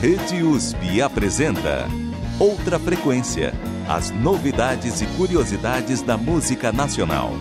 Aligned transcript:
Rede 0.00 0.44
USP 0.44 1.02
apresenta 1.02 1.88
Outra 2.38 2.78
Frequência 2.78 3.52
as 3.88 4.12
novidades 4.12 5.00
e 5.00 5.06
curiosidades 5.16 6.02
da 6.02 6.16
música 6.16 6.70
nacional. 6.70 7.32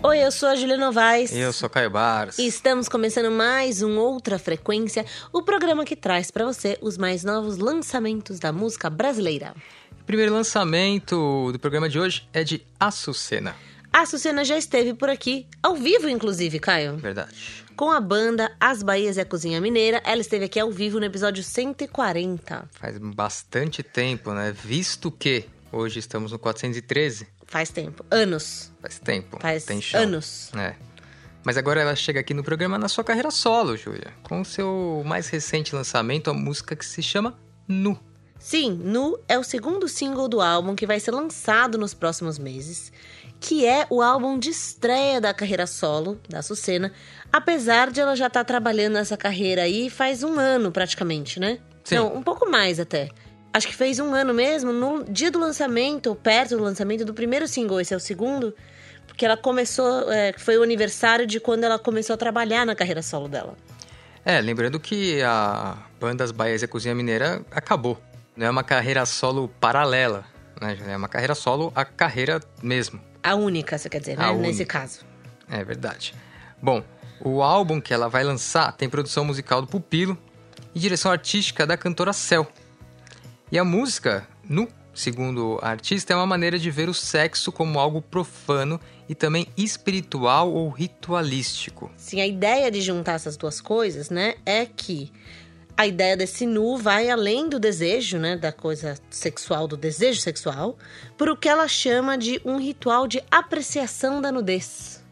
Oi, 0.00 0.18
eu 0.18 0.30
sou 0.30 0.50
a 0.50 0.54
Julia 0.54 0.76
Novaes. 0.76 1.32
E 1.32 1.40
eu 1.40 1.52
sou 1.52 1.68
Caio 1.68 1.90
Barros. 1.90 2.38
E 2.38 2.46
estamos 2.46 2.88
começando 2.88 3.28
mais 3.32 3.82
um 3.82 3.98
Outra 3.98 4.38
Frequência, 4.38 5.04
o 5.32 5.42
programa 5.42 5.84
que 5.84 5.96
traz 5.96 6.30
para 6.30 6.44
você 6.44 6.78
os 6.80 6.96
mais 6.96 7.24
novos 7.24 7.58
lançamentos 7.58 8.38
da 8.38 8.52
música 8.52 8.88
brasileira. 8.88 9.52
O 10.00 10.04
primeiro 10.04 10.32
lançamento 10.32 11.50
do 11.50 11.58
programa 11.58 11.88
de 11.88 11.98
hoje 11.98 12.28
é 12.32 12.44
de 12.44 12.64
Açucena. 12.78 13.56
A 13.92 14.02
Açucena 14.02 14.44
já 14.44 14.56
esteve 14.56 14.94
por 14.94 15.10
aqui, 15.10 15.48
ao 15.60 15.74
vivo 15.74 16.08
inclusive, 16.08 16.60
Caio. 16.60 16.96
Verdade. 16.98 17.66
Com 17.78 17.92
a 17.92 18.00
banda 18.00 18.50
As 18.58 18.82
Bahias 18.82 19.18
e 19.18 19.20
a 19.20 19.24
Cozinha 19.24 19.60
Mineira, 19.60 20.02
ela 20.04 20.20
esteve 20.20 20.46
aqui 20.46 20.58
ao 20.58 20.68
vivo 20.68 20.98
no 20.98 21.06
episódio 21.06 21.44
140. 21.44 22.68
Faz 22.72 22.98
bastante 22.98 23.84
tempo, 23.84 24.32
né? 24.32 24.50
Visto 24.50 25.12
que 25.12 25.44
hoje 25.70 26.00
estamos 26.00 26.32
no 26.32 26.40
413. 26.40 27.28
Faz 27.46 27.70
tempo. 27.70 28.04
Anos. 28.10 28.72
Faz 28.82 28.98
tempo. 28.98 29.38
Faz 29.40 29.64
Tem 29.64 29.80
chão. 29.80 30.02
anos. 30.02 30.50
É. 30.56 30.74
Mas 31.44 31.56
agora 31.56 31.80
ela 31.80 31.94
chega 31.94 32.18
aqui 32.18 32.34
no 32.34 32.42
programa 32.42 32.76
na 32.78 32.88
sua 32.88 33.04
carreira 33.04 33.30
solo, 33.30 33.76
Júlia. 33.76 34.12
Com 34.24 34.40
o 34.40 34.44
seu 34.44 35.04
mais 35.06 35.28
recente 35.28 35.72
lançamento, 35.72 36.30
a 36.30 36.34
música 36.34 36.74
que 36.74 36.84
se 36.84 37.00
chama 37.00 37.38
Nu. 37.68 37.96
Sim, 38.40 38.72
Nu 38.72 39.16
é 39.28 39.38
o 39.38 39.44
segundo 39.44 39.86
single 39.86 40.26
do 40.26 40.40
álbum 40.40 40.74
que 40.74 40.84
vai 40.84 40.98
ser 40.98 41.12
lançado 41.12 41.78
nos 41.78 41.94
próximos 41.94 42.40
meses 42.40 42.92
que 43.40 43.66
é 43.66 43.86
o 43.88 44.02
álbum 44.02 44.38
de 44.38 44.50
estreia 44.50 45.20
da 45.20 45.32
carreira 45.32 45.66
solo 45.66 46.20
da 46.28 46.42
Sucena, 46.42 46.92
apesar 47.32 47.90
de 47.90 48.00
ela 48.00 48.16
já 48.16 48.26
estar 48.26 48.40
tá 48.40 48.44
trabalhando 48.44 48.94
nessa 48.94 49.16
carreira 49.16 49.62
aí 49.62 49.88
faz 49.88 50.22
um 50.22 50.38
ano 50.38 50.72
praticamente, 50.72 51.38
né? 51.38 51.58
Sim. 51.84 51.96
Não, 51.96 52.16
um 52.16 52.22
pouco 52.22 52.48
mais 52.50 52.80
até. 52.80 53.08
Acho 53.52 53.66
que 53.66 53.74
fez 53.74 53.98
um 53.98 54.12
ano 54.12 54.34
mesmo, 54.34 54.72
no 54.72 55.04
dia 55.04 55.30
do 55.30 55.38
lançamento, 55.38 56.08
ou 56.08 56.16
perto 56.16 56.56
do 56.56 56.62
lançamento 56.62 57.04
do 57.04 57.14
primeiro 57.14 57.48
single, 57.48 57.80
esse 57.80 57.94
é 57.94 57.96
o 57.96 58.00
segundo, 58.00 58.54
porque 59.06 59.24
ela 59.24 59.36
começou, 59.36 60.12
é, 60.12 60.34
foi 60.36 60.58
o 60.58 60.62
aniversário 60.62 61.26
de 61.26 61.40
quando 61.40 61.64
ela 61.64 61.78
começou 61.78 62.14
a 62.14 62.16
trabalhar 62.16 62.66
na 62.66 62.74
carreira 62.74 63.02
solo 63.02 63.28
dela. 63.28 63.56
É, 64.24 64.40
lembrando 64.40 64.78
que 64.78 65.22
a 65.22 65.78
banda 65.98 66.22
As 66.22 66.30
Baias 66.30 66.60
e 66.60 66.66
a 66.66 66.68
Cozinha 66.68 66.94
Mineira 66.94 67.42
acabou. 67.50 67.98
Não 68.36 68.46
é 68.46 68.50
uma 68.50 68.62
carreira 68.62 69.06
solo 69.06 69.48
paralela, 69.58 70.24
né? 70.60 70.76
É 70.88 70.96
uma 70.96 71.08
carreira 71.08 71.34
solo, 71.34 71.72
a 71.74 71.84
carreira 71.84 72.40
mesmo. 72.62 73.00
A 73.22 73.34
única, 73.34 73.76
você 73.76 73.88
quer 73.88 74.00
dizer, 74.00 74.16
né? 74.16 74.32
Nesse 74.34 74.64
caso. 74.64 75.00
É 75.50 75.62
verdade. 75.64 76.14
Bom, 76.62 76.82
o 77.20 77.42
álbum 77.42 77.80
que 77.80 77.92
ela 77.92 78.08
vai 78.08 78.24
lançar 78.24 78.72
tem 78.72 78.88
produção 78.88 79.24
musical 79.24 79.60
do 79.60 79.68
Pupilo 79.68 80.16
e 80.74 80.78
direção 80.78 81.10
artística 81.10 81.66
da 81.66 81.76
cantora 81.76 82.12
Cel. 82.12 82.46
E 83.50 83.58
a 83.58 83.64
música, 83.64 84.26
no 84.48 84.68
segundo 84.94 85.58
a 85.62 85.70
artista, 85.70 86.12
é 86.12 86.16
uma 86.16 86.26
maneira 86.26 86.58
de 86.58 86.70
ver 86.70 86.88
o 86.88 86.94
sexo 86.94 87.50
como 87.50 87.78
algo 87.78 88.02
profano 88.02 88.80
e 89.08 89.14
também 89.14 89.46
espiritual 89.56 90.52
ou 90.52 90.68
ritualístico. 90.68 91.90
Sim, 91.96 92.20
a 92.20 92.26
ideia 92.26 92.70
de 92.70 92.80
juntar 92.80 93.12
essas 93.12 93.36
duas 93.36 93.60
coisas, 93.60 94.10
né, 94.10 94.34
é 94.44 94.66
que 94.66 95.10
a 95.78 95.86
ideia 95.86 96.16
desse 96.16 96.44
nu 96.44 96.76
vai 96.76 97.08
além 97.08 97.48
do 97.48 97.60
desejo, 97.60 98.18
né, 98.18 98.36
da 98.36 98.50
coisa 98.50 98.96
sexual, 99.08 99.68
do 99.68 99.76
desejo 99.76 100.20
sexual, 100.20 100.76
por 101.16 101.28
o 101.28 101.36
que 101.36 101.48
ela 101.48 101.68
chama 101.68 102.18
de 102.18 102.40
um 102.44 102.58
ritual 102.58 103.06
de 103.06 103.22
apreciação 103.30 104.20
da 104.20 104.32
nudez. 104.32 105.04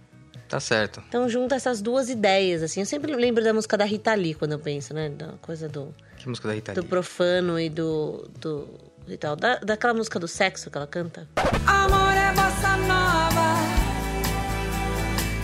Tá 0.49 0.59
certo. 0.59 1.01
Então 1.09 1.29
junta 1.29 1.55
essas 1.55 1.81
duas 1.81 2.11
ideias, 2.11 2.65
assim. 2.65 2.81
Eu 2.81 2.87
sempre 2.87 3.15
lembro 3.15 3.45
da 3.45 3.55
música 3.55 3.77
da 3.77 3.85
Rita 3.85 4.13
Lee 4.15 4.35
quando 4.35 4.53
eu 4.53 4.59
penso, 4.59 4.93
né, 4.93 5.09
da 5.09 5.35
coisa 5.41 5.69
do... 5.69 5.95
Que 6.17 6.29
música 6.29 6.49
da 6.49 6.55
Rita 6.55 6.73
Lee? 6.73 6.83
Do 6.83 6.89
profano 6.89 7.61
e 7.61 7.71
do... 7.71 8.29
do 8.41 8.69
ritual. 9.07 9.37
Da, 9.37 9.59
daquela 9.59 9.95
música 9.95 10.19
do 10.19 10.27
sexo 10.27 10.69
que 10.69 10.77
ela 10.77 10.87
canta. 10.89 11.29
Amor 11.65 12.13
é 12.13 12.33
bossa 12.33 12.77
nova, 12.79 13.55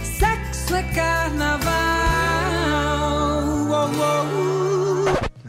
sexo 0.03 0.75
é 0.75 0.83
carnaval. 0.93 1.73
Oh, 3.71 4.39
oh. 4.39 4.42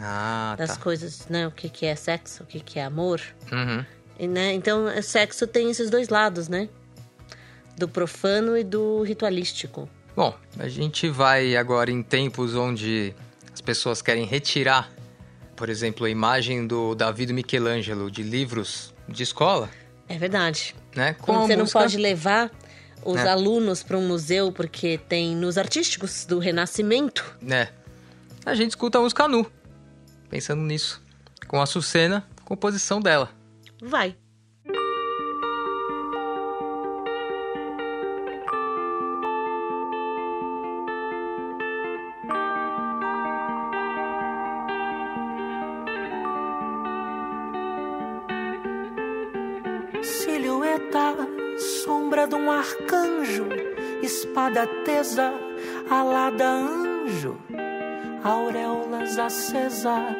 Ah, 0.06 0.56
das 0.58 0.75
tá. 0.75 0.84
coisas, 0.84 1.28
né? 1.30 1.47
O 1.47 1.52
que, 1.52 1.69
que 1.69 1.86
é 1.86 1.96
sexo, 1.96 2.44
o 2.44 2.46
que, 2.46 2.59
que 2.59 2.78
é 2.78 2.84
amor. 2.84 3.22
Uhum. 3.50 3.86
E, 4.19 4.28
né? 4.28 4.53
Então, 4.53 4.86
sexo 5.02 5.47
tem 5.47 5.72
esses 5.72 5.90
dois 5.90 6.09
lados, 6.09 6.50
né? 6.50 6.68
Do 7.78 7.88
profano 7.88 8.58
e 8.58 8.66
do 8.66 9.02
ritualístico. 9.03 9.90
Bom, 10.14 10.36
a 10.59 10.68
gente 10.68 11.08
vai 11.09 11.56
agora 11.56 11.90
em 11.90 12.03
tempos 12.03 12.53
onde 12.53 13.16
as 13.53 13.62
pessoas 13.62 14.02
querem 14.02 14.25
retirar, 14.25 14.91
por 15.56 15.69
exemplo, 15.69 16.06
a 16.06 16.09
imagem 16.09 16.68
do 16.68 16.94
Davi 16.94 17.25
do 17.25 17.34
Michelangelo 17.34 18.12
de 18.12 18.24
livros 18.24 18.94
de 19.08 19.24
escola. 19.24 19.70
É 20.09 20.18
verdade. 20.18 20.75
Né? 20.94 21.14
Com 21.14 21.34
você 21.34 21.56
música... 21.56 21.58
não 21.58 21.68
pode 21.68 21.97
levar 21.97 22.52
os 23.06 23.20
é. 23.20 23.30
alunos 23.30 23.81
para 23.81 23.97
um 23.97 24.06
museu 24.06 24.52
porque 24.52 24.97
tem 24.97 25.34
nos 25.34 25.58
artísticos 25.58 26.25
do 26.25 26.40
Renascimento. 26.40 27.38
É. 27.50 27.70
A 28.46 28.53
gente 28.53 28.72
escuta 28.72 28.97
a 28.97 29.02
música 29.02 29.28
nu 29.30 29.50
pensando 30.33 30.63
nisso, 30.63 30.99
com 31.47 31.61
a 31.61 31.66
Sucena, 31.67 32.27
composição 32.44 32.99
dela. 32.99 33.29
Vai. 33.79 34.17
Silhueta, 50.01 51.16
sombra 51.85 52.25
de 52.25 52.33
um 52.33 52.49
arcanjo, 52.49 53.45
espada 54.01 54.66
tesa, 54.83 55.31
alada 55.91 56.43
anjo 56.43 57.38
auréolas 58.23 59.19
acesas 59.19 60.16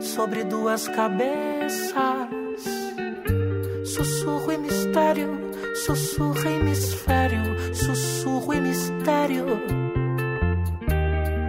sobre 0.00 0.44
duas 0.44 0.86
cabeças. 0.88 2.28
Sussurro 3.84 4.52
e 4.52 4.58
mistério, 4.58 5.28
sussurro 5.84 6.48
e 6.48 6.52
hemisfério, 6.54 7.74
sussurro 7.74 8.54
e 8.54 8.60
mistério. 8.60 9.46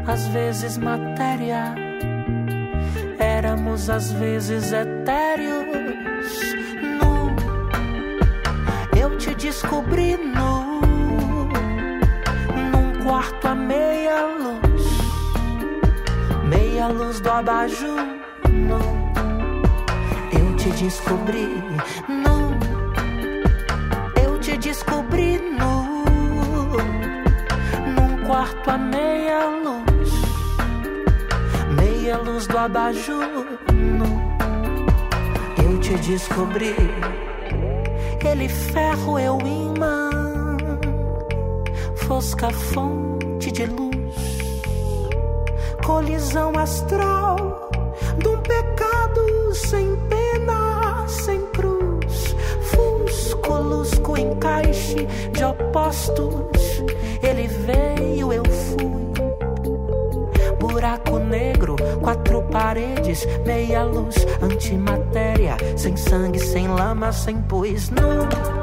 Às 0.08 0.28
vezes 0.30 0.78
matéria, 0.78 1.75
éramos 3.19 3.90
às 3.90 4.12
vezes 4.12 4.74
etéreos. 4.74 5.66
Nu, 7.00 7.36
eu 9.00 9.18
te 9.18 9.36
descobri 9.36 10.18
nu, 10.18 10.41
num 10.41 10.41
luz 17.12 17.20
do 17.20 17.30
abajur. 17.30 18.00
Não, 18.50 19.12
eu 20.32 20.56
te 20.56 20.70
descobri. 20.82 21.48
Não, 22.08 22.52
eu 24.24 24.40
te 24.40 24.58
descobri 24.58 25.38
nu. 25.38 26.06
Num 27.96 28.26
quarto 28.26 28.70
a 28.70 28.78
meia 28.78 29.46
luz, 29.46 30.12
meia 31.76 32.18
luz 32.18 32.48
do 32.48 32.58
abajur. 32.58 33.46
Não, 33.74 34.22
eu 35.66 35.80
te 35.82 35.96
descobri. 35.98 36.76
Ele 38.24 38.48
ferro 38.48 39.20
eu 39.20 39.38
imã, 39.42 40.10
fosca 42.07 42.50
fonte 42.52 43.52
de 43.52 43.66
luz 43.66 43.91
colisão 45.92 46.54
astral 46.58 47.70
de 48.18 48.28
um 48.30 48.38
pecado 48.38 49.54
sem 49.54 49.94
pena, 50.08 51.06
sem 51.06 51.42
cruz. 51.48 52.34
Fusco, 52.62 53.54
lusco, 53.56 54.18
encaixe 54.18 55.06
de 55.34 55.44
opostos. 55.44 56.82
Ele 57.22 57.46
veio, 57.46 58.32
eu 58.32 58.46
fui. 58.46 58.90
Buraco 60.58 61.20
negro, 61.20 61.76
quatro 62.02 62.42
paredes, 62.44 63.28
meia 63.46 63.84
luz, 63.84 64.16
antimatéria, 64.42 65.58
sem 65.76 65.98
sangue, 65.98 66.40
sem 66.40 66.70
lama, 66.70 67.12
sem 67.12 67.36
pus. 67.42 67.90
Não, 67.90 68.61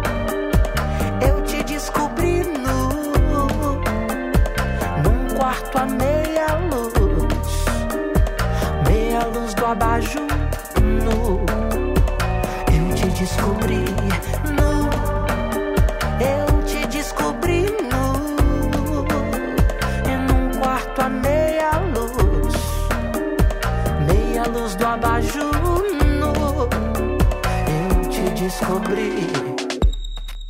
abajur 9.69 10.26
nu. 10.82 11.44
Eu 12.73 12.94
te 12.94 13.06
descobri 13.20 13.85
nu. 14.56 14.88
Eu 16.20 16.65
te 16.65 16.87
descobri 16.87 17.67
nu. 17.93 18.06
Em 20.09 20.19
um 20.32 20.59
quarto 20.59 21.03
a 21.03 21.09
meia 21.11 21.70
luz, 21.94 22.55
meia 24.06 24.44
luz 24.49 24.75
do 24.75 24.87
abajur 24.87 25.85
nu. 26.19 26.32
Eu 27.69 28.09
te 28.09 28.23
descobri. 28.41 29.29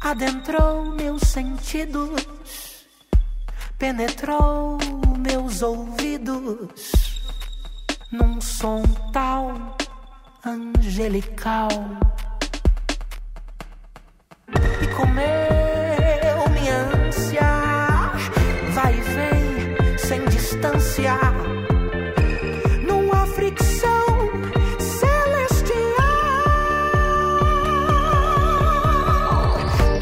Adentrou 0.01 0.85
meus 0.93 1.23
sentidos, 1.23 2.87
penetrou 3.79 4.79
meus 5.19 5.61
ouvidos 5.61 6.98
num 8.11 8.41
som 8.41 8.83
tal 9.13 9.77
angelical 10.45 11.69
e 14.81 14.87
comeu 14.97 16.49
minha 16.51 17.07
ânsia, 17.07 17.43
vai 18.73 18.95
e 18.95 19.01
vem 19.01 19.99
sem 19.99 20.25
distância, 20.27 21.15
numa 22.87 23.27
fricção 23.27 24.07
celestial. 24.79 25.79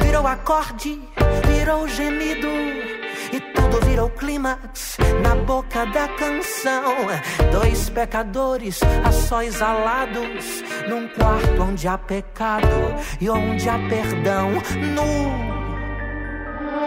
Virou 0.00 0.26
acorde, 0.26 1.00
virou 1.48 1.88
gemido. 1.88 2.65
Virou 3.96 4.10
clímax 4.10 4.98
na 5.22 5.34
boca 5.34 5.86
da 5.86 6.06
canção. 6.06 6.92
Dois 7.50 7.88
pecadores 7.88 8.78
a 9.02 9.10
sóis 9.10 9.62
alados 9.62 10.62
num 10.86 11.08
quarto 11.08 11.62
onde 11.62 11.88
há 11.88 11.96
pecado 11.96 12.68
e 13.18 13.30
onde 13.30 13.66
há 13.66 13.78
perdão. 13.88 14.50
Nu, 14.94 15.32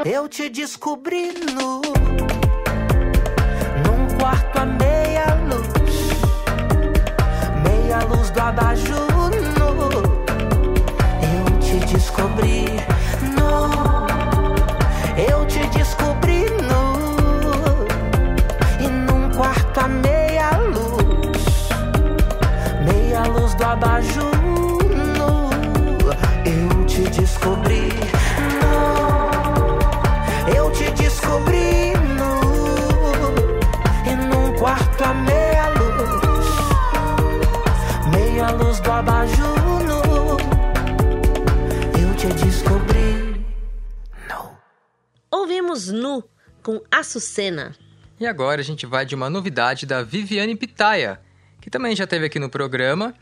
eu 0.06 0.30
te 0.30 0.50
descobri 0.50 1.34
nu. 1.52 1.82
Num 3.84 4.18
quarto 4.20 4.60
a 4.60 4.68
meia 4.68 5.34
luz, 5.50 5.68
meia 7.64 8.06
luz 8.06 8.30
do 8.30 8.40
abajur. 8.40 9.32
Nu, 9.58 9.90
eu 11.26 11.60
te 11.60 11.80
descobri 11.92 12.66
nu. 13.36 13.50
Eu 15.18 15.44
te 15.48 15.66
descobri 15.76 16.46
nu 16.52 16.59
Nu 45.92 46.24
com 46.62 46.81
Açucena. 46.92 47.75
E 48.19 48.28
agora 48.28 48.62
a 48.62 48.63
gente 48.63 48.86
vai 48.86 49.06
de 49.06 49.16
uma 49.16 49.30
novidade 49.30 49.86
da 49.86 50.04
Viviane 50.04 50.56
Pitaia, 50.56 51.19
que 51.62 51.69
também 51.69 51.95
já 51.95 52.04
esteve 52.04 52.25
aqui 52.25 52.38
no 52.38 52.50
programa, 52.50 53.13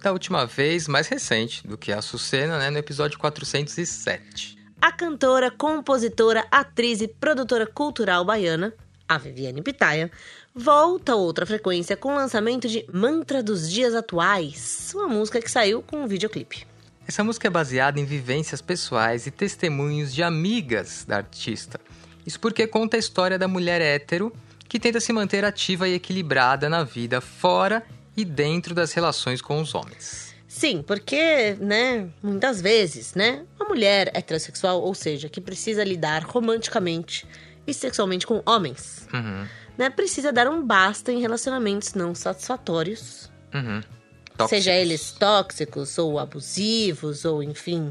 da 0.00 0.12
última 0.12 0.46
vez 0.46 0.88
mais 0.88 1.06
recente 1.08 1.66
do 1.66 1.76
que 1.76 1.92
a 1.92 2.00
Sucena, 2.00 2.58
né, 2.58 2.70
no 2.70 2.78
episódio 2.78 3.18
407. 3.18 4.58
A 4.80 4.90
cantora, 4.90 5.50
compositora, 5.50 6.46
atriz 6.50 7.00
e 7.00 7.08
produtora 7.08 7.66
cultural 7.66 8.24
baiana, 8.24 8.72
a 9.06 9.18
Viviane 9.18 9.62
Pitaia, 9.62 10.10
volta 10.54 11.12
a 11.12 11.16
outra 11.16 11.44
frequência 11.44 11.96
com 11.96 12.12
o 12.12 12.16
lançamento 12.16 12.66
de 12.66 12.86
Mantra 12.92 13.42
dos 13.42 13.70
Dias 13.70 13.94
Atuais, 13.94 14.92
uma 14.94 15.08
música 15.08 15.40
que 15.40 15.50
saiu 15.50 15.82
com 15.82 16.02
um 16.02 16.06
videoclipe. 16.06 16.66
Essa 17.06 17.22
música 17.22 17.48
é 17.48 17.50
baseada 17.50 18.00
em 18.00 18.04
vivências 18.04 18.62
pessoais 18.62 19.26
e 19.26 19.30
testemunhos 19.30 20.14
de 20.14 20.22
amigas 20.22 21.04
da 21.06 21.16
artista. 21.16 21.80
Isso 22.24 22.40
porque 22.40 22.66
conta 22.66 22.96
a 22.96 23.00
história 23.00 23.38
da 23.38 23.48
mulher 23.48 23.80
hétero 23.80 24.32
que 24.68 24.78
tenta 24.78 25.00
se 25.00 25.12
manter 25.12 25.44
ativa 25.44 25.88
e 25.88 25.94
equilibrada 25.94 26.68
na 26.68 26.84
vida 26.84 27.20
fora 27.20 27.84
e 28.20 28.24
dentro 28.24 28.74
das 28.74 28.92
relações 28.92 29.40
com 29.40 29.60
os 29.60 29.74
homens. 29.74 30.34
Sim, 30.46 30.82
porque, 30.82 31.56
né, 31.60 32.08
muitas 32.22 32.60
vezes, 32.60 33.14
né, 33.14 33.44
uma 33.58 33.68
mulher 33.68 34.10
heterossexual, 34.14 34.82
ou 34.82 34.94
seja, 34.94 35.28
que 35.28 35.40
precisa 35.40 35.84
lidar 35.84 36.24
romanticamente 36.24 37.26
e 37.66 37.72
sexualmente 37.72 38.26
com 38.26 38.42
homens, 38.44 39.08
Uhum, 39.14 39.46
né, 39.78 39.88
precisa 39.88 40.32
dar 40.32 40.48
um 40.48 40.62
basta 40.62 41.12
em 41.12 41.20
relacionamentos 41.20 41.94
não 41.94 42.14
satisfatórios, 42.14 43.30
uhum. 43.54 43.80
seja 44.48 44.72
eles 44.72 45.12
tóxicos 45.12 45.96
ou 45.96 46.18
abusivos 46.18 47.24
ou 47.24 47.42
enfim, 47.42 47.90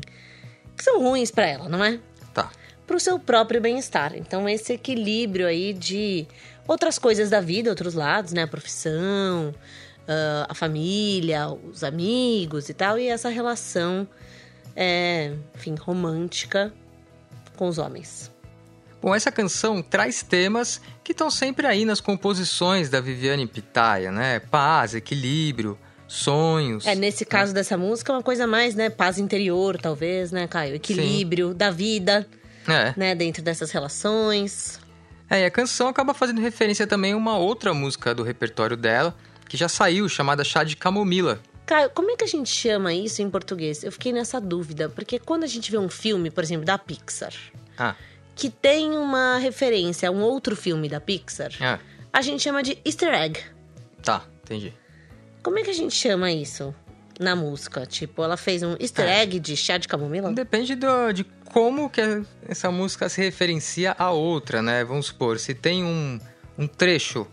que 0.75 0.83
são 0.83 1.01
ruins 1.01 1.31
pra 1.31 1.47
ela, 1.47 1.69
não 1.69 1.83
é? 1.83 1.99
Tá. 2.33 2.51
Pro 2.85 2.99
seu 2.99 3.17
próprio 3.17 3.61
bem-estar. 3.61 4.15
Então 4.15 4.47
esse 4.47 4.73
equilíbrio 4.73 5.47
aí 5.47 5.73
de 5.73 6.27
outras 6.67 6.99
coisas 6.99 7.29
da 7.29 7.41
vida, 7.41 7.69
outros 7.69 7.93
lados, 7.93 8.33
né, 8.33 8.43
a 8.43 8.47
profissão, 8.47 9.55
ah, 10.09 10.47
a 10.49 10.55
família, 10.55 11.47
os 11.47 11.83
amigos 11.83 12.67
e 12.67 12.73
tal, 12.73 12.97
e 12.97 13.07
essa 13.07 13.29
relação, 13.29 14.07
é, 14.75 15.33
enfim, 15.55 15.75
romântica 15.75 16.73
com 17.55 17.67
os 17.67 17.77
homens. 17.77 18.31
Bom, 18.99 19.13
essa 19.13 19.31
canção 19.31 19.81
traz 19.83 20.23
temas 20.23 20.81
que 21.03 21.11
estão 21.11 21.29
sempre 21.29 21.67
aí 21.67 21.85
nas 21.85 22.01
composições 22.01 22.89
da 22.89 22.99
Viviane 22.99 23.45
Pitaia, 23.47 24.11
né? 24.11 24.39
Paz, 24.39 24.95
equilíbrio, 24.95 25.77
sonhos. 26.07 26.87
É, 26.87 26.95
nesse 26.95 27.23
caso 27.23 27.53
dessa 27.53 27.77
música, 27.77 28.11
é 28.11 28.15
uma 28.15 28.23
coisa 28.23 28.47
mais, 28.47 28.73
né, 28.73 28.89
paz 28.89 29.19
interior, 29.19 29.77
talvez, 29.77 30.31
né, 30.31 30.47
Caio? 30.47 30.75
Equilíbrio 30.75 31.53
da 31.53 31.69
vida, 31.69 32.27
É. 32.67 32.93
né, 32.97 33.13
dentro 33.15 33.43
dessas 33.43 33.69
relações. 33.71 34.79
É, 35.29 35.41
e 35.41 35.45
a 35.45 35.51
canção 35.51 35.87
acaba 35.87 36.13
fazendo 36.13 36.41
referência 36.41 36.87
também 36.87 37.13
a 37.13 37.17
uma 37.17 37.37
outra 37.37 37.73
música 37.73 38.13
do 38.15 38.23
repertório 38.23 38.75
dela, 38.75 39.15
que 39.49 39.57
já 39.57 39.67
saiu, 39.67 40.07
chamada 40.07 40.43
Chá 40.45 40.63
de 40.63 40.77
Camomila. 40.77 41.41
Caio, 41.65 41.89
como 41.91 42.09
é 42.11 42.15
que 42.15 42.23
a 42.23 42.27
gente 42.27 42.49
chama 42.49 42.93
isso 42.93 43.21
em 43.21 43.29
português? 43.29 43.83
Eu 43.83 43.91
fiquei 43.91 44.13
nessa 44.13 44.39
dúvida, 44.39 44.87
porque 44.89 45.19
quando 45.19 45.43
a 45.43 45.47
gente 45.47 45.69
vê 45.69 45.77
um 45.77 45.89
filme, 45.89 46.31
por 46.31 46.43
exemplo, 46.43 46.65
da 46.65 46.77
Pixar, 46.77 47.33
Ah, 47.77 47.95
que 48.35 48.49
tem 48.49 48.91
uma 48.97 49.37
referência 49.37 50.07
a 50.07 50.11
um 50.11 50.21
outro 50.21 50.55
filme 50.55 50.87
da 50.87 50.99
Pixar, 51.01 51.51
é. 51.61 51.77
a 52.13 52.21
gente 52.21 52.41
chama 52.43 52.63
de 52.63 52.77
easter 52.85 53.13
egg. 53.13 53.39
Tá, 54.01 54.23
entendi. 54.43 54.73
Como 55.43 55.59
é 55.59 55.63
que 55.63 55.69
a 55.69 55.73
gente 55.73 55.93
chama 55.95 56.31
isso 56.31 56.73
na 57.19 57.35
música? 57.35 57.85
Tipo, 57.85 58.23
ela 58.23 58.37
fez 58.37 58.63
um 58.63 58.75
easter 58.79 59.05
É. 59.07 59.21
egg 59.21 59.39
de 59.39 59.55
chá 59.57 59.77
de 59.77 59.87
camomila? 59.87 60.31
Depende 60.31 60.73
do- 60.75 61.11
de 61.11 61.23
como 61.53 61.89
que 61.89 62.01
essa 62.47 62.71
música 62.71 63.09
se 63.09 63.21
referencia 63.21 63.95
a 63.97 64.09
outra, 64.11 64.61
né? 64.61 64.83
Vamos 64.83 65.07
supor, 65.07 65.37
se 65.39 65.53
tem 65.53 65.83
um, 65.83 66.19
um 66.57 66.65
trecho 66.67 67.27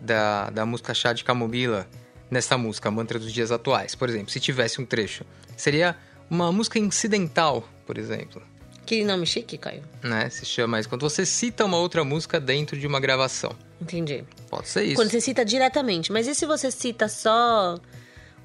da, 0.00 0.50
da 0.50 0.66
música 0.66 0.92
Chá 0.94 1.12
de 1.12 1.24
Camomila 1.24 1.86
nessa 2.30 2.56
música, 2.58 2.90
Mantra 2.90 3.18
dos 3.18 3.32
Dias 3.32 3.50
Atuais, 3.50 3.94
por 3.94 4.08
exemplo, 4.08 4.30
se 4.30 4.40
tivesse 4.40 4.80
um 4.80 4.84
trecho, 4.84 5.24
seria 5.56 5.96
uma 6.28 6.50
música 6.50 6.78
incidental, 6.78 7.66
por 7.86 7.96
exemplo, 7.98 8.42
Que 8.84 9.04
nome 9.04 9.26
chique, 9.26 9.56
Caio. 9.58 9.82
né? 10.02 10.28
Se 10.28 10.44
chama 10.44 10.78
isso. 10.80 10.88
Quando 10.88 11.02
você 11.02 11.24
cita 11.24 11.64
uma 11.64 11.76
outra 11.76 12.04
música 12.04 12.38
dentro 12.40 12.78
de 12.78 12.86
uma 12.86 12.98
gravação. 13.00 13.52
Entendi. 13.80 14.24
Pode 14.48 14.68
ser 14.68 14.84
isso. 14.84 14.96
Quando 14.96 15.10
você 15.10 15.20
cita 15.20 15.44
diretamente. 15.44 16.12
Mas 16.12 16.26
e 16.26 16.34
se 16.34 16.46
você 16.46 16.70
cita 16.70 17.08
só 17.08 17.78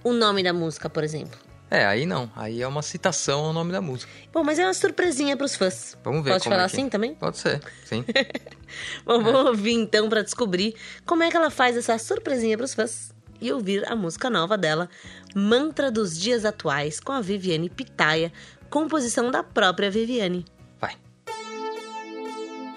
o 0.04 0.14
nome 0.14 0.44
da 0.44 0.52
música, 0.52 0.90
por 0.90 1.04
exemplo? 1.04 1.40
É, 1.72 1.86
aí 1.86 2.06
não. 2.06 2.30
Aí 2.36 2.62
é 2.62 2.68
uma 2.68 2.82
citação 2.82 3.46
ao 3.46 3.54
nome 3.54 3.72
da 3.72 3.80
música. 3.80 4.12
Bom, 4.34 4.44
mas 4.44 4.60
é 4.60 4.66
uma 4.66 4.74
surpresinha 4.74 5.38
pros 5.38 5.56
fãs. 5.56 5.98
Vamos 6.04 6.22
ver 6.22 6.32
Pode 6.32 6.44
como 6.44 6.54
falar 6.54 6.66
é 6.66 6.70
que... 6.70 6.76
assim 6.76 6.90
também? 6.90 7.16
Pode 7.16 7.38
ser, 7.38 7.62
sim. 7.86 8.04
Bom, 9.06 9.24
vamos 9.24 9.46
ouvir 9.46 9.72
então 9.72 10.10
pra 10.10 10.22
descobrir 10.22 10.76
como 11.06 11.24
é 11.24 11.32
que 11.32 11.38
ela 11.38 11.50
faz 11.50 11.78
essa 11.78 11.98
surpresinha 11.98 12.58
pros 12.58 12.74
fãs 12.74 13.14
e 13.40 13.54
ouvir 13.54 13.90
a 13.90 13.96
música 13.96 14.30
nova 14.30 14.58
dela, 14.58 14.90
Mantra 15.34 15.90
dos 15.90 16.20
Dias 16.20 16.44
Atuais, 16.44 17.00
com 17.00 17.14
a 17.14 17.22
Viviane 17.22 17.70
Pitaia, 17.70 18.34
composição 18.70 19.32
da 19.32 19.42
própria 19.42 19.90
Viviane. 19.90 20.46
Vai. 20.78 20.96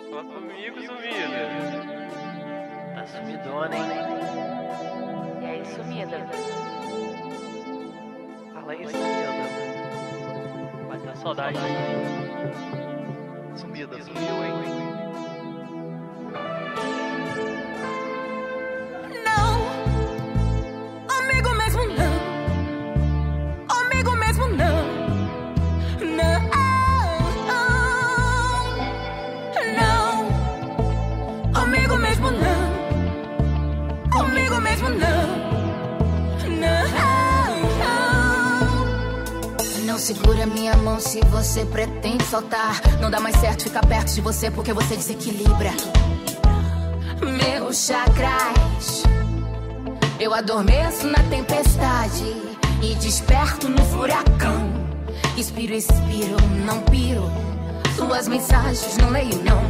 Fala 0.08 0.24
comigo, 0.24 0.80
sumida. 0.80 1.50
Tá 2.94 3.06
sumidona, 3.08 3.76
hein? 3.76 3.93
Saudade. 11.24 11.58
Sumida, 13.56 13.96
sumiu, 14.02 14.44
hein? 14.44 14.93
Segura 40.04 40.44
minha 40.44 40.76
mão 40.76 41.00
se 41.00 41.18
você 41.30 41.64
pretende 41.64 42.22
soltar. 42.26 42.78
Não 43.00 43.10
dá 43.10 43.18
mais 43.18 43.34
certo 43.36 43.62
ficar 43.62 43.80
perto 43.86 44.12
de 44.12 44.20
você 44.20 44.50
porque 44.50 44.70
você 44.70 44.96
desequilibra. 44.96 45.70
Meus 47.22 47.86
chakras. 47.86 49.02
Eu 50.20 50.34
adormeço 50.34 51.06
na 51.06 51.22
tempestade 51.30 52.36
e 52.82 52.94
desperto 52.96 53.66
no 53.70 53.82
furacão. 53.86 54.74
Inspiro, 55.38 55.72
expiro, 55.72 56.36
não 56.66 56.82
piro. 56.82 57.24
Suas 57.96 58.28
mensagens 58.28 58.98
não 58.98 59.08
leio, 59.08 59.42
não. 59.42 59.62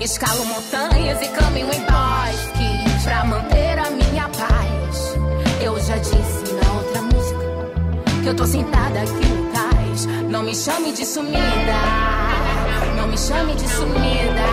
Escalo 0.00 0.46
montanhas 0.46 1.20
e 1.20 1.28
caminho 1.28 1.68
em 1.70 1.80
bosques 1.80 3.04
pra 3.04 3.22
manter 3.26 3.78
a 3.78 3.90
minha 3.90 4.30
paz. 4.30 5.14
Eu 5.60 5.78
já 5.78 5.98
disse 5.98 6.54
na 6.54 6.72
outra 6.72 7.02
música 7.02 8.22
que 8.22 8.28
eu 8.30 8.34
tô 8.34 8.46
sentada 8.46 9.02
aqui. 9.02 9.43
Não 10.34 10.42
me 10.42 10.52
chame 10.52 10.90
de 10.90 11.06
sumida, 11.06 11.80
não 12.96 13.06
me 13.06 13.16
chame 13.16 13.54
de 13.54 13.68
sumida. 13.68 14.48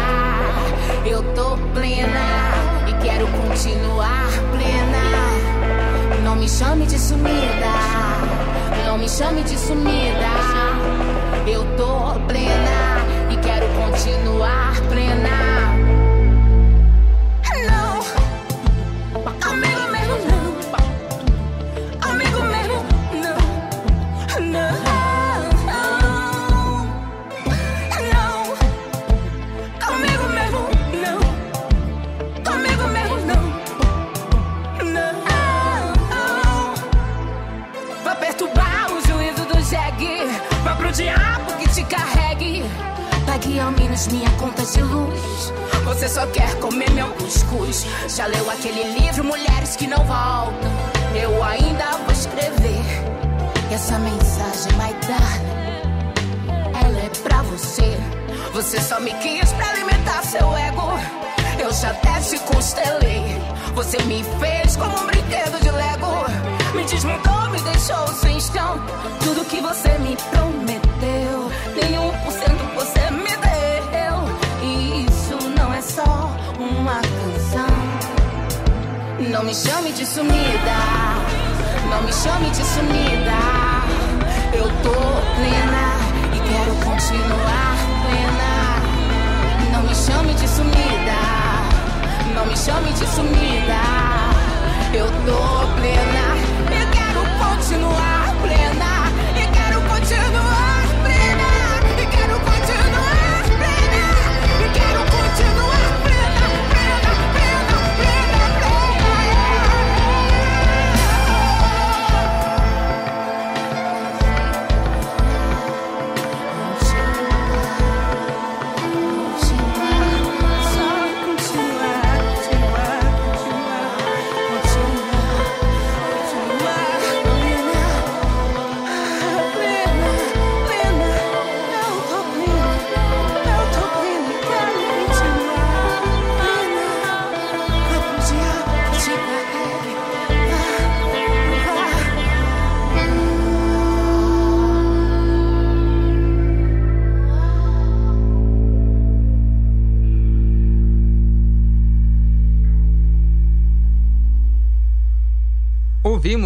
Eu 1.04 1.24
tô 1.34 1.58
plena 1.74 2.86
e 2.88 2.94
quero 3.04 3.26
continuar 3.30 4.30
plena. 4.52 6.24
Não 6.24 6.36
me 6.36 6.48
chame 6.48 6.86
de 6.86 7.00
sumida, 7.00 7.74
não 8.86 9.00
me 9.00 9.10
chame 9.10 9.42
de 9.42 9.58
sumida. 9.58 10.30
Eu 11.48 11.66
tô 11.76 12.14
plena 12.28 13.32
e 13.32 13.38
quero 13.38 13.66
continuar 13.70 14.80
plena. 14.88 15.51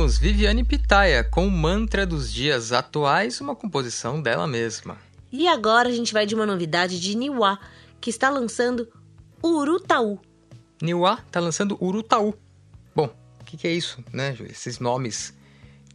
Ouvimos 0.06 0.20
Viviane 0.20 0.64
Pitaya 0.64 1.24
com 1.24 1.48
o 1.48 1.50
Mantra 1.52 2.06
dos 2.06 2.32
Dias 2.32 2.72
Atuais, 2.72 3.42
uma 3.42 3.56
composição 3.56 4.22
dela 4.22 4.46
mesma. 4.46 5.00
E 5.32 5.48
agora 5.48 5.90
a 5.90 5.92
gente 5.92 6.14
vai 6.14 6.28
de 6.28 6.36
uma 6.36 6.46
novidade 6.46 7.00
de 7.00 7.18
Niwa, 7.18 7.58
que 8.00 8.12
está 8.12 8.30
lançando 8.30 8.88
Urutaú. 9.44 10.20
Niwa 10.80 11.18
tá 11.32 11.40
lançando 11.40 11.76
Urutaú. 11.84 12.36
Bom, 12.96 13.10
o 13.42 13.44
que, 13.46 13.58
que 13.58 13.68
é 13.68 13.72
isso, 13.74 13.98
né, 14.14 14.32
Júlia? 14.36 14.52
Esses 14.52 14.78
nomes 14.78 15.34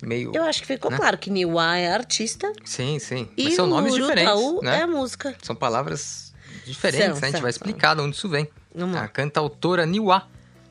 meio. 0.03 0.33
Eu 0.35 0.43
acho 0.43 0.61
que 0.63 0.67
ficou 0.67 0.91
Né? 0.91 0.97
claro 0.97 1.17
que 1.17 1.31
Niwa 1.31 1.77
é 1.77 1.93
artista 1.93 2.53
Sim, 2.65 2.99
sim. 2.99 3.29
e 3.37 3.45
Mas 3.45 3.55
são 3.55 3.69
nomes 3.69 3.93
Urutaú 3.95 4.09
diferentes, 4.17 4.63
né? 4.65 4.79
é 4.79 4.83
a 4.83 4.87
música. 4.89 5.37
São 5.41 5.55
palavras 5.55 6.35
diferentes, 6.67 7.07
São, 7.07 7.21
né? 7.21 7.23
A 7.23 7.27
gente 7.27 7.33
são, 7.35 7.43
vai 7.43 7.53
são. 7.53 7.61
explicar 7.61 7.95
de 7.95 8.03
onde 8.03 8.17
isso 8.17 8.29
vem. 8.29 8.49
Vamos. 8.75 8.97
A 8.97 9.07
cantautora 9.07 9.87
Niwa 9.87 10.27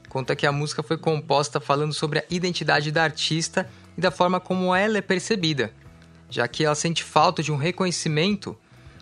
conta 0.09 0.35
que 0.35 0.45
a 0.45 0.51
música 0.51 0.83
foi 0.83 0.97
composta 0.97 1.59
falando 1.61 1.93
sobre 1.93 2.19
a 2.19 2.23
identidade 2.29 2.91
da 2.91 3.03
artista 3.03 3.69
e 3.97 4.01
da 4.01 4.11
forma 4.11 4.39
como 4.39 4.75
ela 4.75 4.97
é 4.97 5.01
percebida, 5.01 5.71
já 6.29 6.47
que 6.47 6.65
ela 6.65 6.75
sente 6.75 7.03
falta 7.03 7.41
de 7.41 7.51
um 7.51 7.55
reconhecimento 7.55 8.57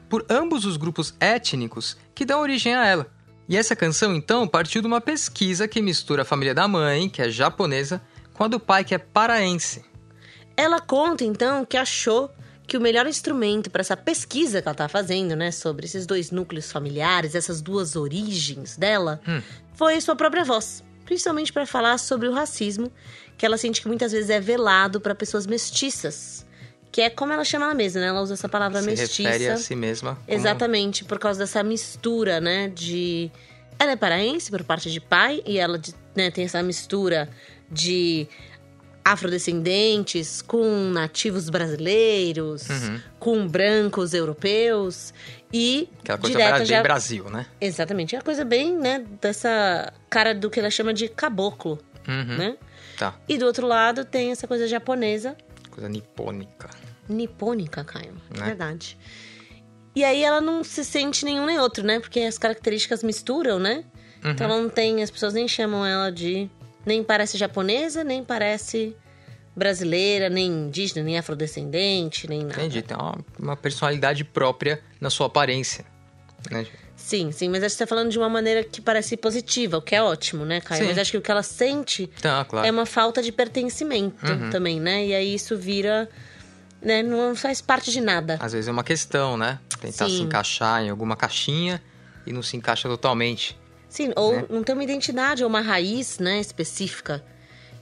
por 0.09 0.25
ambos 0.29 0.65
os 0.65 0.77
grupos 0.77 1.15
étnicos 1.19 1.97
que 2.13 2.25
dão 2.25 2.41
origem 2.41 2.75
a 2.75 2.85
ela. 2.85 3.07
E 3.49 3.55
essa 3.55 3.75
canção, 3.75 4.13
então, 4.13 4.47
partiu 4.47 4.81
de 4.81 4.87
uma 4.87 4.99
pesquisa 4.99 5.67
que 5.67 5.81
mistura 5.81 6.23
a 6.23 6.25
família 6.25 6.53
da 6.53 6.67
mãe, 6.67 7.09
que 7.09 7.21
é 7.21 7.29
japonesa, 7.29 8.01
com 8.33 8.43
a 8.43 8.47
do 8.47 8.59
pai, 8.59 8.83
que 8.83 8.93
é 8.93 8.97
paraense. 8.97 9.83
Ela 10.55 10.81
conta 10.81 11.23
então 11.23 11.65
que 11.65 11.77
achou 11.77 12.29
que 12.65 12.77
o 12.77 12.81
melhor 12.81 13.07
instrumento 13.07 13.69
para 13.69 13.79
essa 13.79 13.95
pesquisa 13.95 14.61
que 14.61 14.67
ela 14.67 14.75
tá 14.75 14.89
fazendo, 14.89 15.35
né, 15.35 15.51
sobre 15.51 15.85
esses 15.85 16.05
dois 16.05 16.31
núcleos 16.31 16.69
familiares, 16.69 17.35
essas 17.35 17.61
duas 17.61 17.95
origens 17.95 18.75
dela, 18.75 19.21
Hum. 19.25 19.41
foi 19.73 20.01
sua 20.01 20.17
própria 20.17 20.43
voz, 20.43 20.83
principalmente 21.07 21.51
para 21.51 21.65
falar 21.65 21.97
sobre 21.97 22.27
o 22.27 22.31
racismo, 22.33 22.91
que 23.37 23.45
ela 23.45 23.57
sente 23.57 23.81
que 23.81 23.87
muitas 23.87 24.11
vezes 24.11 24.29
é 24.29 24.39
velado 24.39 24.99
para 25.01 25.15
pessoas 25.15 25.47
mestiças, 25.47 26.45
que 26.91 27.01
é 27.01 27.09
como 27.09 27.31
ela 27.33 27.43
chama 27.43 27.65
ela 27.65 27.73
mesma, 27.73 28.01
né? 28.01 28.07
Ela 28.07 28.21
usa 28.21 28.33
essa 28.35 28.49
palavra 28.49 28.81
Se 28.81 28.85
mestiça. 28.87 29.29
refere 29.29 29.49
a 29.49 29.57
si 29.57 29.75
mesma. 29.75 30.15
como- 30.15 30.37
Exatamente, 30.37 31.03
por 31.05 31.17
causa 31.17 31.39
dessa 31.39 31.63
mistura, 31.63 32.39
né, 32.39 32.67
de... 32.69 33.31
Ela 33.79 33.91
é 33.91 33.95
paraense 33.95 34.49
por 34.51 34.63
parte 34.63 34.91
de 34.91 34.99
pai 34.99 35.41
e 35.45 35.57
ela 35.57 35.79
né, 36.15 36.29
tem 36.31 36.45
essa 36.45 36.61
mistura 36.63 37.29
de 37.71 38.27
afrodescendentes 39.05 40.41
com 40.41 40.89
nativos 40.91 41.49
brasileiros, 41.49 42.67
Uhum. 42.69 42.99
com 43.19 43.47
brancos 43.47 44.13
europeus 44.13 45.13
e 45.53 45.89
Aquela 45.99 46.17
coisa 46.17 46.37
direta 46.37 46.57
bem 46.57 46.65
já... 46.65 46.81
Brasil, 46.83 47.29
né? 47.29 47.45
Exatamente, 47.61 48.15
é 48.15 48.17
uma 48.19 48.23
coisa 48.25 48.43
bem, 48.45 48.75
né, 48.77 49.05
dessa 49.21 49.93
cara 50.09 50.33
do 50.35 50.49
que 50.49 50.59
ela 50.59 50.69
chama 50.69 50.93
de 50.93 51.07
caboclo, 51.07 51.79
Uhum. 52.07 52.37
né? 52.37 52.57
Tá. 52.97 53.13
E 53.27 53.37
do 53.37 53.45
outro 53.45 53.67
lado 53.67 54.03
tem 54.05 54.31
essa 54.31 54.47
coisa 54.47 54.67
japonesa 54.67 55.35
Coisa 55.69 55.87
nipônica. 55.89 56.69
nipônica, 57.07 57.83
Caio. 57.83 58.13
Né? 58.35 58.45
Verdade. 58.45 58.97
E 59.95 60.03
aí 60.03 60.23
ela 60.23 60.41
não 60.41 60.63
se 60.63 60.83
sente 60.85 61.23
nenhum 61.25 61.45
nem 61.45 61.59
outro, 61.59 61.83
né? 61.85 61.99
Porque 61.99 62.19
as 62.21 62.37
características 62.37 63.03
misturam, 63.03 63.59
né? 63.59 63.83
Uhum. 64.23 64.31
Então 64.31 64.45
ela 64.49 64.61
não 64.61 64.69
tem. 64.69 65.03
As 65.03 65.11
pessoas 65.11 65.33
nem 65.33 65.47
chamam 65.47 65.85
ela 65.85 66.11
de. 66.11 66.49
Nem 66.85 67.03
parece 67.03 67.37
japonesa, 67.37 68.03
nem 68.03 68.23
parece 68.23 68.95
brasileira, 69.55 70.29
nem 70.29 70.47
indígena, 70.47 71.03
nem 71.03 71.17
afrodescendente, 71.17 72.27
nem 72.27 72.41
nada. 72.43 72.53
Entendi, 72.53 72.81
tem 72.81 72.95
uma, 72.95 73.17
uma 73.39 73.55
personalidade 73.57 74.23
própria 74.23 74.81
na 74.99 75.09
sua 75.09 75.27
aparência. 75.27 75.85
Né? 76.51 76.65
Sim, 76.95 77.31
sim, 77.31 77.47
mas 77.49 77.63
acho 77.63 77.75
que 77.75 77.77
você 77.77 77.85
tá 77.85 77.87
falando 77.87 78.09
de 78.09 78.17
uma 78.17 78.27
maneira 78.29 78.63
que 78.63 78.81
parece 78.81 79.15
positiva, 79.15 79.77
o 79.77 79.81
que 79.81 79.95
é 79.95 80.01
ótimo, 80.01 80.43
né, 80.45 80.59
Caio? 80.61 80.81
Sim. 80.81 80.87
Mas 80.89 80.97
acho 80.97 81.11
que 81.11 81.17
o 81.17 81.21
que 81.21 81.31
ela 81.31 81.43
sente 81.43 82.07
Tá, 82.21 82.43
claro. 82.43 82.67
é 82.67 82.71
uma 82.71 82.85
falta 82.85 83.21
de 83.21 83.31
pertencimento 83.31 84.25
Uhum. 84.25 84.49
também, 84.49 84.79
né? 84.79 85.05
E 85.05 85.13
aí 85.15 85.33
isso 85.35 85.57
vira. 85.57 86.09
Né, 86.81 87.01
não 87.01 87.35
faz 87.35 87.59
parte 87.59 87.91
de 87.91 87.99
nada. 87.99 88.37
Às 88.39 88.53
vezes 88.53 88.67
é 88.67 88.71
uma 88.71 88.83
questão, 88.83 89.35
né? 89.35 89.59
Tentar 89.81 90.05
se 90.09 90.17
Sim. 90.17 90.23
encaixar 90.23 90.83
em 90.83 90.89
alguma 90.91 91.15
caixinha 91.15 91.81
e 92.25 92.31
não 92.31 92.43
se 92.43 92.55
encaixa 92.55 92.87
totalmente. 92.87 93.57
Sim, 93.89 94.11
ou 94.15 94.33
né? 94.33 94.45
não 94.49 94.61
tem 94.63 94.75
uma 94.75 94.83
identidade 94.83 95.43
ou 95.43 95.49
uma 95.49 95.61
raiz, 95.61 96.19
né, 96.19 96.39
específica. 96.39 97.23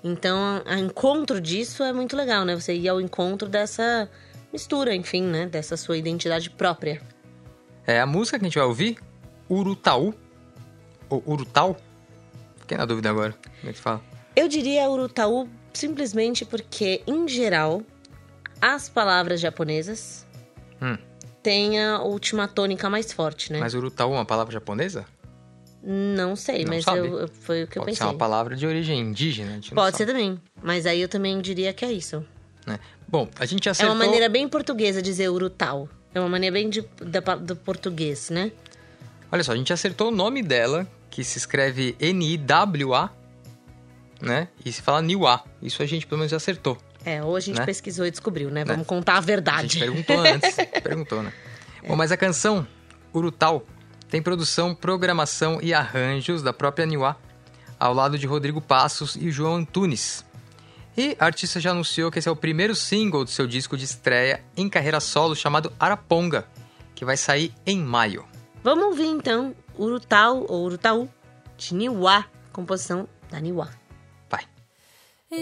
Então, 0.04 0.62
o 0.66 0.74
encontro 0.76 1.42
disso 1.42 1.84
é 1.84 1.92
muito 1.92 2.16
legal, 2.16 2.46
né? 2.46 2.56
Você 2.56 2.74
ir 2.74 2.88
ao 2.88 3.02
encontro 3.02 3.50
dessa 3.50 4.10
mistura, 4.56 4.96
enfim, 4.96 5.22
né? 5.24 5.46
Dessa 5.48 5.76
sua 5.76 5.98
identidade 5.98 6.50
própria. 6.50 7.02
É 7.86 8.00
a 8.00 8.06
música 8.06 8.40
que 8.40 8.46
a 8.46 8.48
gente 8.48 8.58
vai 8.58 8.66
ouvir, 8.68 8.98
Urutaú, 9.50 10.14
ou 11.10 11.22
Urutau, 11.26 11.78
fiquei 12.58 12.78
na 12.78 12.86
dúvida 12.86 13.10
agora, 13.10 13.34
como 13.34 13.70
é 13.70 13.72
que 13.72 13.78
se 13.78 13.82
fala? 13.84 14.02
Eu 14.36 14.48
diria 14.48 14.90
Urutaú 14.90 15.48
simplesmente 15.74 16.46
porque, 16.46 17.02
em 17.06 17.28
geral, 17.28 17.84
as 18.62 18.88
palavras 18.90 19.40
japonesas 19.42 20.26
Hum. 20.82 20.98
têm 21.44 21.82
a 21.84 22.00
última 22.02 22.48
tônica 22.48 22.90
mais 22.90 23.12
forte, 23.12 23.52
né? 23.52 23.60
Mas 23.60 23.74
Urutaú 23.74 24.14
é 24.14 24.18
uma 24.18 24.26
palavra 24.26 24.54
japonesa? 24.54 25.06
Não 25.84 26.36
sei, 26.36 26.64
Não 26.64 26.72
mas 26.72 26.88
eu, 26.88 27.20
eu- 27.20 27.28
foi 27.28 27.64
o 27.64 27.68
que 27.68 27.78
eu 27.78 27.84
Pode 27.84 27.96
ser 27.96 28.00
pensei. 28.04 28.14
uma 28.14 28.18
palavra 28.18 28.56
de 28.56 28.66
origem 28.66 29.00
indígena, 29.00 29.60
Pode 29.76 29.96
ser 29.98 30.08
também, 30.08 30.42
mas 30.64 30.86
aí 30.88 31.00
eu 31.02 31.08
também 31.08 31.40
diria 31.40 31.72
que 31.74 31.86
é 31.86 31.92
isso. 31.92 32.26
Né? 32.66 32.80
Bom, 33.08 33.30
a 33.40 33.46
gente 33.46 33.68
É 33.68 33.72
acertou... 33.72 33.94
uma 33.96 34.04
maneira 34.06 34.28
bem 34.30 34.48
portuguesa 34.50 35.02
de 35.02 35.10
dizer 35.10 35.30
Urutau. 35.30 35.88
É 36.14 36.20
uma 36.20 36.30
maneira 36.30 36.54
bem 36.54 36.70
de- 36.70 36.86
da 37.02 37.20
do 37.36 37.56
português, 37.56 38.30
né? 38.30 38.52
Olha 39.32 39.44
só, 39.44 39.52
a 39.52 39.56
gente 39.56 39.72
acertou 39.74 40.08
o 40.10 40.12
nome 40.16 40.42
dela, 40.42 40.88
que 41.10 41.24
se 41.24 41.38
escreve 41.38 41.96
N-I-W-A, 42.00 43.10
né? 44.22 44.48
E 44.66 44.72
se 44.72 44.82
fala 44.82 45.02
Niwa. 45.02 45.44
Isso 45.62 45.82
a 45.84 45.86
gente 45.86 46.08
pelo 46.08 46.20
menos 46.20 46.34
acertou. 46.34 46.78
É, 47.04 47.22
ou 47.24 47.36
a 47.36 47.40
gente 47.40 47.60
Né? 47.60 47.66
pesquisou 47.66 48.06
e 48.06 48.12
descobriu, 48.12 48.50
né? 48.50 48.62
Né? 48.66 48.74
Vamos 48.74 48.88
contar 48.88 49.14
a 49.14 49.18
A 49.18 49.22
gente 49.22 49.28
verdade. 49.28 49.80
perguntou 49.80 50.18
antes. 50.26 50.56
perguntou, 50.82 51.22
né? 51.24 51.32
Bom, 51.88 51.96
mas 51.96 52.12
a 52.12 52.18
canção 52.18 52.66
Urutau 53.14 53.64
tem 54.10 54.22
produção, 54.22 54.74
programação 54.74 55.60
e 55.62 55.74
arranjos 55.74 56.42
da 56.42 56.52
própria 56.52 56.86
Niwa, 56.86 57.16
ao 57.80 57.94
lado 57.94 58.18
de 58.18 58.26
Rodrigo 58.26 58.60
Passos 58.62 59.16
e 59.16 59.30
João 59.30 59.56
Antunes. 59.58 60.25
E 60.98 61.16
a 61.20 61.26
artista 61.26 61.60
já 61.60 61.72
anunciou 61.72 62.10
que 62.10 62.20
esse 62.20 62.30
é 62.30 62.32
o 62.32 62.36
primeiro 62.36 62.74
single 62.74 63.26
do 63.26 63.30
seu 63.30 63.46
disco 63.46 63.78
de 63.78 63.84
estreia 63.84 64.44
em 64.56 64.70
carreira 64.70 65.00
solo 65.00 65.36
chamado 65.36 65.72
Araponga, 65.80 66.48
que 66.94 67.04
vai 67.04 67.18
sair 67.18 67.54
em 67.66 67.80
maio. 67.80 68.26
Vamos 68.64 68.86
ouvir 68.86 69.08
então 69.08 69.54
Urutau 69.78 70.46
ou 70.48 70.64
Urutau 70.64 71.10
de 71.58 71.76
Niwa, 71.76 72.26
composição 72.52 73.08
da 73.30 73.40
Niwa. 73.40 73.70
Vai. 74.30 74.46
Tu 75.30 75.36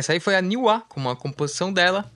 Essa 0.00 0.14
aí 0.14 0.18
foi 0.20 0.34
a 0.34 0.40
Niwa, 0.40 0.80
com 0.88 0.98
uma 0.98 1.14
composição 1.14 1.70
dela, 1.70 2.10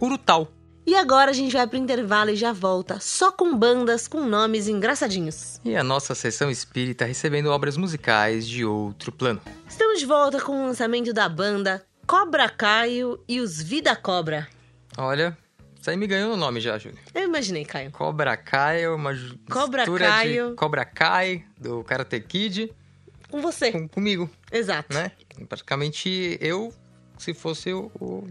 Urutau. 0.00 0.48
E 0.86 0.94
agora 0.94 1.30
a 1.30 1.34
gente 1.34 1.52
vai 1.52 1.66
pro 1.66 1.76
intervalo 1.76 2.30
e 2.30 2.36
já 2.36 2.54
volta, 2.54 2.98
só 3.00 3.30
com 3.30 3.54
bandas 3.54 4.08
com 4.08 4.24
nomes 4.24 4.66
engraçadinhos. 4.66 5.60
E 5.62 5.76
a 5.76 5.84
nossa 5.84 6.14
sessão 6.14 6.50
espírita 6.50 7.04
recebendo 7.04 7.50
obras 7.50 7.76
musicais 7.76 8.48
de 8.48 8.64
outro 8.64 9.12
plano. 9.12 9.42
Estamos 9.68 9.98
de 10.00 10.06
volta 10.06 10.40
com 10.40 10.52
o 10.62 10.66
lançamento 10.68 11.12
da 11.12 11.28
banda 11.28 11.84
Cobra 12.06 12.48
Caio 12.48 13.22
e 13.28 13.40
os 13.40 13.60
Vida 13.60 13.94
Cobra. 13.94 14.48
Olha, 14.96 15.36
isso 15.78 15.90
aí 15.90 15.98
me 15.98 16.06
ganhou 16.06 16.32
o 16.32 16.36
nome 16.38 16.60
já, 16.62 16.78
Júlio. 16.78 16.96
Eu 17.14 17.24
imaginei, 17.24 17.66
Caio. 17.66 17.90
Cobra 17.90 18.38
Kai 18.38 18.84
é 18.84 18.88
uma 18.88 19.10
Cobra 19.50 19.84
Caio. 19.84 20.48
de 20.48 20.56
Cobra 20.56 20.82
Kai, 20.86 21.44
do 21.60 21.84
Karate 21.84 22.20
Kid, 22.20 22.72
Com 23.30 23.42
você. 23.42 23.70
com, 23.70 23.86
comigo, 23.86 24.30
Exato. 24.50 24.94
né? 24.94 25.12
Praticamente 25.46 26.38
eu, 26.40 26.72
se 27.18 27.34
fosse 27.34 27.72
o, 27.72 27.90
o 28.00 28.26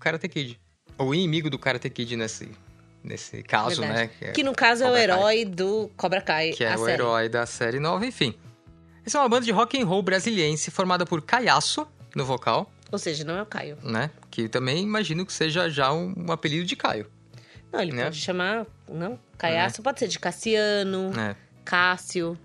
Karate 0.00 0.28
Kid. 0.28 0.60
O 0.98 1.14
inimigo 1.14 1.48
do 1.50 1.58
Karate 1.58 1.88
Kid 1.90 2.16
nesse, 2.16 2.50
nesse 3.02 3.42
caso, 3.42 3.80
Verdade. 3.82 4.00
né? 4.00 4.10
Que, 4.18 4.24
é- 4.26 4.32
Que 4.32 4.42
no 4.42 4.52
caso 4.54 4.82
é 4.84 4.86
o 4.86 4.90
Cobra 4.90 5.06
Kai. 5.06 5.16
herói 5.16 5.44
do 5.44 5.90
Cobra 5.96 6.20
Kai. 6.20 6.50
que 6.52 6.64
é 6.64 6.74
o 6.74 6.78
série. 6.78 6.92
herói 6.92 7.28
da 7.28 7.44
série 7.46 7.78
nova, 7.80 8.06
enfim. 8.06 8.34
Essa 9.04 9.18
é 9.18 9.20
uma 9.20 9.28
banda 9.28 9.44
de 9.44 9.52
rock 9.52 9.80
and 9.80 9.86
roll 9.86 10.02
brasiliense 10.02 10.70
formada 10.70 11.06
por 11.06 11.22
Caiaço 11.22 11.86
no 12.14 12.24
vocal, 12.24 12.70
Ou 12.90 12.98
seja, 12.98 13.24
não 13.24 13.36
é 13.36 13.42
o 13.42 13.46
Caio. 13.46 13.76
né? 13.82 14.10
Que 14.30 14.48
também 14.48 14.82
imagino 14.82 15.24
que 15.26 15.32
seja 15.32 15.68
já 15.70 15.92
um, 15.92 16.12
um 16.16 16.32
apelido 16.32 16.64
de 16.66 16.74
Caio, 16.74 17.06
Não, 17.72 17.80
ele 17.80 17.92
Né? 17.92 18.04
pode 18.04 18.16
chamar. 18.18 18.66
Não, 18.88 19.18
Caiaço 19.38 19.82
pode 19.82 19.98
ser 20.00 20.08
de 20.08 20.18
Cassiano, 20.18 21.10
né? 21.10 21.36
Cássio. 21.64 22.38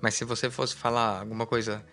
Mas 0.00 0.14
se 0.14 0.24
você 0.24 0.50
fosse 0.50 0.74
falar 0.74 1.20
alguma 1.20 1.46
coisa. 1.46 1.84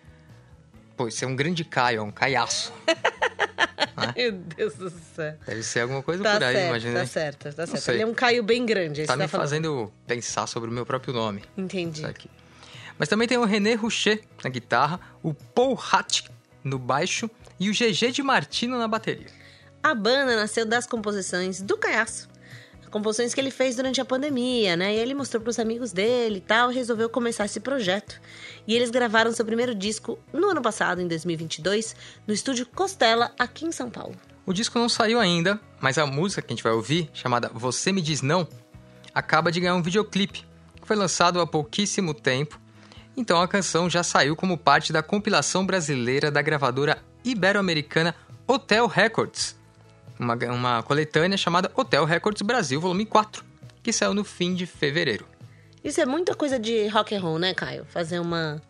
Pô, 0.96 1.08
isso 1.08 1.24
é 1.24 1.28
um 1.28 1.34
grande 1.36 1.64
Caio, 1.64 1.98
é 1.98 2.02
um 2.02 2.10
caiaço. 2.10 2.72
Meu 4.16 4.32
Deus 4.32 4.74
do 4.74 4.90
céu. 4.90 5.36
Deve 5.46 5.62
ser 5.62 5.80
alguma 5.80 6.02
coisa 6.02 6.22
Tá 6.22 6.34
por 6.34 6.42
aí, 6.44 6.54
certo, 6.54 6.68
imagina. 6.68 7.00
tá 7.00 7.06
certo, 7.06 7.52
tá 7.54 7.66
certo. 7.66 7.88
Ele 7.90 8.02
é 8.02 8.06
um 8.06 8.14
Caio 8.14 8.42
bem 8.42 8.64
grande, 8.66 9.02
é 9.02 9.06
Tá 9.06 9.16
me 9.16 9.26
falando. 9.28 9.46
fazendo 9.48 9.92
pensar 10.06 10.46
sobre 10.46 10.68
o 10.70 10.72
meu 10.72 10.84
próprio 10.86 11.12
nome. 11.14 11.42
Entendi. 11.56 12.02
Mas 12.98 13.08
também 13.08 13.26
tem 13.26 13.38
o 13.38 13.44
René 13.44 13.74
Rouchet 13.74 14.22
na 14.44 14.50
guitarra, 14.50 15.00
o 15.22 15.32
Paul 15.34 15.74
Hatt 15.76 16.24
no 16.62 16.78
baixo 16.78 17.28
e 17.58 17.70
o 17.70 17.72
GG 17.72 18.12
de 18.12 18.22
Martino 18.22 18.78
na 18.78 18.86
bateria. 18.88 19.26
A 19.82 19.94
banda 19.94 20.36
nasceu 20.36 20.64
das 20.64 20.86
composições 20.86 21.60
do 21.60 21.76
Caiaço. 21.76 22.28
Composições 22.92 23.32
que 23.32 23.40
ele 23.40 23.50
fez 23.50 23.74
durante 23.74 24.02
a 24.02 24.04
pandemia, 24.04 24.76
né? 24.76 24.94
E 24.94 24.98
ele 24.98 25.14
mostrou 25.14 25.42
pros 25.42 25.58
amigos 25.58 25.92
dele 25.92 26.36
e 26.36 26.40
tal, 26.40 26.70
e 26.70 26.74
resolveu 26.74 27.08
começar 27.08 27.46
esse 27.46 27.58
projeto. 27.58 28.20
E 28.66 28.74
eles 28.76 28.90
gravaram 28.90 29.32
seu 29.32 29.46
primeiro 29.46 29.74
disco 29.74 30.18
no 30.30 30.50
ano 30.50 30.60
passado, 30.60 31.00
em 31.00 31.08
2022, 31.08 31.96
no 32.26 32.34
estúdio 32.34 32.66
Costela, 32.66 33.32
aqui 33.38 33.64
em 33.64 33.72
São 33.72 33.88
Paulo. 33.88 34.14
O 34.44 34.52
disco 34.52 34.78
não 34.78 34.90
saiu 34.90 35.18
ainda, 35.18 35.58
mas 35.80 35.96
a 35.96 36.04
música 36.04 36.42
que 36.42 36.52
a 36.52 36.54
gente 36.54 36.62
vai 36.62 36.72
ouvir, 36.72 37.08
chamada 37.14 37.50
Você 37.54 37.92
Me 37.92 38.02
Diz 38.02 38.20
Não, 38.20 38.46
acaba 39.14 39.50
de 39.50 39.60
ganhar 39.60 39.74
um 39.74 39.82
videoclipe, 39.82 40.44
que 40.78 40.86
foi 40.86 40.94
lançado 40.94 41.40
há 41.40 41.46
pouquíssimo 41.46 42.12
tempo. 42.12 42.60
Então 43.16 43.40
a 43.40 43.48
canção 43.48 43.88
já 43.88 44.02
saiu 44.02 44.36
como 44.36 44.58
parte 44.58 44.92
da 44.92 45.02
compilação 45.02 45.64
brasileira 45.64 46.30
da 46.30 46.42
gravadora 46.42 47.02
ibero-americana 47.24 48.14
Hotel 48.46 48.86
Records, 48.86 49.56
uma, 50.22 50.34
uma 50.52 50.82
coletânea 50.82 51.36
chamada 51.36 51.70
Hotel 51.74 52.04
Records 52.04 52.42
Brasil, 52.42 52.80
volume 52.80 53.04
4, 53.04 53.44
que 53.82 53.92
saiu 53.92 54.14
no 54.14 54.24
fim 54.24 54.54
de 54.54 54.64
fevereiro. 54.66 55.26
Isso 55.82 56.00
é 56.00 56.06
muita 56.06 56.34
coisa 56.34 56.58
de 56.58 56.86
rock 56.88 57.14
and 57.14 57.20
roll, 57.20 57.38
né, 57.38 57.52
Caio? 57.54 57.84
Fazer 57.86 58.20
uma, 58.20 58.62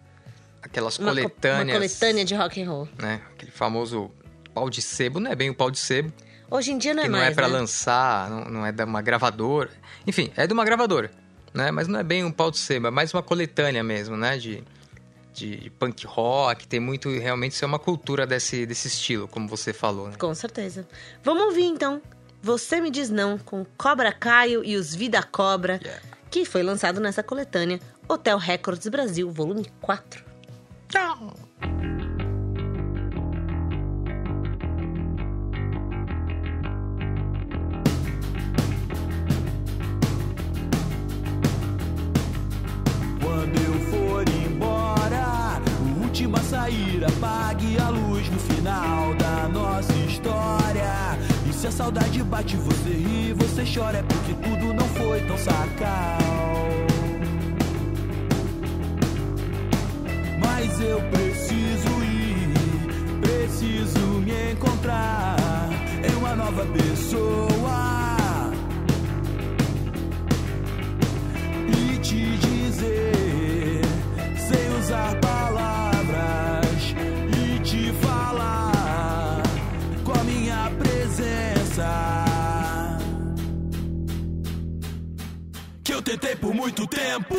Aquelas 0.63 0.99
uma, 0.99 1.09
co- 1.11 1.15
coletâneas, 1.17 1.69
uma 1.69 1.75
coletânea 1.75 2.25
de 2.25 2.35
rock 2.35 2.63
and 2.63 2.71
roll. 2.71 2.89
né? 2.99 3.21
Aquele 3.35 3.51
famoso 3.51 4.11
pau 4.55 4.71
de 4.71 4.81
sebo, 4.81 5.21
não 5.21 5.31
é 5.31 5.35
bem 5.35 5.51
o 5.51 5.55
pau 5.55 5.71
de 5.71 5.79
sebo, 5.79 6.13
Hoje 6.51 6.71
em 6.71 6.77
dia 6.77 6.93
não 6.93 7.01
que 7.03 7.07
é 7.09 7.11
não 7.11 7.19
mais, 7.19 7.33
é 7.33 7.35
pra 7.35 7.49
né? 7.49 7.55
lançar, 7.55 8.29
não, 8.29 8.45
não 8.45 8.67
é 8.67 8.71
de 8.73 8.85
uma 8.85 9.01
gravadora. 9.01 9.71
Enfim, 10.07 10.31
é 10.37 10.47
de 10.47 10.53
uma 10.53 10.65
gravadora, 10.67 11.11
né? 11.55 11.71
Mas 11.71 11.89
não 11.89 11.99
é 11.99 12.03
bem 12.03 12.23
um 12.25 12.31
pau 12.31 12.51
de 12.51 12.59
sebo, 12.59 12.89
é 12.89 12.91
mais 12.91 13.13
uma 13.15 13.23
coletânea 13.23 13.83
mesmo, 13.83 14.19
né? 14.19 14.37
De, 14.37 14.63
de 15.33 15.71
punk 15.79 16.07
rock, 16.07 16.67
tem 16.69 16.79
muito, 16.81 17.09
realmente, 17.09 17.53
isso 17.53 17.65
é 17.65 17.69
uma 17.69 17.79
cultura 17.79 18.27
desse, 18.27 18.67
desse 18.67 18.89
estilo, 18.89 19.27
como 19.27 19.49
você 19.49 19.73
falou, 19.73 20.09
né? 20.09 20.15
Com 20.19 20.35
certeza. 20.35 20.87
Vamos 21.23 21.43
ouvir 21.45 21.65
então. 21.65 22.01
Você 22.43 22.81
me 22.81 22.91
diz 22.91 23.09
não 23.09 23.39
com 23.39 23.65
Cobra 23.77 24.13
Caio 24.13 24.65
e 24.65 24.77
os 24.77 24.95
Vida 24.95 25.23
Cobra, 25.23 25.81
Yeah. 25.83 26.03
que 26.31 26.45
foi 26.45 26.63
lançado 26.63 27.01
nessa 27.01 27.23
coletânea 27.23 27.79
Hotel 28.09 28.37
Records 28.37 28.87
Brasil, 28.89 29.31
volume 29.31 29.67
4. 29.81 30.25
Quando 30.93 32.12
o 46.23 46.29
último 46.29 46.37
a 46.37 46.41
sair, 46.41 47.05
apague 47.05 47.77
a 47.79 47.89
luz 47.89 48.29
no 48.31 48.39
final 48.39 49.15
da 49.15 49.49
nossa 49.49 49.93
história. 50.07 51.19
E 51.49 51.53
se 51.53 51.67
a 51.67 51.71
saudade 51.73 52.23
bate, 52.23 52.57
você 52.57 52.91
ri, 52.91 53.35
você 53.37 53.65
chora, 53.65 53.99
é 53.99 54.03
porque 54.03 54.35
tudo 54.35 54.73
não 54.73 54.87
foi 54.89 55.21
tão 55.23 55.37
sacal. 55.39 56.19
Mas 60.39 60.81
eu 60.81 61.01
preciso 61.11 62.05
ir, 62.05 63.21
preciso 63.21 64.01
me 64.21 64.53
encontrar 64.53 65.37
em 66.09 66.17
uma 66.17 66.37
nova 66.37 66.65
pessoa. 66.67 67.53
e 71.69 71.99
te 71.99 72.37
dizer, 72.37 73.83
sem 74.37 74.79
usar 74.79 75.22
eu 86.03 86.05
tentei 86.05 86.35
por 86.35 86.53
muito 86.53 86.85
tempo 86.89 87.37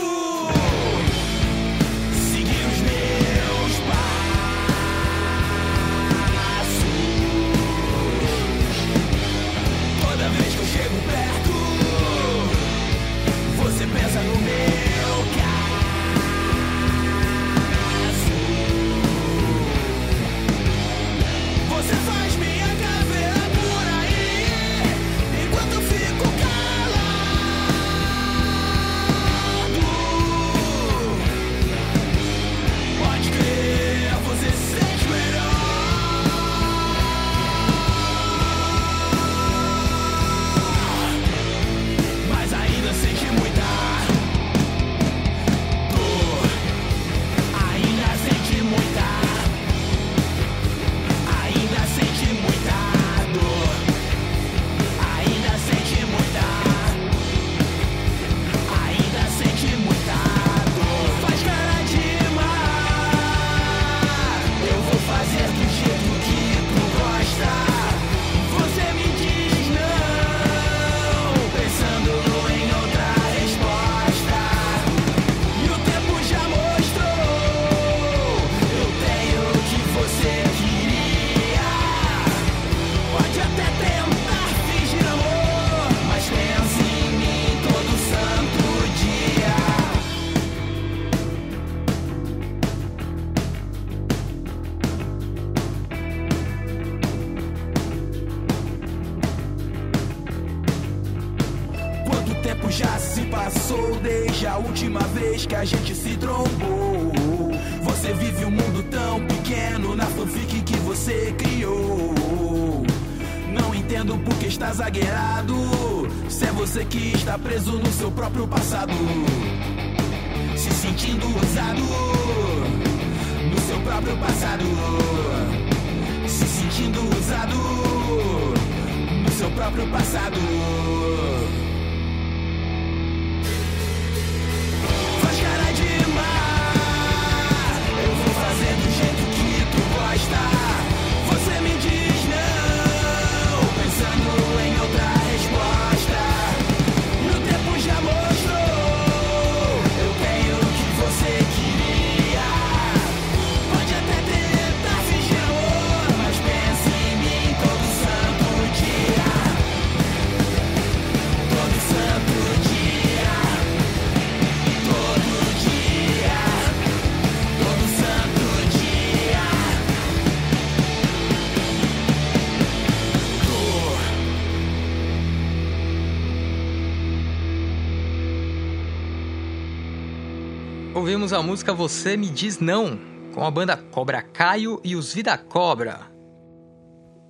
Ouvimos 181.34 181.46
a 181.46 181.52
música 181.52 181.74
Você 181.74 182.16
Me 182.16 182.30
Diz 182.30 182.60
Não, 182.60 183.00
com 183.34 183.44
a 183.44 183.50
banda 183.50 183.76
Cobra 183.76 184.22
Caio 184.22 184.80
e 184.84 184.96
os 184.96 185.16
Vida 185.16 185.36
Cobra. 185.36 186.02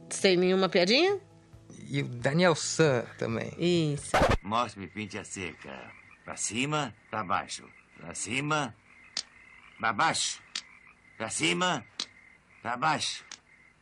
Sem 0.09 0.35
nenhuma 0.35 0.67
piadinha? 0.67 1.21
E 1.89 2.01
o 2.01 2.07
Daniel 2.07 2.53
San 2.53 3.05
também. 3.17 3.53
Isso. 3.57 4.11
Mostre-me 4.41 4.89
pinte 4.89 5.17
a 5.17 5.23
seca. 5.23 5.71
Pra 6.25 6.35
cima, 6.35 6.93
pra 7.09 7.23
baixo. 7.23 7.63
Pra 7.97 8.13
cima, 8.13 8.75
pra 9.79 9.93
baixo. 9.93 10.41
Pra 11.17 11.29
cima, 11.29 11.85
pra 12.61 12.75
baixo. 12.75 13.23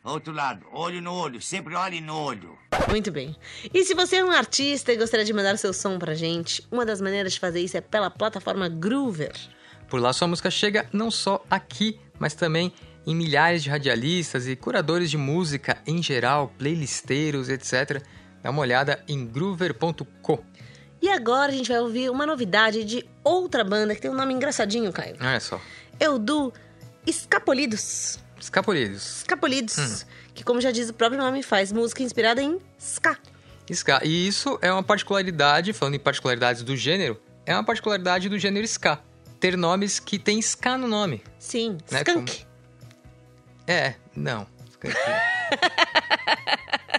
Outro 0.04 0.32
lado, 0.32 0.64
olho 0.72 1.02
no 1.02 1.12
olho, 1.12 1.42
sempre 1.42 1.74
olhe 1.74 2.00
no 2.00 2.16
olho. 2.16 2.56
Muito 2.88 3.10
bem. 3.10 3.34
E 3.74 3.84
se 3.84 3.92
você 3.92 4.16
é 4.16 4.24
um 4.24 4.30
artista 4.30 4.92
e 4.92 4.96
gostaria 4.96 5.24
de 5.24 5.32
mandar 5.32 5.58
seu 5.58 5.72
som 5.72 5.98
pra 5.98 6.14
gente, 6.14 6.64
uma 6.70 6.86
das 6.86 7.00
maneiras 7.00 7.32
de 7.32 7.40
fazer 7.40 7.60
isso 7.60 7.76
é 7.76 7.80
pela 7.80 8.08
plataforma 8.08 8.68
Groover. 8.68 9.32
Por 9.92 10.00
lá 10.00 10.10
sua 10.14 10.26
música 10.26 10.50
chega 10.50 10.88
não 10.90 11.10
só 11.10 11.44
aqui, 11.50 12.00
mas 12.18 12.32
também 12.32 12.72
em 13.06 13.14
milhares 13.14 13.62
de 13.62 13.68
radialistas 13.68 14.48
e 14.48 14.56
curadores 14.56 15.10
de 15.10 15.18
música 15.18 15.76
em 15.86 16.02
geral, 16.02 16.50
playlisteiros, 16.56 17.50
etc. 17.50 18.02
Dá 18.42 18.48
uma 18.48 18.62
olhada 18.62 19.04
em 19.06 19.26
groover.co. 19.26 20.42
E 21.02 21.10
agora 21.10 21.52
a 21.52 21.54
gente 21.54 21.68
vai 21.68 21.78
ouvir 21.78 22.08
uma 22.08 22.24
novidade 22.24 22.84
de 22.84 23.06
outra 23.22 23.62
banda 23.62 23.94
que 23.94 24.00
tem 24.00 24.10
um 24.10 24.14
nome 24.14 24.32
engraçadinho, 24.32 24.90
Caio. 24.94 25.14
Olha 25.20 25.40
só. 25.40 25.60
É 26.00 26.08
o 26.08 26.18
do 26.18 26.50
Escapolidos. 27.06 28.18
Escapolidos. 28.40 29.18
Escapolidos, 29.18 30.06
que 30.32 30.42
como 30.42 30.58
já 30.58 30.70
diz 30.70 30.88
o 30.88 30.94
próprio 30.94 31.20
nome, 31.20 31.42
faz 31.42 31.70
música 31.70 32.02
inspirada 32.02 32.42
em 32.42 32.58
ska. 32.78 33.18
Ska. 33.70 34.00
E 34.02 34.26
isso 34.26 34.58
é 34.62 34.72
uma 34.72 34.82
particularidade, 34.82 35.74
falando 35.74 35.96
em 35.96 36.00
particularidades 36.00 36.62
do 36.62 36.74
gênero, 36.74 37.20
é 37.44 37.54
uma 37.54 37.62
particularidade 37.62 38.30
do 38.30 38.38
gênero 38.38 38.66
ska. 38.66 38.98
Ter 39.42 39.56
nomes 39.56 39.98
que 39.98 40.20
tem 40.20 40.38
ska 40.38 40.78
no 40.78 40.86
nome. 40.86 41.20
Sim, 41.36 41.76
Né, 41.90 42.04
skunk. 42.06 42.46
É, 43.66 43.94
não. 44.14 44.46
Skunk. 44.70 44.94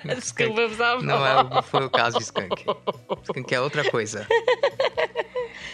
Desculpa, 0.19 0.53
precisava 0.53 1.01
Não, 1.01 1.25
é, 1.25 1.41
não 1.41 1.63
foi 1.63 1.85
o 1.85 1.89
caso 1.89 2.17
de 2.17 2.23
Skunk. 2.25 2.65
Skunk 3.23 3.55
é 3.55 3.61
outra 3.61 3.89
coisa. 3.89 4.27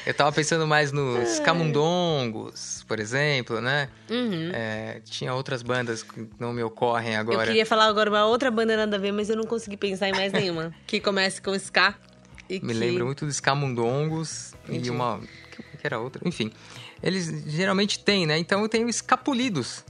Eu 0.05 0.13
tava 0.13 0.31
pensando 0.31 0.67
mais 0.67 0.91
nos 0.91 1.39
Camundongos, 1.39 2.85
por 2.87 2.99
exemplo, 2.99 3.59
né? 3.59 3.89
Uhum. 4.07 4.51
É, 4.53 5.01
tinha 5.03 5.33
outras 5.33 5.63
bandas 5.63 6.03
que 6.03 6.29
não 6.39 6.53
me 6.53 6.61
ocorrem 6.61 7.15
agora. 7.15 7.41
Eu 7.41 7.47
queria 7.47 7.65
falar 7.65 7.85
agora 7.87 8.11
uma 8.11 8.27
outra 8.27 8.51
banda 8.51 8.77
nada 8.77 8.95
a 8.95 8.99
ver, 8.99 9.11
mas 9.11 9.27
eu 9.27 9.35
não 9.35 9.45
consegui 9.45 9.75
pensar 9.75 10.07
em 10.07 10.11
mais 10.11 10.31
nenhuma. 10.31 10.71
que 10.85 10.99
comece 10.99 11.41
com 11.41 11.55
ska. 11.55 11.95
Me 12.47 12.59
que... 12.59 12.73
lembro 12.73 13.07
muito 13.07 13.25
dos 13.25 13.39
Camundongos 13.39 14.53
Entendi. 14.67 14.89
e 14.89 14.91
uma... 14.91 15.19
que 15.79 15.87
era 15.87 15.99
outra? 15.99 16.21
Enfim, 16.27 16.51
eles 17.01 17.43
geralmente 17.47 17.99
têm, 17.99 18.25
né? 18.27 18.37
Então 18.37 18.61
eu 18.61 18.69
tenho 18.69 18.87
Escapulidos 18.89 19.83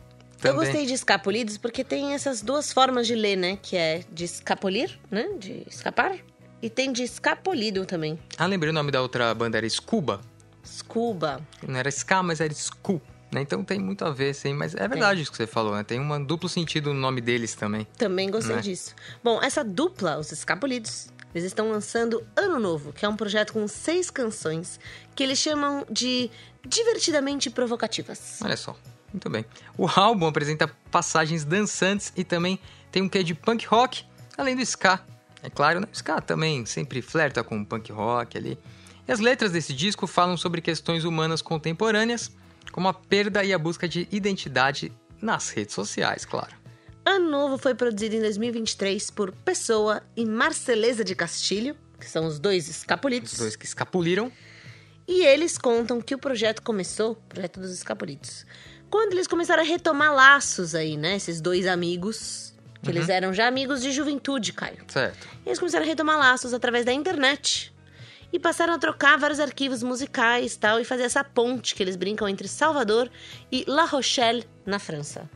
Eu 0.44 0.54
também. 0.54 0.58
gostei 0.68 0.86
de 0.86 0.94
escapolidos 0.94 1.58
porque 1.58 1.84
tem 1.84 2.14
essas 2.14 2.42
duas 2.42 2.72
formas 2.72 3.06
de 3.08 3.16
ler, 3.16 3.36
né? 3.36 3.58
Que 3.62 3.76
é 3.76 4.04
de 4.12 4.24
escapolir, 4.26 4.98
né? 5.12 5.28
De 5.38 5.64
escapar. 5.68 6.18
E 6.62 6.70
tem 6.70 6.92
de 6.92 7.04
escapolido 7.04 7.86
também. 7.86 8.20
Ah, 8.38 8.46
lembrei 8.46 8.70
o 8.70 8.74
nome 8.74 8.92
da 8.92 9.02
outra 9.02 9.34
banda, 9.34 9.58
era 9.58 9.70
Scuba. 9.70 10.20
Scuba. 10.64 11.42
Não 11.68 11.78
era 11.78 11.90
ska, 11.90 12.22
mas 12.22 12.40
era 12.42 12.54
Scu. 12.54 13.02
Né? 13.32 13.42
Então 13.42 13.64
tem 13.64 13.80
muito 13.80 14.04
a 14.04 14.10
ver, 14.12 14.34
sim. 14.34 14.54
Mas 14.54 14.74
é 14.76 14.88
verdade 14.88 15.22
isso 15.22 15.32
que 15.32 15.38
você 15.38 15.46
falou, 15.48 15.76
né? 15.76 15.84
Tem 15.84 16.00
um 16.00 16.24
duplo 16.24 16.50
sentido 16.50 16.94
no 16.94 17.00
nome 17.00 17.22
deles 17.22 17.54
também. 17.54 17.88
Também 17.98 18.30
gostei 18.30 18.56
Né? 18.56 18.62
disso. 18.62 18.96
Bom, 19.24 19.42
essa 19.42 19.64
dupla, 19.64 20.18
os 20.18 20.32
Escapolidos, 20.32 21.10
eles 21.34 21.46
estão 21.46 21.70
lançando 21.70 22.26
Ano 22.36 22.60
Novo, 22.60 22.92
que 22.92 23.06
é 23.06 23.10
um 23.10 23.16
projeto 23.16 23.54
com 23.54 23.68
seis 23.68 24.10
canções 24.10 24.80
que 25.16 25.24
eles 25.24 25.38
chamam 25.38 25.86
de 25.90 26.30
divertidamente 26.66 27.50
provocativas. 27.50 28.40
Olha 28.44 28.58
só, 28.58 28.76
muito 29.14 29.30
bem. 29.30 29.46
O 29.78 29.88
álbum 29.88 30.28
apresenta 30.28 30.68
passagens 30.90 31.44
dançantes 31.44 32.12
e 32.16 32.24
também 32.24 32.60
tem 32.92 33.02
um 33.02 33.10
quê 33.10 33.24
de 33.24 33.34
punk 33.34 33.66
rock, 33.68 34.04
além 34.38 34.56
do 34.56 34.62
ska. 34.62 35.00
É 35.42 35.50
claro, 35.50 35.80
né? 35.80 35.88
O 35.92 35.96
ska 35.96 36.20
também 36.20 36.66
sempre 36.66 37.02
flerta 37.02 37.44
com 37.44 37.64
punk 37.64 37.92
rock 37.92 38.38
ali. 38.38 38.58
E 39.08 39.12
as 39.12 39.20
letras 39.20 39.52
desse 39.52 39.74
disco 39.74 40.06
falam 40.06 40.38
sobre 40.38 40.62
questões 40.62 41.04
humanas 41.04 41.42
contemporâneas, 41.42 42.32
como 42.72 42.88
a 42.88 42.94
perda 42.94 43.44
e 43.44 43.54
a 43.54 43.58
busca 43.58 43.88
de 43.88 44.08
identidade 44.12 44.92
nas 45.22 45.50
redes 45.50 45.74
sociais, 45.74 46.26
claro. 46.26 46.59
Ano 47.10 47.28
Novo 47.28 47.58
foi 47.58 47.74
produzido 47.74 48.18
em 48.18 48.20
2023 48.20 49.10
por 49.10 49.32
Pessoa 49.32 50.04
e 50.16 50.24
Marceleza 50.24 51.04
de 51.04 51.16
Castilho, 51.16 51.76
que 52.00 52.08
são 52.08 52.28
os 52.28 52.38
dois 52.38 52.70
escapolitos. 52.70 53.32
Os 53.32 53.40
dois 53.40 53.56
que 53.56 53.66
escapuliram. 53.66 54.32
E 55.08 55.26
eles 55.26 55.58
contam 55.58 56.00
que 56.00 56.14
o 56.14 56.20
projeto 56.20 56.62
começou, 56.62 57.14
o 57.14 57.16
projeto 57.16 57.60
dos 57.60 57.72
escapolitos, 57.72 58.46
quando 58.92 59.14
eles 59.14 59.26
começaram 59.26 59.64
a 59.64 59.66
retomar 59.66 60.14
laços 60.14 60.76
aí, 60.76 60.98
né? 60.98 61.16
Esses 61.16 61.42
dois 61.42 61.66
amigos, 61.66 62.54
que 62.84 62.92
eles 62.92 63.10
eram 63.10 63.34
já 63.34 63.48
amigos 63.48 63.82
de 63.82 63.92
juventude, 63.92 64.54
Caio. 64.54 64.86
Certo. 64.88 65.28
Eles 65.44 65.58
começaram 65.58 65.86
a 65.86 65.88
retomar 65.88 66.20
laços 66.20 66.54
através 66.54 66.86
da 66.86 66.94
internet. 66.94 67.74
E 68.32 68.38
passaram 68.38 68.76
a 68.76 68.78
trocar 68.78 69.18
vários 69.18 69.40
arquivos 69.40 69.82
musicais 69.82 70.56
tal, 70.58 70.80
e 70.80 70.86
fazer 70.86 71.06
essa 71.06 71.24
ponte 71.24 71.74
que 71.74 71.82
eles 71.82 71.96
brincam 71.96 72.30
entre 72.30 72.48
Salvador 72.48 73.10
e 73.52 73.66
La 73.68 73.86
Rochelle, 73.86 74.48
na 74.64 74.78
França. 74.78 75.28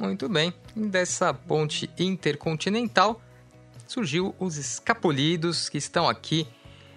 Muito 0.00 0.28
bem. 0.28 0.52
E 0.74 0.80
dessa 0.86 1.32
ponte 1.32 1.88
intercontinental 1.98 3.20
surgiu 3.86 4.34
os 4.38 4.56
Escapulidos, 4.56 5.68
que 5.68 5.78
estão 5.78 6.08
aqui. 6.08 6.46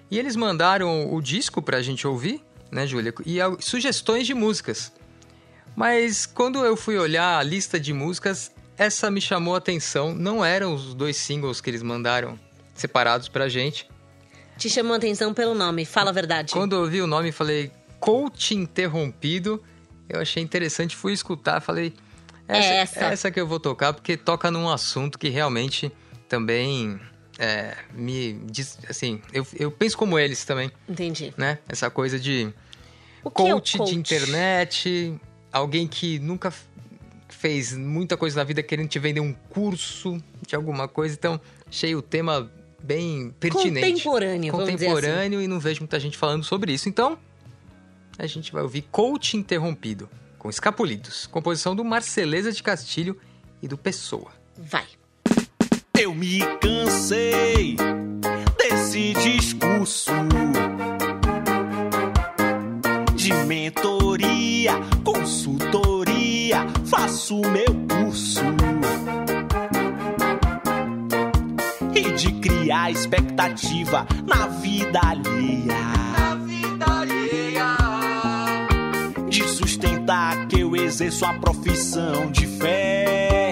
E 0.09 0.17
eles 0.17 0.35
mandaram 0.35 1.13
o 1.13 1.21
disco 1.21 1.61
pra 1.61 1.81
gente 1.81 2.07
ouvir, 2.07 2.41
né, 2.71 2.87
Júlia? 2.87 3.13
E 3.25 3.41
a- 3.41 3.55
sugestões 3.59 4.25
de 4.25 4.33
músicas. 4.33 4.91
Mas 5.75 6.25
quando 6.25 6.63
eu 6.63 6.77
fui 6.77 6.97
olhar 6.97 7.39
a 7.39 7.43
lista 7.43 7.79
de 7.79 7.91
músicas, 7.93 8.51
essa 8.77 9.09
me 9.11 9.19
chamou 9.19 9.55
a 9.55 9.57
atenção. 9.57 10.13
Não 10.13 10.45
eram 10.45 10.73
os 10.73 10.93
dois 10.93 11.17
singles 11.17 11.59
que 11.59 11.69
eles 11.69 11.81
mandaram 11.83 12.39
separados 12.75 13.27
pra 13.27 13.49
gente. 13.49 13.87
Te 14.57 14.69
chamou 14.69 14.93
a 14.93 14.97
atenção 14.97 15.33
pelo 15.33 15.55
nome, 15.55 15.83
fala 15.83 16.11
a 16.11 16.13
verdade. 16.13 16.53
Quando 16.53 16.75
eu 16.75 16.87
vi 16.87 17.01
o 17.01 17.07
nome, 17.07 17.31
falei 17.31 17.71
Coach 17.99 18.53
Interrompido. 18.55 19.61
Eu 20.07 20.21
achei 20.21 20.43
interessante, 20.43 20.95
fui 20.95 21.11
escutar, 21.11 21.59
falei. 21.59 21.91
É 22.47 22.77
essa. 22.77 22.99
é 22.99 23.13
essa 23.13 23.32
que 23.32 23.39
eu 23.39 23.47
vou 23.47 23.60
tocar, 23.60 23.93
porque 23.93 24.17
toca 24.17 24.51
num 24.51 24.69
assunto 24.69 25.17
que 25.17 25.29
realmente 25.29 25.91
também 26.27 26.99
é, 27.39 27.75
me 27.93 28.34
diz. 28.45 28.77
Assim, 28.89 29.21
eu, 29.32 29.45
eu 29.58 29.71
penso 29.71 29.97
como 29.97 30.19
eles 30.19 30.43
também, 30.45 30.71
Entendi. 30.88 31.34
né? 31.38 31.60
Essa 31.67 31.89
coisa 31.89 32.19
de 32.19 32.53
que 33.23 33.27
é 33.27 33.49
coach, 33.51 33.77
coach? 33.77 33.91
de 33.91 33.97
internet, 33.97 35.15
alguém 35.51 35.88
que 35.88 36.19
nunca 36.19 36.53
fez 37.29 37.73
muita 37.73 38.15
coisa 38.15 38.38
na 38.38 38.43
vida 38.43 38.62
querendo 38.62 38.88
te 38.88 38.99
vender 38.99 39.19
um 39.19 39.34
curso 39.34 40.17
de 40.45 40.56
alguma 40.56 40.88
coisa. 40.88 41.15
Então, 41.15 41.39
achei 41.67 41.95
o 41.95 42.01
tema 42.01 42.51
bem 42.82 43.34
pertinente. 43.39 43.88
Contemporâneo, 43.88 44.56
assim. 44.56 44.71
Contemporâneo 44.71 45.41
e 45.41 45.47
não 45.47 45.60
vejo 45.60 45.82
muita 45.82 45.99
gente 45.99 46.17
falando 46.17 46.43
sobre 46.43 46.73
isso. 46.73 46.89
Então, 46.89 47.17
a 48.17 48.27
gente 48.27 48.51
vai 48.51 48.62
ouvir 48.62 48.84
Coach 48.91 49.38
Interrompido, 49.38 50.10
com 50.43 50.49
Escapulidos, 50.49 51.25
composição 51.25 51.73
do 51.73 51.86
Marceleza 51.86 52.51
de 52.51 52.62
Castilho 52.62 53.17
e 53.62 53.67
do 53.67 53.77
Pessoa. 53.77 54.29
Vai. 54.58 54.86
Eu 55.97 56.13
me 56.13 56.39
cansei 56.60 57.77
desse 58.58 59.13
discurso 59.13 60.12
de 63.15 63.34
mentoria, 63.45 64.73
consultoria, 65.06 66.67
faço 66.88 67.39
meu 67.39 67.88
curso. 67.88 68.41
E 71.95 72.12
de 72.12 72.34
criar 72.41 72.91
expectativa 72.91 74.06
na 74.27 74.47
vida 74.47 74.99
alheia. 75.01 76.02
Exerço 80.93 81.25
a 81.25 81.34
profissão 81.34 82.29
de 82.29 82.45
fé. 82.45 83.51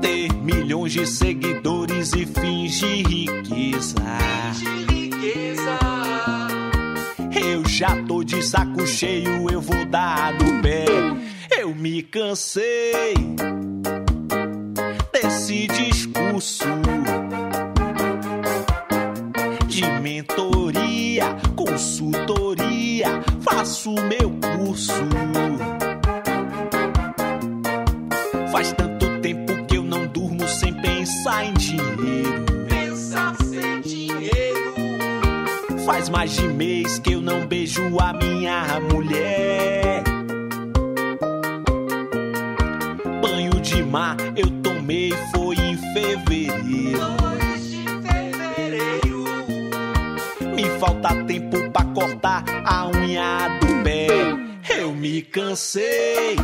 ter 0.00 0.32
milhões 0.32 0.92
de 0.92 1.06
seguidores 1.06 2.14
e 2.14 2.24
fingir 2.24 3.06
riqueza. 3.06 4.02
Eu 7.38 7.68
já 7.68 8.02
tô 8.04 8.24
de 8.24 8.42
saco 8.42 8.86
cheio, 8.86 9.50
eu 9.50 9.60
vou 9.60 9.84
dar 9.84 10.32
do 10.38 10.62
pé. 10.62 10.86
Eu 11.58 11.74
me 11.74 12.02
cansei 12.02 13.14
desse 15.12 15.66
discurso 15.66 16.64
de 19.68 19.84
mentoria, 20.00 21.36
consultoria. 21.54 22.63
Faço 23.64 23.92
meu 23.92 24.30
curso. 24.58 24.92
Faz 28.52 28.74
tanto 28.74 29.18
tempo 29.22 29.64
que 29.64 29.78
eu 29.78 29.82
não 29.82 30.06
durmo 30.06 30.46
sem 30.46 30.74
pensar 30.82 31.46
em 31.46 31.54
dinheiro. 31.54 32.44
Pensar 32.68 33.34
sem 33.36 33.80
dinheiro. 33.80 34.74
Faz 35.86 36.10
mais 36.10 36.32
de 36.32 36.46
mês 36.46 36.98
que 36.98 37.14
eu 37.14 37.22
não 37.22 37.46
beijo 37.46 37.98
a 37.98 38.12
minha 38.12 38.78
mulher. 38.92 39.23
Cansei. 55.74 56.36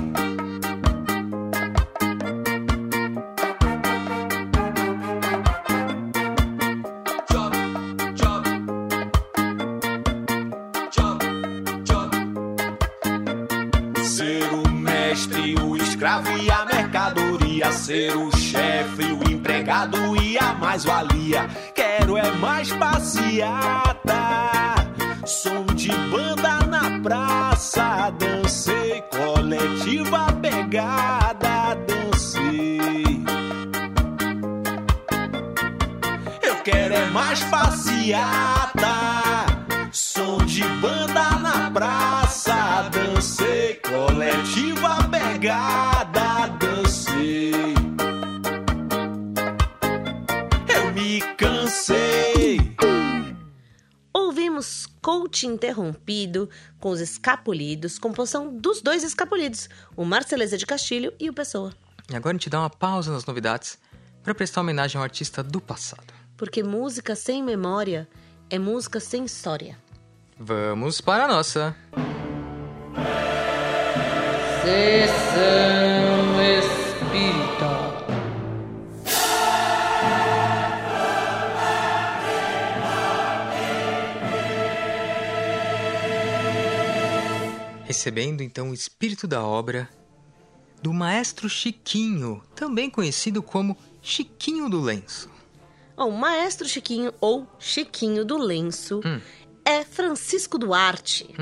Ser 14.02 14.52
o 14.52 14.68
mestre, 14.68 15.54
o 15.60 15.76
escravo 15.76 16.36
e 16.38 16.50
a 16.50 16.64
mercadoria. 16.64 17.70
Ser 17.72 18.16
o 18.16 18.36
chefe, 18.36 19.04
o 19.04 19.30
empregado 19.30 20.16
e 20.20 20.36
a 20.38 20.54
mais-valia. 20.54 21.48
Com 56.78 56.90
os 56.90 57.00
Escapulidos, 57.00 57.98
composição 57.98 58.56
dos 58.56 58.80
dois 58.82 59.02
Escapulidos, 59.04 59.68
o 59.96 60.04
Marceleza 60.04 60.56
de 60.56 60.66
Castilho 60.66 61.12
e 61.18 61.28
o 61.28 61.32
Pessoa. 61.32 61.72
E 62.10 62.16
agora 62.16 62.34
a 62.34 62.38
gente 62.38 62.50
dá 62.50 62.60
uma 62.60 62.70
pausa 62.70 63.12
nas 63.12 63.24
novidades 63.24 63.78
para 64.22 64.34
prestar 64.34 64.60
homenagem 64.60 64.98
a 64.98 65.00
um 65.00 65.04
artista 65.04 65.42
do 65.42 65.60
passado. 65.60 66.12
Porque 66.36 66.62
música 66.62 67.14
sem 67.14 67.42
memória 67.42 68.08
é 68.48 68.58
música 68.58 68.98
sem 68.98 69.24
história. 69.24 69.78
Vamos 70.38 71.00
para 71.00 71.24
a 71.26 71.28
nossa. 71.28 71.76
Sessão 74.62 76.40
Espírita. 76.58 78.09
Recebendo 87.90 88.40
então 88.40 88.70
o 88.70 88.72
espírito 88.72 89.26
da 89.26 89.42
obra 89.42 89.88
do 90.80 90.92
maestro 90.92 91.48
Chiquinho, 91.48 92.40
também 92.54 92.88
conhecido 92.88 93.42
como 93.42 93.76
Chiquinho 94.00 94.70
do 94.70 94.80
Lenço. 94.80 95.28
O 95.96 96.08
maestro 96.12 96.68
Chiquinho, 96.68 97.12
ou 97.20 97.48
Chiquinho 97.58 98.24
do 98.24 98.38
Lenço, 98.38 99.00
é 99.64 99.82
Francisco 99.82 100.56
Duarte, 100.56 101.34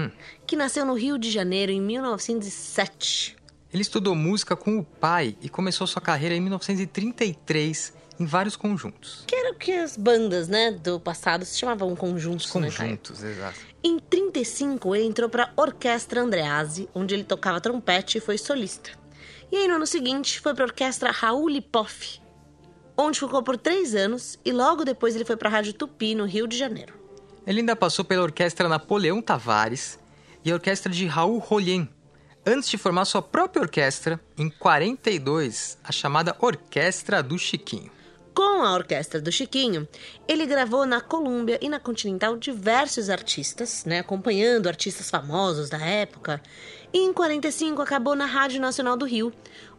que 0.46 0.56
nasceu 0.56 0.86
no 0.86 0.94
Rio 0.94 1.18
de 1.18 1.30
Janeiro 1.30 1.70
em 1.70 1.82
1907. 1.82 3.36
Ele 3.70 3.82
estudou 3.82 4.14
música 4.14 4.56
com 4.56 4.78
o 4.78 4.82
pai 4.82 5.36
e 5.42 5.50
começou 5.50 5.86
sua 5.86 6.00
carreira 6.00 6.34
em 6.34 6.40
1933 6.40 7.92
em 8.18 8.24
vários 8.24 8.56
conjuntos. 8.56 9.22
Que 9.26 9.36
era 9.36 9.52
o 9.52 9.54
que 9.54 9.72
as 9.72 9.98
bandas, 9.98 10.48
né, 10.48 10.72
do 10.72 10.98
passado 10.98 11.44
se 11.44 11.58
chamavam 11.58 11.94
conjuntos, 11.94 12.46
né, 12.54 12.70
Caio? 12.70 12.96
Conjuntos, 12.96 13.22
exato. 13.22 13.67
Em 13.82 13.98
35, 13.98 14.94
ele 14.94 15.06
entrou 15.06 15.28
para 15.28 15.44
a 15.44 15.60
Orquestra 15.60 16.20
Andreazzi, 16.20 16.88
onde 16.94 17.14
ele 17.14 17.22
tocava 17.22 17.60
trompete 17.60 18.18
e 18.18 18.20
foi 18.20 18.36
solista. 18.36 18.90
E 19.52 19.56
aí, 19.56 19.68
no 19.68 19.76
ano 19.76 19.86
seguinte, 19.86 20.40
foi 20.40 20.52
para 20.52 20.64
a 20.64 20.66
Orquestra 20.66 21.10
Raul 21.12 21.48
Lipoff, 21.48 22.20
onde 22.96 23.20
ficou 23.20 23.42
por 23.42 23.56
três 23.56 23.94
anos 23.94 24.38
e 24.44 24.50
logo 24.50 24.84
depois 24.84 25.14
ele 25.14 25.24
foi 25.24 25.36
para 25.36 25.48
a 25.48 25.52
Rádio 25.52 25.72
Tupi, 25.72 26.14
no 26.14 26.26
Rio 26.26 26.48
de 26.48 26.58
Janeiro. 26.58 26.94
Ele 27.46 27.60
ainda 27.60 27.76
passou 27.76 28.04
pela 28.04 28.24
Orquestra 28.24 28.68
Napoleão 28.68 29.22
Tavares 29.22 29.98
e 30.44 30.50
a 30.50 30.54
Orquestra 30.54 30.92
de 30.92 31.06
Raul 31.06 31.38
Rolien, 31.38 31.88
antes 32.44 32.68
de 32.68 32.76
formar 32.76 33.04
sua 33.04 33.22
própria 33.22 33.62
orquestra 33.62 34.20
em 34.36 34.50
42, 34.50 35.78
a 35.84 35.92
chamada 35.92 36.36
Orquestra 36.40 37.22
do 37.22 37.38
Chiquinho. 37.38 37.90
Com 38.38 38.62
a 38.62 38.72
orquestra 38.72 39.20
do 39.20 39.32
Chiquinho, 39.32 39.88
ele 40.28 40.46
gravou 40.46 40.86
na 40.86 41.00
Columbia 41.00 41.58
e 41.60 41.68
na 41.68 41.80
Continental 41.80 42.36
diversos 42.36 43.10
artistas, 43.10 43.84
né, 43.84 43.98
acompanhando 43.98 44.68
artistas 44.68 45.10
famosos 45.10 45.68
da 45.68 45.78
época. 45.84 46.40
E 46.92 46.98
em 47.00 47.12
45 47.12 47.82
acabou 47.82 48.14
na 48.14 48.26
Rádio 48.26 48.60
Nacional 48.60 48.96
do 48.96 49.04
Rio, 49.04 49.32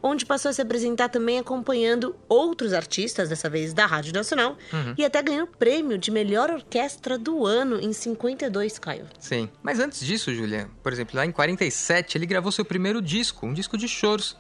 onde 0.03 0.25
passou 0.25 0.49
a 0.49 0.53
se 0.53 0.61
apresentar 0.61 1.07
também 1.07 1.39
acompanhando 1.39 2.13
outros 2.27 2.73
artistas, 2.73 3.29
dessa 3.29 3.49
vez 3.49 3.73
da 3.73 3.85
Rádio 3.85 4.11
Nacional, 4.11 4.57
Uhum. 4.73 4.93
e 4.97 5.05
até 5.05 5.21
ganhou 5.23 5.45
o 5.45 5.47
prêmio 5.47 5.97
de 5.97 6.11
melhor 6.11 6.49
orquestra 6.51 7.17
do 7.17 7.45
ano 7.45 7.79
em 7.79 7.93
52, 7.93 8.77
Caio. 8.77 9.07
Sim. 9.19 9.47
Mas 9.63 9.79
antes 9.79 10.01
disso, 10.05 10.35
Julia, 10.35 10.69
por 10.83 10.91
exemplo, 10.91 11.15
lá 11.15 11.25
em 11.25 11.31
47 11.31 12.17
ele 12.17 12.25
gravou 12.25 12.51
seu 12.51 12.65
primeiro 12.65 13.01
disco, 13.01 13.45
um 13.45 13.53
disco 13.53 13.77
de 13.77 13.87
choros. 13.87 14.35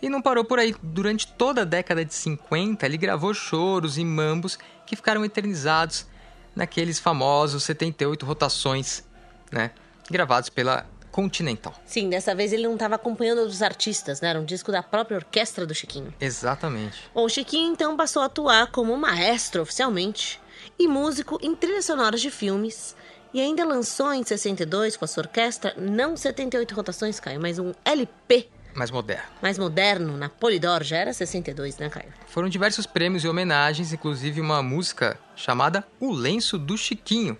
E 0.00 0.08
não 0.08 0.22
parou 0.22 0.44
por 0.44 0.58
aí. 0.58 0.74
Durante 0.82 1.26
toda 1.26 1.62
a 1.62 1.64
década 1.64 2.04
de 2.04 2.14
50, 2.14 2.86
ele 2.86 2.96
gravou 2.96 3.34
choros 3.34 3.98
e 3.98 4.04
mambos 4.04 4.58
que 4.86 4.96
ficaram 4.96 5.24
eternizados 5.24 6.06
naqueles 6.54 6.98
famosos 6.98 7.64
78 7.64 8.24
rotações, 8.24 9.04
né? 9.50 9.70
Gravados 10.10 10.48
pela 10.48 10.86
Continental. 11.10 11.74
Sim, 11.84 12.08
dessa 12.08 12.34
vez 12.34 12.52
ele 12.52 12.62
não 12.62 12.74
estava 12.74 12.94
acompanhando 12.94 13.38
outros 13.38 13.60
artistas, 13.60 14.20
né? 14.20 14.28
Era 14.28 14.40
um 14.40 14.44
disco 14.44 14.70
da 14.70 14.82
própria 14.82 15.16
orquestra 15.16 15.66
do 15.66 15.74
Chiquinho. 15.74 16.14
Exatamente. 16.20 16.96
Bom, 17.14 17.24
o 17.24 17.28
Chiquinho 17.28 17.72
então 17.72 17.96
passou 17.96 18.22
a 18.22 18.26
atuar 18.26 18.70
como 18.70 18.96
maestro 18.96 19.62
oficialmente 19.62 20.40
e 20.78 20.86
músico 20.86 21.38
em 21.42 21.54
trilhas 21.56 21.86
sonoras 21.86 22.20
de 22.20 22.30
filmes. 22.30 22.94
E 23.34 23.40
ainda 23.40 23.64
lançou 23.64 24.12
em 24.12 24.22
62 24.22 24.96
com 24.96 25.04
a 25.04 25.08
sua 25.08 25.24
orquestra, 25.24 25.74
não 25.76 26.16
78 26.16 26.74
rotações, 26.74 27.18
Caio, 27.18 27.40
mas 27.40 27.58
um 27.58 27.72
LP 27.84 28.48
Mais 28.78 28.92
moderno. 28.92 29.24
mais 29.42 29.58
moderno, 29.58 30.16
na 30.16 30.28
Polydor, 30.28 30.84
já 30.84 30.98
era 30.98 31.12
62, 31.12 31.78
né, 31.78 31.88
Caio? 31.88 32.12
Foram 32.28 32.48
diversos 32.48 32.86
prêmios 32.86 33.24
e 33.24 33.28
homenagens, 33.28 33.92
inclusive 33.92 34.40
uma 34.40 34.62
música 34.62 35.18
chamada 35.34 35.84
O 35.98 36.12
Lenço 36.12 36.56
do 36.56 36.78
Chiquinho. 36.78 37.36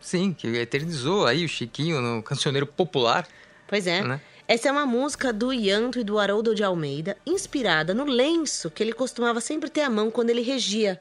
Sim, 0.00 0.32
que 0.32 0.46
eternizou 0.46 1.26
aí 1.26 1.44
o 1.44 1.48
Chiquinho 1.48 2.00
no 2.00 2.22
cancioneiro 2.22 2.66
popular. 2.66 3.28
Pois 3.66 3.86
é. 3.86 4.02
Né? 4.02 4.20
Essa 4.46 4.70
é 4.70 4.72
uma 4.72 4.86
música 4.86 5.30
do 5.30 5.52
Ianto 5.52 6.00
e 6.00 6.04
do 6.04 6.18
Haroldo 6.18 6.54
de 6.54 6.64
Almeida, 6.64 7.18
inspirada 7.26 7.92
no 7.92 8.04
lenço 8.04 8.70
que 8.70 8.82
ele 8.82 8.94
costumava 8.94 9.42
sempre 9.42 9.68
ter 9.68 9.82
à 9.82 9.90
mão 9.90 10.10
quando 10.10 10.30
ele 10.30 10.40
regia. 10.40 10.98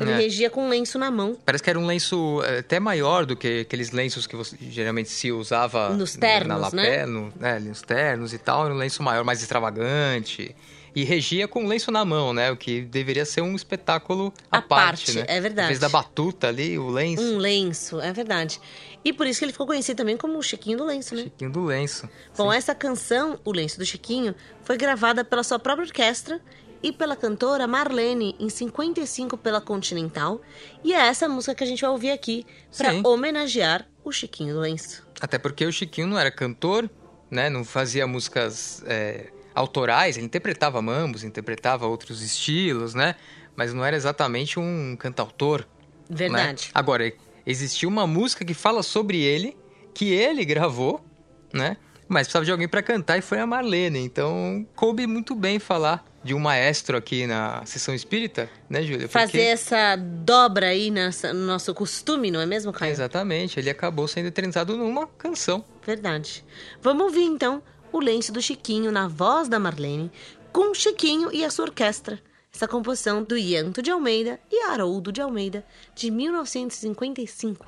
Ele 0.00 0.10
É. 0.12 0.16
regia 0.16 0.48
com 0.50 0.64
um 0.66 0.68
lenço 0.68 0.98
na 0.98 1.10
mão. 1.10 1.36
Parece 1.44 1.62
que 1.62 1.70
era 1.70 1.78
um 1.78 1.86
lenço 1.86 2.42
eh, 2.44 2.58
até 2.60 2.80
maior 2.80 3.26
do 3.26 3.36
que 3.36 3.60
aqueles 3.60 3.90
lenços 3.90 4.26
que 4.26 4.34
você, 4.36 4.56
geralmente 4.60 5.10
se 5.10 5.30
usava 5.30 5.90
Nos 5.90 6.16
ternos, 6.16 6.48
na 6.48 6.56
lapé, 6.56 6.76
né? 7.00 7.06
no, 7.06 7.32
né, 7.38 7.58
nos 7.58 7.82
ternos 7.82 8.32
e 8.32 8.38
tal. 8.38 8.64
Era 8.64 8.74
um 8.74 8.78
lenço 8.78 9.02
maior, 9.02 9.24
mais 9.24 9.42
extravagante. 9.42 10.54
E 10.92 11.04
regia 11.04 11.46
com 11.46 11.64
o 11.64 11.68
lenço 11.68 11.92
na 11.92 12.04
mão, 12.04 12.32
né? 12.32 12.50
O 12.50 12.56
que 12.56 12.80
deveria 12.80 13.24
ser 13.24 13.42
um 13.42 13.54
espetáculo 13.54 14.34
à, 14.50 14.58
À 14.58 14.62
parte, 14.62 15.12
né? 15.12 15.24
é 15.28 15.40
verdade. 15.40 15.66
Em 15.66 15.68
vez 15.68 15.78
da 15.78 15.88
batuta 15.88 16.48
ali, 16.48 16.76
o 16.78 16.88
lenço. 16.88 17.22
Um 17.22 17.38
lenço, 17.38 18.00
é 18.00 18.12
verdade. 18.12 18.60
E 19.04 19.12
por 19.12 19.24
isso 19.26 19.38
que 19.38 19.44
ele 19.44 19.52
ficou 19.52 19.68
conhecido 19.68 19.96
também 19.98 20.16
como 20.16 20.36
o 20.36 20.42
Chiquinho 20.42 20.76
do 20.78 20.84
Lenço, 20.84 21.14
né? 21.14 21.22
Chiquinho 21.22 21.50
do 21.52 21.64
lenço. 21.64 22.08
Bom, 22.36 22.52
essa 22.52 22.74
canção, 22.74 23.38
O 23.44 23.52
Lenço 23.52 23.78
do 23.78 23.86
Chiquinho, 23.86 24.34
foi 24.64 24.76
gravada 24.76 25.24
pela 25.24 25.42
sua 25.44 25.58
própria 25.60 25.86
orquestra 25.86 26.40
e 26.82 26.92
pela 26.92 27.16
cantora 27.16 27.66
Marlene, 27.66 28.34
em 28.38 28.48
55 28.48 29.36
pela 29.36 29.60
Continental. 29.60 30.40
E 30.82 30.92
é 30.92 31.06
essa 31.06 31.28
música 31.28 31.54
que 31.54 31.64
a 31.64 31.66
gente 31.66 31.82
vai 31.82 31.90
ouvir 31.90 32.10
aqui 32.10 32.46
para 32.76 32.92
homenagear 33.08 33.86
o 34.04 34.10
Chiquinho 34.10 34.54
do 34.54 34.60
Lenço. 34.60 35.06
Até 35.20 35.38
porque 35.38 35.64
o 35.66 35.72
Chiquinho 35.72 36.06
não 36.06 36.18
era 36.18 36.30
cantor, 36.30 36.88
né? 37.30 37.50
Não 37.50 37.64
fazia 37.64 38.06
músicas 38.06 38.82
é, 38.86 39.30
autorais, 39.54 40.16
ele 40.16 40.26
interpretava 40.26 40.80
mambos, 40.80 41.22
interpretava 41.22 41.86
outros 41.86 42.22
estilos, 42.22 42.94
né? 42.94 43.14
Mas 43.54 43.74
não 43.74 43.84
era 43.84 43.96
exatamente 43.96 44.58
um 44.58 44.96
cantautor. 44.98 45.66
né? 46.08 46.16
Verdade. 46.16 46.70
Agora, 46.72 47.12
existiu 47.46 47.88
uma 47.88 48.06
música 48.06 48.44
que 48.44 48.54
fala 48.54 48.82
sobre 48.82 49.18
ele, 49.20 49.56
que 49.92 50.12
ele 50.12 50.44
gravou, 50.44 51.04
né? 51.52 51.76
Mas 52.12 52.26
precisava 52.26 52.44
de 52.44 52.50
alguém 52.50 52.66
para 52.66 52.82
cantar 52.82 53.18
e 53.18 53.22
foi 53.22 53.38
a 53.38 53.46
Marlene. 53.46 54.00
Então, 54.00 54.66
coube 54.74 55.06
muito 55.06 55.32
bem 55.32 55.60
falar 55.60 56.04
de 56.24 56.34
um 56.34 56.40
maestro 56.40 56.96
aqui 56.96 57.24
na 57.24 57.64
sessão 57.64 57.94
espírita, 57.94 58.50
né, 58.68 58.82
Júlia? 58.82 59.06
Porque- 59.06 59.18
Fazer 59.20 59.42
essa 59.42 59.94
dobra 59.96 60.66
aí 60.66 60.90
nessa- 60.90 61.32
no 61.32 61.46
nosso 61.46 61.72
costume, 61.72 62.32
não 62.32 62.40
é 62.40 62.46
mesmo, 62.46 62.72
Caio? 62.72 62.90
Exatamente, 62.90 63.60
ele 63.60 63.70
acabou 63.70 64.08
sendo 64.08 64.26
eternizado 64.26 64.76
numa 64.76 65.06
canção. 65.06 65.64
Verdade. 65.86 66.44
Vamos 66.82 67.04
ouvir 67.04 67.22
então 67.22 67.62
o 67.92 68.00
lenço 68.00 68.32
do 68.32 68.42
Chiquinho 68.42 68.90
na 68.90 69.06
voz 69.06 69.48
da 69.48 69.60
Marlene, 69.60 70.10
com 70.52 70.74
Chiquinho 70.74 71.32
e 71.32 71.44
a 71.44 71.50
sua 71.50 71.66
orquestra. 71.66 72.20
Essa 72.52 72.66
composição 72.66 73.22
do 73.22 73.38
Ianto 73.38 73.80
de 73.80 73.92
Almeida 73.92 74.40
e 74.50 74.64
Haroldo 74.64 75.12
de 75.12 75.20
Almeida, 75.20 75.64
de 75.94 76.10
1955. 76.10 77.64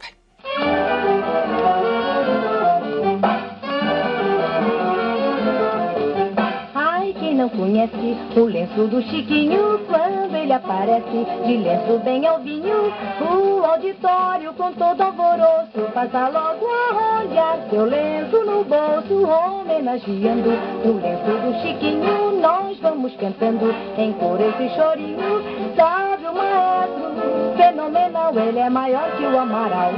Ai, 0.00 0.14
não 7.42 7.48
conhece 7.48 8.16
o 8.36 8.44
lenço 8.44 8.86
do 8.86 9.02
Chiquinho, 9.02 9.80
quando 9.88 10.36
ele 10.36 10.52
aparece 10.52 11.26
de 11.44 11.56
lenço 11.56 11.98
bem 12.04 12.24
alvinho, 12.24 12.92
o 13.20 13.64
auditório 13.64 14.52
com 14.52 14.72
todo 14.74 15.00
alvoroço 15.00 15.90
passa 15.92 16.28
logo 16.28 16.64
a 16.66 17.18
olhar 17.20 17.58
seu 17.68 17.84
lenço 17.84 18.44
no 18.44 18.62
bolso, 18.62 19.28
homenageando 19.28 20.50
o 20.84 20.92
lenço 21.02 21.32
do 21.42 21.60
Chiquinho. 21.62 22.40
Nós 22.40 22.78
vamos 22.78 23.12
cantando 23.16 23.74
em 23.98 24.12
coro 24.12 24.40
esse 24.40 24.72
chorinho, 24.76 25.42
sabe 25.74 26.24
o 26.26 26.34
maestro 26.34 27.56
fenomenal, 27.56 28.32
ele 28.38 28.60
é 28.60 28.70
maior 28.70 29.10
que 29.16 29.24
o 29.24 29.36
Amaral. 29.36 29.90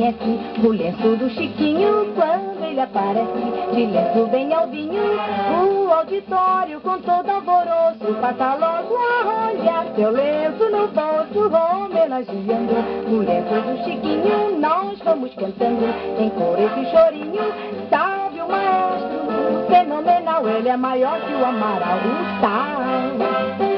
Conhece 0.00 0.40
o 0.64 0.68
lenço 0.68 1.16
do 1.16 1.28
Chiquinho, 1.28 2.06
quando 2.14 2.64
ele 2.64 2.80
aparece 2.80 3.32
de 3.74 3.86
lenço 3.86 4.26
bem 4.30 4.52
alvinho, 4.54 5.02
o 5.02 5.92
auditório 5.92 6.80
com 6.80 6.98
todo 7.00 7.28
alvoroço 7.28 8.14
passa 8.18 8.54
logo 8.54 8.96
a 8.96 9.50
olhar 9.50 9.86
seu 9.94 10.10
lenço 10.10 10.70
no 10.70 10.88
bolso, 10.88 11.54
homenageando 11.54 12.74
o 13.10 13.18
lenço 13.18 13.60
do 13.60 13.84
Chiquinho. 13.84 14.58
Nós 14.58 14.98
vamos 15.04 15.34
cantando 15.34 15.84
em 16.18 16.30
cor 16.30 16.58
esse 16.58 16.90
chorinho, 16.90 17.52
sabe 17.90 18.40
o 18.40 18.48
maestro 18.48 19.66
fenomenal, 19.68 20.48
ele 20.48 20.68
é 20.70 20.76
maior 20.78 21.20
que 21.20 21.34
o 21.34 21.44
Amaral 21.44 21.98
está. 22.36 23.69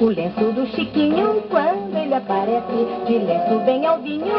O 0.00 0.06
lenço 0.08 0.52
do 0.52 0.66
Chiquinho, 0.66 1.42
quando 1.48 1.96
ele 1.96 2.14
aparece 2.14 2.86
de 3.06 3.18
lenço 3.18 3.58
bem 3.64 3.86
alvinho, 3.86 4.34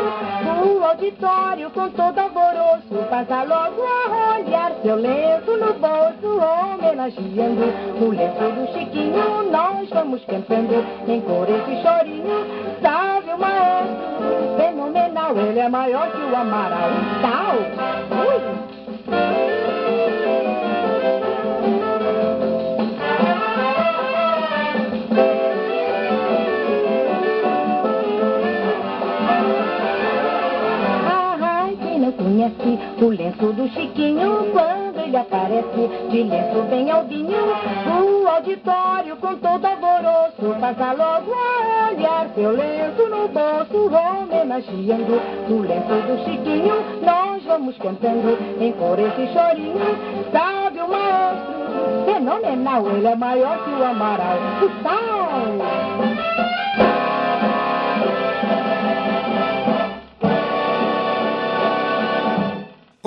o 0.64 0.84
auditório 0.84 1.70
com 1.72 1.90
todo 1.90 2.20
alvoroço 2.20 3.10
passa 3.10 3.44
logo 3.44 3.82
a 3.82 4.36
olhar 4.36 4.72
seu 4.84 4.96
lenço 4.96 5.58
no 5.58 5.74
bolso, 5.74 6.40
homenageando 6.40 7.74
o 8.00 8.10
lenço 8.10 8.52
do 8.56 8.74
Chiquinho. 8.74 9.52
Nós 9.52 9.90
vamos 9.90 10.24
cantando 10.26 10.86
em 11.08 11.22
cor 11.22 11.48
esse 11.50 11.82
chorinho, 11.82 12.46
sabe 12.82 13.34
o 13.34 13.40
maestro 13.40 14.58
fenomenal, 14.58 15.38
ele 15.38 15.60
é 15.60 15.70
maior 15.70 16.12
que 16.12 16.22
o 16.22 16.36
Amaral. 16.36 16.90
Tal. 17.22 18.27
O 33.00 33.10
lenço 33.10 33.54
do 33.54 33.68
Chiquinho, 33.70 34.52
quando 34.52 35.00
ele 35.00 35.18
aparece 35.18 35.90
de 36.10 36.24
lenço 36.24 36.62
bem 36.70 36.90
alvinho, 36.90 37.38
o 37.88 38.28
auditório 38.28 39.16
com 39.18 39.36
todo 39.36 39.66
alvoroço 39.66 40.60
passa 40.60 40.94
logo 40.94 41.32
a 41.32 41.92
olhar 41.92 42.28
seu 42.34 42.52
lenço 42.52 43.08
no 43.08 43.28
bolso, 43.28 43.96
homenageando 43.96 45.22
o 45.50 45.60
lenço 45.62 46.08
do 46.08 46.24
Chiquinho. 46.26 46.76
Nós 47.06 47.44
vamos 47.44 47.78
cantando 47.78 48.38
em 48.60 48.72
cor 48.74 48.98
esse 49.00 49.32
chorinho, 49.32 49.98
sabe 50.32 50.80
o 50.80 50.90
maestro 50.90 51.58
fenomenal, 52.06 52.88
ele 52.88 53.08
é 53.08 53.16
maior 53.16 53.64
que 53.64 53.70
o 53.70 53.84
Amaral. 53.84 54.38
O 54.64 54.84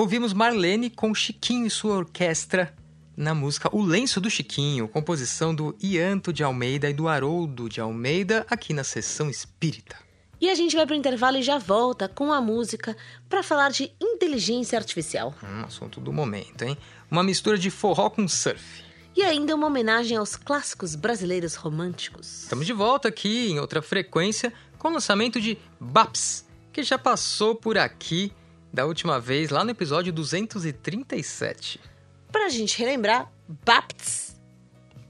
Ouvimos 0.01 0.33
Marlene 0.33 0.89
com 0.89 1.13
Chiquinho 1.13 1.67
e 1.67 1.69
sua 1.69 1.97
orquestra 1.97 2.73
na 3.15 3.35
música 3.35 3.69
O 3.71 3.83
Lenço 3.83 4.19
do 4.19 4.31
Chiquinho, 4.31 4.87
composição 4.87 5.53
do 5.53 5.77
Ianto 5.79 6.33
de 6.33 6.43
Almeida 6.43 6.89
e 6.89 6.93
do 6.93 7.07
Haroldo 7.07 7.69
de 7.69 7.79
Almeida, 7.79 8.43
aqui 8.49 8.73
na 8.73 8.83
sessão 8.83 9.29
espírita. 9.29 9.95
E 10.41 10.49
a 10.49 10.55
gente 10.55 10.75
vai 10.75 10.87
pro 10.87 10.95
intervalo 10.95 11.37
e 11.37 11.43
já 11.43 11.59
volta 11.59 12.09
com 12.09 12.33
a 12.33 12.41
música 12.41 12.97
para 13.29 13.43
falar 13.43 13.69
de 13.69 13.91
inteligência 14.01 14.75
artificial. 14.75 15.35
Um 15.43 15.65
assunto 15.65 16.01
do 16.01 16.11
momento, 16.11 16.63
hein? 16.63 16.75
Uma 17.11 17.21
mistura 17.21 17.55
de 17.55 17.69
forró 17.69 18.09
com 18.09 18.27
surf. 18.27 18.83
E 19.15 19.21
ainda 19.21 19.53
uma 19.53 19.67
homenagem 19.67 20.17
aos 20.17 20.35
clássicos 20.35 20.95
brasileiros 20.95 21.53
românticos. 21.53 22.41
Estamos 22.41 22.65
de 22.65 22.73
volta 22.73 23.09
aqui 23.09 23.51
em 23.51 23.59
outra 23.59 23.83
frequência 23.83 24.51
com 24.79 24.87
o 24.87 24.93
lançamento 24.93 25.39
de 25.39 25.59
Baps, 25.79 26.43
que 26.73 26.81
já 26.81 26.97
passou 26.97 27.53
por 27.53 27.77
aqui 27.77 28.33
da 28.73 28.85
última 28.85 29.19
vez, 29.19 29.49
lá 29.49 29.63
no 29.63 29.71
episódio 29.71 30.11
237. 30.13 31.79
Pra 32.31 32.49
gente 32.49 32.77
relembrar, 32.79 33.29
Bapts. 33.65 34.35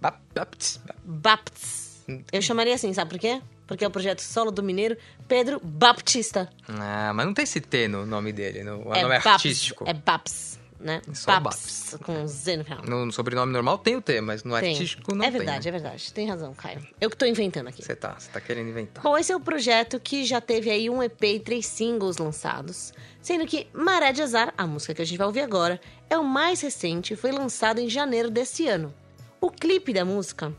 Bap- 0.02 0.20
Baps, 0.34 0.82
Bapts. 1.04 2.04
Eu 2.32 2.42
chamaria 2.42 2.74
assim, 2.74 2.92
sabe 2.94 3.12
por 3.12 3.20
quê? 3.20 3.42
Porque 3.68 3.86
é 3.86 3.88
o 3.88 3.92
projeto 3.92 4.20
solo 4.22 4.52
do 4.52 4.64
mineiro 4.64 4.98
Pedro 5.28 5.62
Baptista. 5.64 6.50
Ah, 6.68 7.12
mas 7.14 7.26
não 7.26 7.34
tem 7.34 7.44
esse 7.44 7.62
T 7.62 7.88
no 7.88 8.06
nome 8.06 8.34
dele, 8.34 8.64
no, 8.64 8.82
o 8.82 8.90
nome 8.90 9.08
Baps, 9.08 9.28
artístico. 9.28 9.86
É 9.88 9.94
Baps, 9.94 10.60
né? 10.82 11.02
Só 11.14 11.40
Baps, 11.40 11.98
com 12.04 12.28
Z 12.28 12.58
no 12.58 12.64
final. 12.64 12.84
No, 12.84 13.06
no 13.06 13.12
sobrenome 13.12 13.52
normal 13.54 13.78
tem 13.78 13.96
o 13.96 14.02
T, 14.02 14.20
mas 14.22 14.44
no 14.44 14.60
Tem. 14.60 14.72
artístico 14.72 15.14
não 15.14 15.24
é 15.24 15.30
tem. 15.30 15.38
verdade, 15.40 15.68
é 15.68 15.72
verdade. 15.72 16.14
Tem 16.14 16.28
razão, 16.28 16.54
Caio. 16.54 16.86
Eu 17.00 17.10
que 17.10 17.16
tô 17.16 17.26
inventando 17.26 17.68
aqui. 17.68 17.84
Você 17.84 17.96
tá, 17.96 18.16
você 18.18 18.30
tá 18.30 18.42
querendo 18.42 18.70
inventar. 18.70 19.04
Bom, 19.04 19.18
esse 19.18 19.32
é 19.32 19.36
o 19.36 19.40
projeto 19.40 20.00
que 20.00 20.26
já 20.26 20.42
teve 20.42 20.70
aí 20.70 20.90
um 20.90 21.02
EP 21.02 21.24
e 21.24 21.40
três 21.40 21.66
singles 21.66 22.18
lançados. 22.18 22.94
Sendo 23.22 23.46
que 23.46 23.68
Maré 23.74 24.12
de 24.12 24.22
Azar, 24.22 24.54
a 24.58 24.66
música 24.66 24.94
que 24.96 25.02
a 25.02 25.06
gente 25.06 25.18
vai 25.18 25.28
ouvir 25.28 25.42
agora, 25.42 25.80
é 26.10 26.18
o 26.18 26.24
mais 26.24 26.62
recente 26.62 27.14
e 27.14 27.16
foi 27.16 27.32
lançado 27.32 27.80
em 27.80 27.90
janeiro 27.90 28.30
desse 28.30 28.68
ano. 28.68 28.94
O 29.40 29.50
clipe 29.50 29.94
da 29.94 30.04
música 30.04 30.54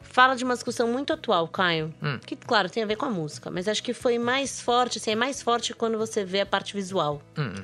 fala 0.00 0.34
de 0.34 0.44
uma 0.44 0.54
discussão 0.54 0.86
muito 0.88 1.12
atual, 1.12 1.48
Caio. 1.48 1.92
Hum. 2.02 2.18
Que, 2.24 2.36
claro, 2.36 2.68
tem 2.68 2.82
a 2.82 2.86
ver 2.86 2.96
com 2.96 3.06
a 3.06 3.10
música, 3.10 3.50
mas 3.50 3.66
acho 3.66 3.82
que 3.82 3.94
foi 3.94 4.18
mais 4.18 4.60
forte, 4.60 4.98
assim, 4.98 5.12
é 5.12 5.16
mais 5.16 5.40
forte 5.40 5.72
quando 5.74 5.96
você 5.96 6.24
vê 6.24 6.40
a 6.40 6.46
parte 6.46 6.74
visual. 6.74 7.22
Hum, 7.38 7.54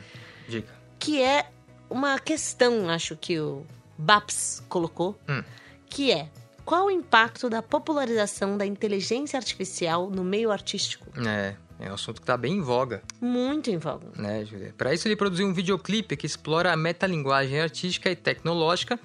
diga. 0.49 0.67
Que 0.99 1.23
é 1.23 1.47
uma 1.91 2.19
questão, 2.19 2.89
acho 2.89 3.17
que 3.17 3.39
o 3.41 3.65
Baps 3.97 4.63
colocou, 4.69 5.19
Hum. 5.29 5.43
que 5.89 6.13
é 6.13 6.29
qual 6.65 6.87
o 6.87 6.91
impacto 6.91 7.49
da 7.49 7.63
popularização 7.63 8.57
da 8.59 8.67
inteligência 8.67 9.37
artificial 9.39 10.11
no 10.11 10.23
meio 10.23 10.51
artístico? 10.51 11.07
É, 11.27 11.55
é 11.81 11.91
um 11.91 11.95
assunto 11.95 12.21
que 12.21 12.27
tá 12.27 12.37
bem 12.37 12.55
em 12.59 12.61
voga, 12.61 13.03
Muito 13.21 13.71
em 13.71 13.79
voga. 13.79 14.07
né, 14.17 14.45
Julia? 14.45 14.75
Para 14.77 14.93
isso 14.93 15.09
ele 15.09 15.17
produziu 15.17 15.47
um 15.47 15.53
videoclipe 15.55 16.17
que 16.17 16.27
explora 16.27 16.73
a 16.73 16.77
metalinguagem 16.77 17.59
artística 17.61 18.11
e 18.11 18.17
tecnológica 18.17 19.01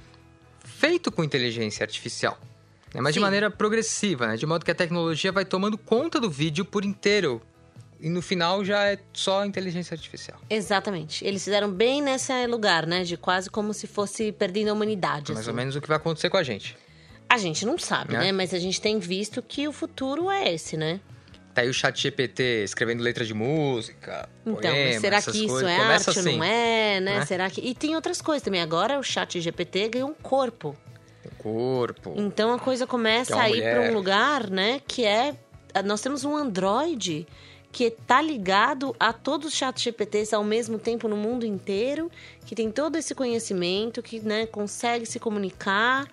feito 0.66 1.12
com 1.12 1.24
inteligência 1.24 1.84
artificial. 1.84 2.38
né, 2.94 3.02
Mas 3.02 3.14
de 3.14 3.20
Sim. 3.20 3.24
maneira 3.24 3.50
progressiva, 3.50 4.28
né? 4.28 4.36
De 4.36 4.46
modo 4.46 4.64
que 4.66 4.72
a 4.72 4.76
tecnologia 4.76 5.32
vai 5.32 5.44
tomando 5.46 5.78
conta 5.78 6.20
do 6.20 6.30
vídeo 6.30 6.64
por 6.66 6.84
inteiro. 6.86 7.42
E 8.04 8.10
no 8.10 8.22
final 8.22 8.66
já 8.66 8.84
é 8.92 9.00
só 9.14 9.46
inteligência 9.46 9.96
artificial. 9.96 10.38
Exatamente. 10.50 11.26
Eles 11.26 11.42
fizeram 11.42 11.72
bem 11.72 12.02
nesse 12.02 12.46
lugar, 12.48 12.86
né? 12.86 13.06
De 13.06 13.16
quase 13.16 13.50
como 13.50 13.74
se 13.74 13.88
fosse 13.88 14.34
perdendo 14.34 14.72
a 14.72 14.74
humanidade. 14.74 15.32
Mais 15.32 15.46
assim. 15.46 15.52
ou 15.52 15.56
menos 15.56 15.74
o 15.78 15.80
que 15.82 15.88
vai 15.88 15.96
acontecer 15.96 16.30
com 16.30 16.36
a 16.36 16.44
gente. 16.44 16.76
A 17.30 17.38
gente 17.38 17.66
não 17.66 17.80
sabe, 17.80 18.14
É. 18.14 18.20
né? 18.20 18.32
Mas 18.34 18.54
a 18.54 18.60
gente 18.60 18.82
tem 18.82 19.00
visto 19.00 19.42
que 19.42 19.70
o 19.70 19.72
futuro 19.72 20.30
é 20.30 20.54
esse, 20.54 20.76
né? 20.76 21.00
Tá 21.54 21.62
aí 21.62 21.70
o 21.70 21.74
chat 21.74 21.98
GPT 22.02 22.64
escrevendo 22.66 23.02
letra 23.02 23.24
de 23.24 23.34
música, 23.34 24.28
Então, 24.46 24.60
poema, 24.72 25.00
será 25.00 25.22
que 25.22 25.30
isso 25.30 25.48
coisas. 25.48 25.70
é 25.70 25.78
Começa 25.78 26.10
arte 26.12 26.20
ou 26.20 26.26
assim, 26.28 26.38
não 26.38 26.44
é, 26.44 27.00
né? 27.00 27.20
né? 27.20 27.26
Será 27.26 27.50
que. 27.50 27.62
E 27.62 27.74
tem 27.74 27.96
outras 27.96 28.22
coisas 28.22 28.44
também. 28.44 28.60
Agora 28.60 29.00
o 29.00 29.04
chat 29.04 29.40
GPT 29.40 29.88
ganhou 29.88 30.10
um 30.10 30.14
corpo. 30.14 30.76
O 31.26 31.36
corpo. 31.36 32.14
Então 32.18 32.52
a 32.54 32.60
coisa 32.60 32.86
começa 32.86 33.34
é 33.36 33.40
a 33.40 33.50
ir 33.50 33.62
para 33.62 33.82
um 33.90 33.94
lugar, 33.94 34.50
né? 34.50 34.82
Que 34.86 35.06
é. 35.06 35.36
Nós 35.86 36.02
temos 36.02 36.26
um 36.26 36.36
Android 36.36 37.26
que 37.74 37.90
tá 37.90 38.22
ligado 38.22 38.96
a 39.00 39.12
todos 39.12 39.48
os 39.48 39.54
chats 39.56 39.82
GPTs 39.84 40.34
ao 40.34 40.44
mesmo 40.44 40.78
tempo 40.78 41.08
no 41.08 41.18
mundo 41.18 41.44
inteiro, 41.44 42.10
que 42.46 42.54
tem 42.54 42.72
todo 42.72 42.98
esse 42.98 43.16
conhecimento, 43.16 44.04
que 44.04 44.20
né, 44.20 44.46
consegue 44.46 45.08
se 45.08 45.20
comunicar. 45.20 46.08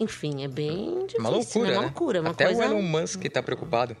Enfim, 0.00 0.42
é 0.42 0.48
bem 0.48 1.06
difícil. 1.06 1.20
Uma 1.20 1.30
loucura, 1.30 1.66
né? 1.66 1.70
né? 1.70 1.76
Uma 1.78 1.82
loucura, 1.84 2.20
uma 2.20 2.30
Até 2.30 2.46
coisa... 2.46 2.62
o 2.62 2.64
Elon 2.64 2.82
Musk 2.82 3.22
tá 3.26 3.40
preocupado, 3.40 3.96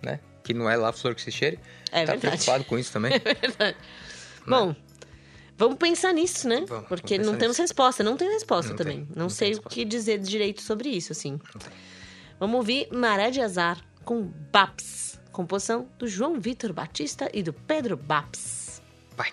né? 0.00 0.20
Que 0.44 0.54
não 0.54 0.70
é 0.70 0.76
lá 0.76 0.92
flor 0.92 1.16
que 1.16 1.20
se 1.20 1.32
cheire. 1.32 1.58
É 1.90 2.04
tá 2.04 2.12
verdade. 2.12 2.20
preocupado 2.20 2.64
com 2.64 2.78
isso 2.78 2.92
também. 2.92 3.12
Bom, 4.46 4.76
vamos 5.56 5.78
pensar 5.78 6.12
nisso, 6.12 6.46
né? 6.48 6.64
Vamos, 6.68 6.86
Porque 6.86 7.16
vamos 7.16 7.26
não 7.26 7.32
pensar 7.32 7.40
temos 7.40 7.54
nisso. 7.56 7.62
resposta. 7.62 8.04
Não 8.04 8.16
tem 8.16 8.28
resposta 8.28 8.70
Não 8.70 8.76
também. 8.76 8.98
tem, 8.98 9.08
não, 9.16 9.22
não 9.24 9.28
sei 9.28 9.54
o 9.54 9.62
que 9.62 9.84
dizer 9.84 10.18
direito 10.18 10.62
sobre 10.62 10.90
isso, 10.90 11.10
assim. 11.10 11.40
Vamos 12.38 12.56
ouvir 12.56 12.86
Maré 12.92 13.32
de 13.32 13.40
Azar 13.40 13.84
com 14.04 14.22
Baps. 14.52 15.07
Composição 15.38 15.86
do 15.96 16.08
João 16.08 16.40
Vitor 16.40 16.72
Batista 16.72 17.30
e 17.32 17.44
do 17.44 17.52
Pedro 17.52 17.96
Baps. 17.96 18.82
Vai. 19.16 19.32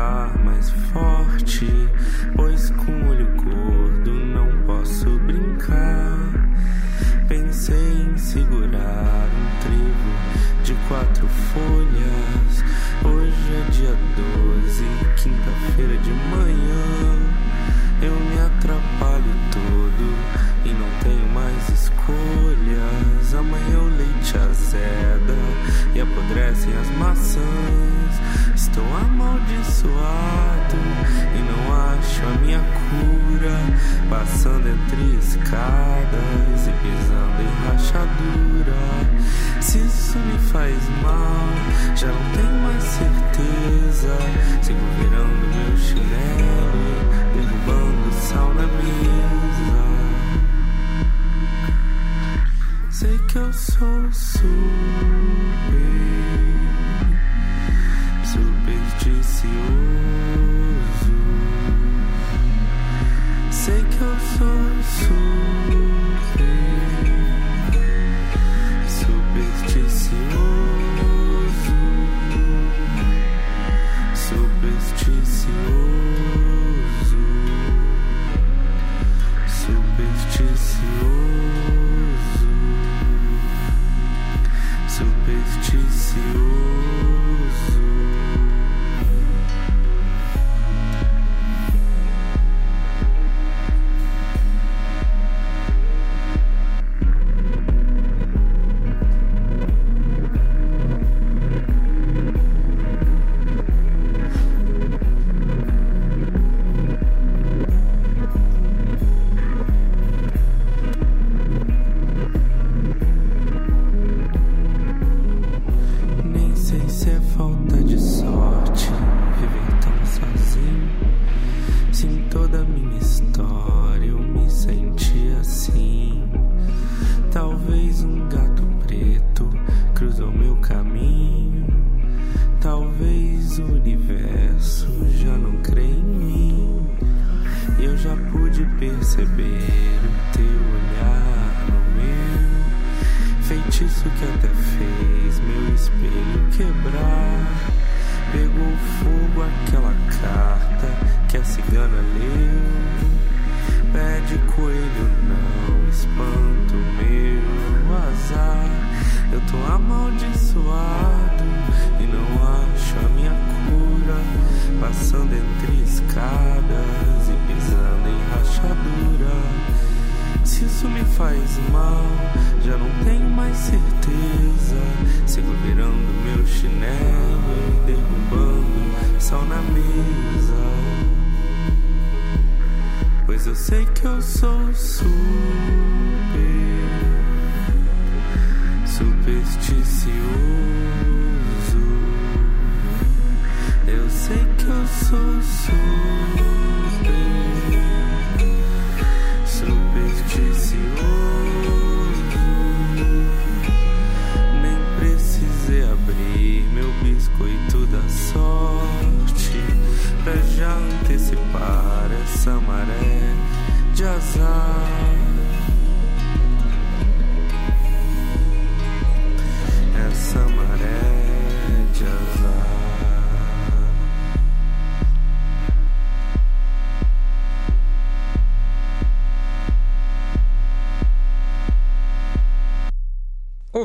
Ficar 0.00 0.32
mais 0.44 0.70
forte, 0.70 1.09
amaldiçoado 29.60 30.76
e 31.34 31.38
não 31.42 31.62
acho 31.92 32.24
a 32.24 32.38
minha 32.40 32.60
cura. 32.60 33.58
Passando 34.08 34.68
entre 34.68 35.16
escadas 35.18 36.66
e 36.66 36.72
pisando 36.82 37.42
em 37.42 37.52
rachadura. 37.66 38.80
Se 39.60 39.78
isso 39.78 40.18
me 40.18 40.38
faz 40.50 40.76
mal, 41.02 41.48
já 41.96 42.08
não 42.08 42.32
tenho 42.32 42.62
mais 42.62 42.82
certeza. 42.82 44.16
Sigo 44.62 44.80
virando 44.98 45.48
meu 45.54 45.76
chinelo, 45.76 46.98
derrubando 47.34 48.12
sal 48.14 48.54
na 48.54 48.66
mesa. 48.66 49.10
Sei 52.90 53.18
que 53.28 53.36
eu 53.36 53.52
sou 53.52 54.12
super 54.12 54.69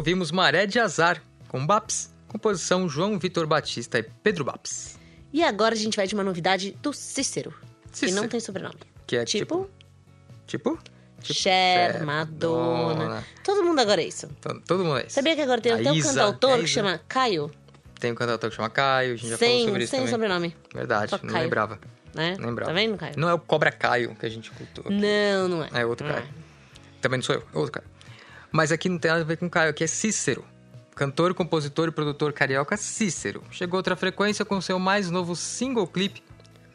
Ouvimos 0.06 0.30
Maré 0.32 0.68
de 0.68 0.78
Azar, 0.80 1.20
com 1.48 1.66
Baps, 1.66 2.14
composição 2.28 2.88
João 2.88 3.18
Vitor 3.18 3.48
Batista 3.48 3.98
e 3.98 4.04
Pedro 4.04 4.44
Baps. 4.46 5.00
E 5.34 5.44
agora 5.44 5.74
a 5.74 5.78
gente 5.78 5.96
vai 5.98 6.06
de 6.06 6.14
uma 6.14 6.24
novidade 6.24 6.78
do 6.80 6.94
Cícero, 6.94 7.52
que 7.92 7.98
Cícero. 8.02 8.22
não 8.22 8.28
tem 8.30 8.40
sobrenome. 8.40 8.76
Que 9.08 9.16
é 9.18 9.26
Tipo, 9.26 9.68
tipo. 10.46 10.78
Tipo? 10.78 10.80
Cher, 11.24 11.94
Cher, 11.94 12.04
Madonna. 12.06 12.94
Madonna. 12.94 13.24
Todo 13.44 13.64
mundo 13.64 13.80
agora 13.80 14.00
é 14.00 14.06
isso. 14.06 14.28
To- 14.42 14.62
Todo 14.68 14.84
mundo 14.86 15.00
é 15.00 15.06
isso. 15.08 15.16
Sabia 15.16 15.36
que 15.36 15.42
agora 15.42 15.60
tem 15.60 15.72
A 15.72 15.78
até 15.78 15.92
um 15.92 16.00
cantautor 16.00 16.52
é 16.52 16.62
que 16.62 16.68
chama 16.68 17.02
Caio? 17.08 17.50
Tem 18.00 18.12
um 18.12 18.16
cantautor 18.16 18.52
que 18.52 18.56
chama 18.58 18.70
Caio, 18.70 19.14
a 19.14 19.18
gente 19.18 19.30
já 19.30 19.38
falou 19.40 19.54
Sem, 19.56 19.66
sobre 19.66 19.84
isso 19.86 19.90
sem 19.90 20.00
também. 20.02 20.12
sobrenome. 20.14 20.56
Verdade, 20.72 21.10
Só 21.10 21.20
não 21.24 21.32
Caio. 21.34 21.44
lembrava. 21.46 21.80
Né? 22.14 22.36
Não 22.40 22.50
lembrava. 22.50 22.70
Tá 22.72 22.76
vendo, 22.80 22.96
Caio? 22.96 23.14
Não 23.18 23.28
é 23.28 23.34
o 23.34 23.40
Cobra 23.40 23.72
Caio 23.72 24.14
que 24.16 24.24
a 24.28 24.30
gente 24.30 24.52
cultua. 24.52 24.84
Não, 24.92 25.48
não 25.48 25.64
é. 25.64 25.70
É 25.74 25.84
outro 25.84 26.06
Não 26.08 26.14
Caio. 26.14 26.28
Também 27.02 27.18
não 27.18 27.24
sou 27.24 27.34
eu, 27.34 27.42
é 27.42 27.58
outro 27.58 27.72
Caio. 27.72 27.95
Mas 28.56 28.72
aqui 28.72 28.88
não 28.88 28.98
tem 28.98 29.12
nada 29.12 29.22
a 29.24 29.26
ver 29.28 29.36
com 29.36 29.50
Caio, 29.50 29.70
aqui 29.72 29.84
é 29.84 29.88
Cícero. 29.88 30.46
Cantor, 30.96 31.34
compositor 31.34 31.90
e 31.90 31.92
produtor 31.92 32.32
carioca 32.32 32.78
Cícero. 32.78 33.44
Chegou 33.52 33.78
outra 33.78 33.98
frequência 33.98 34.46
com 34.46 34.62
seu 34.62 34.80
mais 34.80 35.10
novo 35.10 35.36
single 35.36 35.86
clipe 35.86 36.24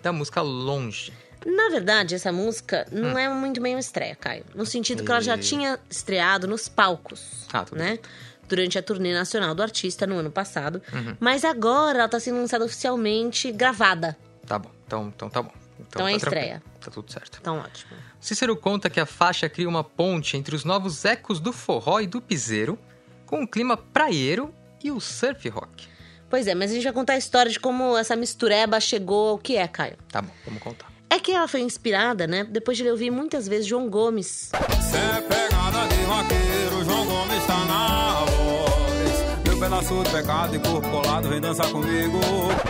da 0.02 0.12
música 0.12 0.42
Longe. 0.42 1.10
Na 1.46 1.70
verdade, 1.70 2.14
essa 2.14 2.30
música 2.30 2.86
Hum. 2.92 3.00
não 3.00 3.18
é 3.18 3.26
muito 3.30 3.62
bem 3.62 3.74
uma 3.74 3.80
estreia, 3.80 4.14
Caio. 4.14 4.44
No 4.54 4.66
sentido 4.66 5.02
que 5.02 5.10
ela 5.10 5.22
já 5.22 5.36
E- 5.36 5.40
tinha 5.40 5.80
estreado 5.88 6.46
nos 6.46 6.68
palcos, 6.68 7.46
Ah, 7.50 7.64
tudo 7.64 7.78
né? 7.78 7.98
Durante 8.46 8.78
a 8.78 8.82
turnê 8.82 9.14
nacional 9.14 9.54
do 9.54 9.62
artista 9.62 10.06
no 10.06 10.16
ano 10.16 10.30
passado. 10.30 10.82
Uhum. 10.92 11.16
Mas 11.18 11.46
agora 11.46 12.00
ela 12.00 12.08
tá 12.08 12.20
sendo 12.20 12.36
lançada 12.40 12.62
oficialmente 12.66 13.50
gravada. 13.52 14.18
Tá 14.46 14.58
bom, 14.58 14.70
então, 14.86 15.10
então 15.16 15.30
tá 15.30 15.40
bom. 15.40 15.52
Então 15.88 16.06
é 16.06 16.12
tá 16.12 16.16
estreia. 16.16 16.62
Tá 16.80 16.90
tudo 16.90 17.10
certo. 17.10 17.38
Então, 17.40 17.58
ótimo. 17.58 17.92
Cícero 18.20 18.56
conta 18.56 18.90
que 18.90 19.00
a 19.00 19.06
faixa 19.06 19.48
cria 19.48 19.68
uma 19.68 19.84
ponte 19.84 20.36
entre 20.36 20.54
os 20.54 20.64
novos 20.64 21.04
ecos 21.04 21.40
do 21.40 21.52
forró 21.52 22.00
e 22.00 22.06
do 22.06 22.20
piseiro, 22.20 22.78
com 23.26 23.42
o 23.42 23.48
clima 23.48 23.76
praieiro 23.76 24.54
e 24.82 24.90
o 24.90 25.00
surf 25.00 25.48
rock. 25.48 25.88
Pois 26.28 26.46
é, 26.46 26.54
mas 26.54 26.70
a 26.70 26.74
gente 26.74 26.84
vai 26.84 26.92
contar 26.92 27.14
a 27.14 27.18
história 27.18 27.50
de 27.50 27.58
como 27.58 27.96
essa 27.96 28.14
mistureba 28.14 28.78
chegou 28.78 29.30
ao 29.30 29.38
que 29.38 29.56
é, 29.56 29.66
Caio. 29.66 29.96
Tá 30.10 30.22
bom, 30.22 30.30
vamos 30.44 30.62
contar. 30.62 30.90
É 31.08 31.18
que 31.18 31.32
ela 31.32 31.48
foi 31.48 31.60
inspirada, 31.60 32.26
né? 32.26 32.44
Depois 32.44 32.76
de 32.76 32.84
ele 32.84 32.92
ouvir 32.92 33.10
muitas 33.10 33.48
vezes 33.48 33.66
João 33.66 33.90
Gomes. 33.90 34.52
Cê 34.80 34.96
é 34.96 35.20
pegada 35.22 35.88
de 35.88 36.02
vaqueiro, 36.04 36.84
João 36.84 37.04
Gomes 37.04 37.44
tá 37.46 37.64
na 37.64 38.39
pedaço 39.70 40.02
de 40.02 40.10
pecado 40.10 40.56
e 40.56 40.58
corpo 40.58 40.90
colado, 40.90 41.28
vem 41.28 41.40
dançar 41.40 41.70
comigo. 41.70 42.18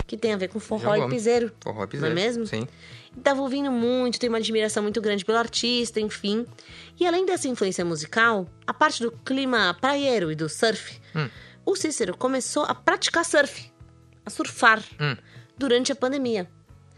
Que 0.05 0.15
tem 0.15 0.33
a 0.33 0.37
ver 0.37 0.49
com 0.49 0.59
forró 0.59 0.95
João 0.95 1.07
e 1.07 1.09
piseiro. 1.11 1.51
Forró 1.59 1.77
e 1.77 1.81
Não 1.81 1.87
piseiro. 1.87 2.11
é 2.11 2.15
mesmo? 2.15 2.45
Sim. 2.45 2.67
Tava 3.23 3.41
ouvindo 3.41 3.71
muito, 3.71 4.19
tem 4.19 4.29
uma 4.29 4.37
admiração 4.37 4.83
muito 4.83 5.01
grande 5.01 5.25
pelo 5.25 5.39
artista, 5.39 5.99
enfim. 5.99 6.45
E 6.99 7.07
além 7.07 7.25
dessa 7.25 7.47
influência 7.47 7.83
musical, 7.83 8.47
a 8.67 8.73
parte 8.73 9.01
do 9.01 9.11
clima 9.25 9.75
praieiro 9.81 10.31
e 10.31 10.35
do 10.35 10.47
surf, 10.47 11.01
Hum. 11.15 11.27
o 11.65 11.75
Cícero 11.75 12.15
começou 12.15 12.65
a 12.65 12.75
praticar 12.75 13.25
surf, 13.25 13.71
a 14.23 14.29
surfar, 14.29 14.83
Hum. 14.99 15.17
durante 15.57 15.91
a 15.91 15.95
pandemia. 15.95 16.47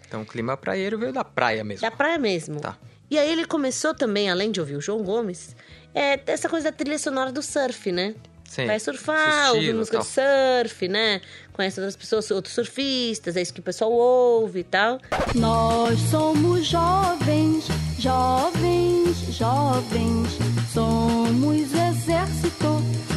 Então 0.05 0.21
o 0.23 0.25
clima 0.25 0.57
praieiro 0.57 0.97
veio 0.99 1.13
da 1.13 1.23
praia 1.23 1.63
mesmo. 1.63 1.81
Da 1.81 1.95
praia 1.95 2.17
mesmo. 2.19 2.59
Tá. 2.59 2.77
E 3.09 3.17
aí 3.17 3.31
ele 3.31 3.45
começou 3.45 3.93
também, 3.95 4.29
além 4.29 4.51
de 4.51 4.59
ouvir 4.59 4.75
o 4.75 4.81
João 4.81 5.01
Gomes, 5.01 5.55
é, 5.95 6.19
essa 6.29 6.49
coisa 6.49 6.69
da 6.71 6.75
trilha 6.77 6.99
sonora 6.99 7.31
do 7.31 7.41
surf, 7.41 7.89
né? 7.89 8.15
Sim. 8.47 8.67
Vai 8.67 8.79
surfar, 8.79 9.47
ouvir 9.49 9.59
estilo 9.59 9.75
e 9.75 9.79
música 9.79 9.97
tal. 9.97 10.05
de 10.05 10.11
surf, 10.11 10.87
né? 10.87 11.21
Conhece 11.53 11.79
outras 11.79 11.95
pessoas, 11.95 12.29
outros 12.31 12.53
surfistas, 12.53 13.35
é 13.35 13.41
isso 13.41 13.53
que 13.53 13.59
o 13.59 13.63
pessoal 13.63 13.91
ouve 13.91 14.59
e 14.59 14.63
tal. 14.63 14.99
Nós 15.35 15.99
somos 16.11 16.65
jovens, 16.65 17.65
jovens, 17.97 19.17
jovens. 19.35 20.29
Somos 20.71 21.73
o 21.73 21.77
exército, 21.77 22.67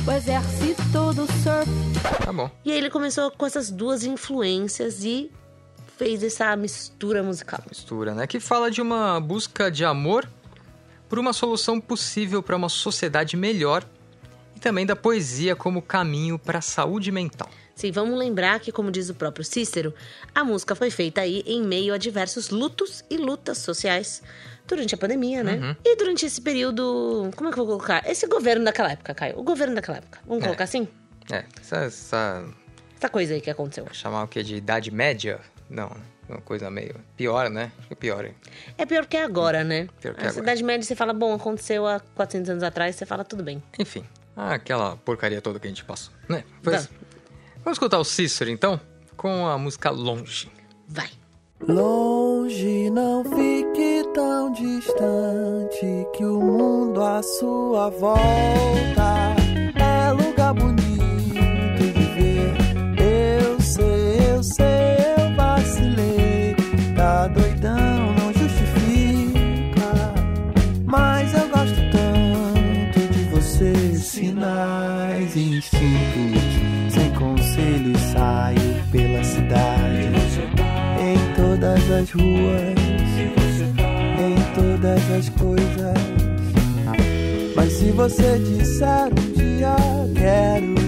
o 0.07 0.13
exército 0.13 1.13
do 1.15 1.27
surf. 1.43 1.71
Tá 2.25 2.33
bom. 2.33 2.51
E 2.65 2.73
aí 2.73 2.79
ele 2.79 2.91
começou 2.91 3.31
com 3.31 3.47
essas 3.47 3.71
duas 3.71 4.05
influências 4.05 5.05
e 5.05 5.31
fez 5.97 6.23
essa 6.23 6.55
mistura 6.57 7.23
musical. 7.23 7.61
Mistura, 7.69 8.15
né? 8.15 8.27
Que 8.27 8.39
fala 8.39 8.71
de 8.71 8.83
uma 8.83 9.19
busca 9.21 9.71
de 9.71 9.85
amor 9.85 10.29
por 11.09 11.19
uma 11.19 11.33
solução 11.33 11.81
possível 11.81 12.43
para 12.43 12.57
uma 12.57 12.69
sociedade 12.69 13.37
melhor 13.37 13.85
e 14.57 14.61
também 14.61 14.85
da 14.87 14.97
poesia 14.97 15.55
como 15.55 15.81
caminho 15.83 16.39
para 16.39 16.59
a 16.59 16.63
saúde 16.63 17.13
mental. 17.13 17.49
Sim, 17.75 17.93
vamos 17.93 18.19
lembrar 18.19 18.59
que, 18.59 18.73
como 18.73 18.91
diz 18.91 19.11
o 19.11 19.15
próprio 19.15 19.45
Cícero, 19.45 19.93
a 20.35 20.43
música 20.43 20.75
foi 20.75 20.91
feita 20.91 21.21
aí 21.21 21.43
em 21.47 21.63
meio 21.63 21.93
a 21.93 21.99
diversos 21.99 22.49
lutos 22.49 23.05
e 23.11 23.19
lutas 23.19 23.59
sociais 23.59 24.23
durante 24.67 24.95
a 24.95 24.99
pandemia, 24.99 25.45
né? 25.45 25.57
Uhum. 25.57 25.77
E 25.85 25.95
durante 25.97 26.25
esse 26.25 26.41
período. 26.41 27.31
Como 27.37 27.51
é 27.51 27.53
que 27.53 27.59
eu 27.61 27.67
vou 27.67 27.77
colocar? 27.77 28.03
Esse 28.09 28.27
governo 28.27 28.65
daquela 28.65 28.91
época, 28.93 29.15
Caio. 29.15 29.39
O 29.39 29.43
governo 29.43 29.75
daquela 29.75 29.99
época. 29.99 30.21
Vamos 30.27 30.43
É. 30.43 30.47
colocar 30.47 30.65
assim? 30.65 30.89
É, 31.31 31.45
essa, 31.61 31.77
essa 31.85 32.45
Essa 32.97 33.09
coisa 33.11 33.35
aí 33.35 33.43
que 33.43 33.51
aconteceu. 33.51 33.87
chamar 33.93 34.25
o 34.25 34.29
que 34.29 34.43
de 34.43 34.57
idade 34.57 34.91
média? 34.91 35.39
Não, 35.69 35.91
uma 36.29 36.41
coisa 36.41 36.71
meio 36.71 36.95
pior, 37.15 37.51
né? 37.51 37.71
É 37.91 37.95
pior. 37.95 38.25
hein? 38.25 38.35
É 38.79 38.87
pior 38.87 39.05
que 39.05 39.19
agora, 39.19 39.63
né? 39.63 39.87
Pior 40.01 40.15
que 40.15 40.25
a 40.25 40.29
agora. 40.31 40.43
Idade 40.45 40.65
Média 40.65 40.83
você 40.83 40.95
fala, 40.97 41.13
bom, 41.13 41.35
aconteceu 41.35 41.87
há 41.87 42.01
400 42.01 42.49
anos 42.51 42.63
atrás, 42.63 42.97
você 42.97 43.05
fala, 43.05 43.23
tudo 43.23 43.43
bem. 43.43 43.63
Enfim, 43.79 44.03
aquela 44.37 44.97
porcaria 44.99 45.41
toda 45.41 45.59
que 45.59 45.67
a 45.67 45.71
gente 45.71 45.85
passou, 45.85 46.13
né? 46.29 46.45
Pois, 46.63 46.87
Tá. 46.87 46.93
Vamos 47.65 47.77
escutar 47.77 47.99
o 47.99 48.05
Cícero, 48.05 48.49
então, 48.51 48.81
com 49.17 49.47
a 49.47 49.59
música 49.59 49.91
Longe. 49.91 50.49
Vai. 50.87 51.09
Longe, 51.67 52.91
não 52.91 53.25
fique 53.25 54.05
tão 54.15 54.53
distante 54.53 56.07
que 56.17 56.25
o 56.25 56.39
mundo 56.41 57.03
à 57.03 57.23
sua 57.23 57.89
volta 57.91 59.35
é 59.75 60.13
lugar 60.13 60.55
bonito 60.55 60.86
cidade. 82.17 82.77
Em 84.19 84.37
todas 84.55 85.11
as 85.11 85.29
coisas. 85.31 85.67
Mas 87.55 87.73
se 87.73 87.91
você 87.91 88.39
disser 88.39 89.09
um 89.09 89.33
dia 89.33 89.77
quero 90.15 90.86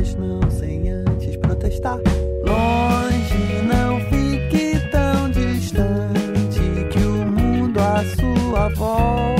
mas 0.00 0.14
não 0.14 0.50
sem 0.50 0.88
antes 0.88 1.36
protestar. 1.36 1.98
Longe, 2.42 3.62
não 3.68 4.00
fique 4.08 4.80
tão 4.90 5.30
distante 5.30 6.88
que 6.90 7.04
o 7.04 7.26
mundo 7.26 7.78
à 7.78 8.02
sua 8.16 8.68
volta 8.70 9.39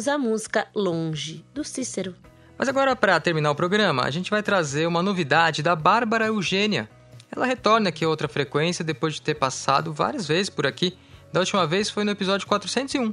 Ouvimos 0.00 0.08
a 0.08 0.16
música 0.16 0.66
Longe, 0.74 1.44
do 1.52 1.62
Cícero. 1.62 2.14
Mas 2.56 2.68
agora, 2.68 2.96
para 2.96 3.20
terminar 3.20 3.50
o 3.50 3.54
programa, 3.54 4.02
a 4.02 4.10
gente 4.10 4.30
vai 4.30 4.42
trazer 4.42 4.86
uma 4.86 5.02
novidade 5.02 5.62
da 5.62 5.76
Bárbara 5.76 6.26
Eugênia. 6.26 6.88
Ela 7.30 7.44
retorna 7.44 7.90
aqui 7.90 8.02
a 8.02 8.08
outra 8.08 8.26
frequência 8.26 8.82
depois 8.82 9.14
de 9.14 9.20
ter 9.20 9.34
passado 9.34 9.92
várias 9.92 10.26
vezes 10.26 10.48
por 10.48 10.66
aqui. 10.66 10.96
Da 11.30 11.40
última 11.40 11.66
vez 11.66 11.90
foi 11.90 12.04
no 12.04 12.12
episódio 12.12 12.46
401. 12.46 13.12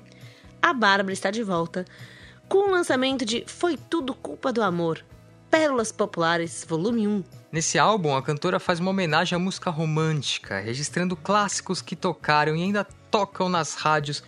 A 0.61 0.71
Bárbara 0.71 1.11
está 1.11 1.29
de 1.29 1.43
volta 1.43 1.83
com 2.47 2.69
o 2.69 2.71
lançamento 2.71 3.25
de 3.25 3.43
Foi 3.45 3.75
Tudo 3.75 4.13
Culpa 4.13 4.53
do 4.53 4.63
Amor, 4.63 5.03
Pérolas 5.51 5.91
Populares, 5.91 6.65
volume 6.69 7.05
1. 7.05 7.23
Nesse 7.51 7.77
álbum, 7.77 8.15
a 8.15 8.23
cantora 8.23 8.61
faz 8.61 8.79
uma 8.79 8.91
homenagem 8.91 9.35
à 9.35 9.39
música 9.39 9.69
romântica, 9.69 10.61
registrando 10.61 11.17
clássicos 11.17 11.81
que 11.81 11.97
tocaram 11.97 12.55
e 12.55 12.63
ainda 12.63 12.87
tocam 13.11 13.49
nas 13.49 13.75
rádios 13.75 14.23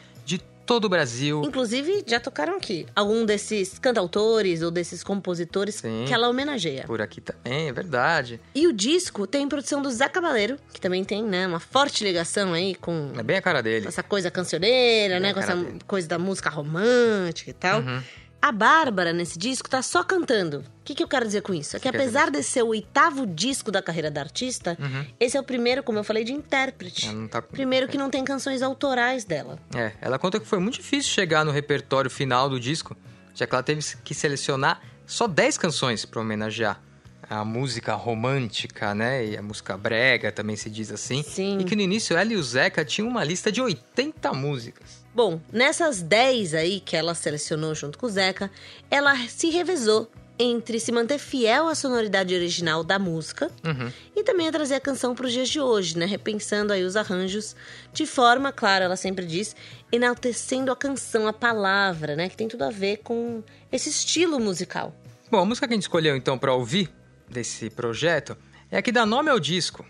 todo 0.69 0.85
o 0.85 0.89
Brasil. 0.89 1.41
Inclusive, 1.43 2.03
já 2.05 2.19
tocaram 2.19 2.55
aqui 2.55 2.85
algum 2.95 3.25
desses 3.25 3.79
cantautores 3.79 4.61
ou 4.61 4.69
desses 4.69 5.03
compositores 5.03 5.73
Sim. 5.75 6.05
que 6.07 6.13
ela 6.13 6.29
homenageia. 6.29 6.83
Por 6.85 7.01
aqui 7.01 7.19
também, 7.19 7.69
é 7.69 7.73
verdade. 7.73 8.39
E 8.53 8.67
o 8.67 8.71
disco 8.71 9.25
tem 9.25 9.49
produção 9.49 9.81
do 9.81 9.89
Zé 9.89 10.07
Cabaleiro, 10.07 10.57
que 10.71 10.79
também 10.79 11.03
tem, 11.03 11.23
né, 11.23 11.47
uma 11.47 11.59
forte 11.59 12.03
ligação 12.03 12.53
aí 12.53 12.75
com 12.75 13.11
É 13.17 13.23
bem 13.23 13.37
a 13.37 13.41
cara 13.41 13.63
dele. 13.63 13.87
essa 13.87 14.03
coisa 14.03 14.29
cancioneira, 14.29 15.15
Bem 15.15 15.23
né, 15.23 15.33
com 15.33 15.39
essa 15.39 15.55
dele. 15.55 15.79
coisa 15.87 16.07
da 16.07 16.19
música 16.19 16.51
romântica 16.51 17.49
e 17.49 17.53
tal. 17.53 17.81
Uhum. 17.81 18.03
A 18.41 18.51
Bárbara, 18.53 19.11
nesse 19.11 19.37
disco, 19.37 19.69
tá 19.69 19.81
só 19.81 20.01
cantando. 20.03 20.59
O 20.59 20.63
que, 20.85 20.95
que 20.95 21.03
eu 21.03 21.07
quero 21.07 21.25
dizer 21.25 21.41
com 21.41 21.53
isso? 21.53 21.75
É 21.75 21.79
que 21.79 21.87
apesar 21.89 22.31
de 22.31 22.41
ser 22.41 22.63
o 22.63 22.67
oitavo 22.67 23.27
disco 23.27 23.69
da 23.69 23.81
carreira 23.81 24.09
da 24.09 24.21
artista, 24.21 24.77
Uhum. 24.79 25.05
esse 25.19 25.35
é 25.35 25.39
o 25.39 25.43
primeiro, 25.43 25.83
como 25.83 25.99
eu 25.99 26.03
falei, 26.03 26.23
de 26.23 26.31
intérprete. 26.31 27.05
Ela 27.07 27.15
não 27.15 27.27
tá... 27.27 27.41
Primeiro 27.41 27.87
que 27.87 27.97
não 27.97 28.09
tem 28.09 28.23
canções 28.23 28.61
autorais 28.61 29.25
dela. 29.25 29.59
É, 29.75 29.91
ela 29.99 30.17
conta 30.17 30.39
que 30.39 30.45
foi 30.47 30.59
muito 30.59 30.75
difícil 30.75 31.11
chegar 31.11 31.43
no 31.43 31.51
repertório 31.51 32.09
final 32.09 32.49
do 32.49 32.59
disco, 32.59 32.95
já 33.35 33.45
que 33.45 33.53
ela 33.53 33.63
teve 33.63 33.81
que 34.03 34.13
selecionar 34.15 34.81
só 35.05 35.27
10 35.27 35.57
canções 35.57 36.05
para 36.05 36.21
homenagear 36.21 36.81
a 37.29 37.45
música 37.45 37.93
romântica, 37.93 38.95
né? 38.95 39.25
E 39.25 39.37
a 39.37 39.41
música 39.41 39.77
brega 39.77 40.31
também 40.31 40.55
se 40.55 40.69
diz 40.69 40.91
assim. 40.91 41.21
Sim. 41.23 41.59
E 41.59 41.63
que 41.63 41.75
no 41.75 41.81
início 41.81 42.17
ela 42.17 42.33
e 42.33 42.35
o 42.35 42.41
Zeca 42.43 42.83
tinham 42.83 43.07
uma 43.07 43.23
lista 43.23 43.51
de 43.51 43.61
80 43.61 44.33
músicas. 44.33 45.03
Bom, 45.13 45.39
nessas 45.51 46.01
10 46.01 46.53
aí 46.53 46.79
que 46.79 46.95
ela 46.95 47.13
selecionou 47.13 47.75
junto 47.75 47.97
com 47.97 48.05
o 48.05 48.09
Zeca, 48.09 48.49
ela 48.89 49.15
se 49.27 49.49
revezou 49.49 50.09
entre 50.41 50.79
se 50.79 50.89
manter 50.91 51.19
fiel 51.19 51.67
à 51.67 51.75
sonoridade 51.75 52.33
original 52.33 52.81
da 52.81 52.97
música 52.97 53.51
Uhum. 53.61 53.91
e 54.15 54.23
também 54.23 54.47
a 54.47 54.51
trazer 54.53 54.75
a 54.75 54.79
canção 54.79 55.13
para 55.13 55.25
os 55.25 55.33
dias 55.33 55.49
de 55.49 55.59
hoje, 55.59 55.97
né? 55.97 56.05
Repensando 56.05 56.71
aí 56.71 56.81
os 56.83 56.95
arranjos 56.95 57.57
de 57.91 58.05
forma, 58.05 58.49
claro, 58.51 58.85
ela 58.85 58.95
sempre 58.95 59.25
diz, 59.25 59.53
enaltecendo 59.91 60.71
a 60.71 60.75
canção, 60.77 61.27
a 61.27 61.33
palavra, 61.33 62.15
né? 62.15 62.29
Que 62.29 62.37
tem 62.37 62.47
tudo 62.47 62.63
a 62.63 62.69
ver 62.69 62.97
com 63.03 63.43
esse 63.69 63.89
estilo 63.89 64.39
musical. 64.39 64.95
Bom, 65.29 65.39
a 65.39 65.45
música 65.45 65.67
que 65.67 65.73
a 65.73 65.75
gente 65.75 65.83
escolheu 65.83 66.15
então 66.15 66.37
para 66.37 66.53
ouvir 66.53 66.89
desse 67.29 67.69
projeto 67.69 68.35
é 68.71 68.77
a 68.77 68.81
que 68.81 68.91
dá 68.91 69.05
nome 69.05 69.29
ao 69.29 69.39
disco. 69.39 69.85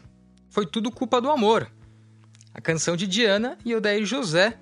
Foi 0.49 0.65
tudo 0.65 0.91
culpa 0.91 1.21
do 1.21 1.29
amor. 1.29 1.69
A 2.53 2.61
canção 2.61 2.95
de 2.95 3.05
Diana 3.07 3.57
e 3.63 3.75
Odair 3.75 4.05
José. 4.05 4.57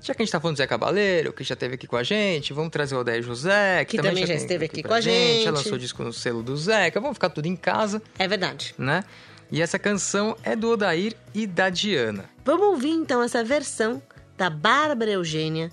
Já 0.00 0.14
que 0.14 0.22
a 0.22 0.24
gente 0.24 0.32
tá 0.32 0.40
falando 0.40 0.54
do 0.54 0.58
Zé 0.58 0.66
Cabaleiro, 0.66 1.32
que 1.32 1.42
já 1.42 1.54
esteve 1.54 1.74
aqui 1.74 1.86
com 1.86 1.96
a 1.96 2.02
gente, 2.04 2.52
vamos 2.52 2.70
trazer 2.70 2.94
o 2.94 3.00
Odair 3.00 3.22
José, 3.22 3.84
que, 3.84 3.96
Que 3.96 4.02
também 4.02 4.24
já 4.26 4.34
esteve 4.34 4.64
aqui 4.64 4.80
pra 4.80 4.90
com 4.90 4.94
a 4.94 5.00
gente. 5.00 5.44
Já 5.44 5.50
lançou 5.50 5.76
disco 5.76 6.04
no 6.04 6.12
selo 6.12 6.42
do 6.42 6.56
Zeca, 6.56 7.00
vamos 7.00 7.16
ficar 7.16 7.30
tudo 7.30 7.46
em 7.46 7.56
casa, 7.56 8.00
É 8.18 8.28
verdade. 8.28 8.74
né? 8.78 9.02
E 9.50 9.60
essa 9.60 9.78
canção 9.78 10.36
é 10.44 10.54
do 10.54 10.70
Odair 10.70 11.14
e 11.34 11.46
da 11.46 11.68
Diana. 11.68 12.26
Vamos 12.44 12.66
ouvir 12.68 12.90
então 12.90 13.22
essa 13.22 13.42
versão 13.42 14.00
da 14.36 14.48
Bárbara 14.48 15.10
Eugênia 15.10 15.70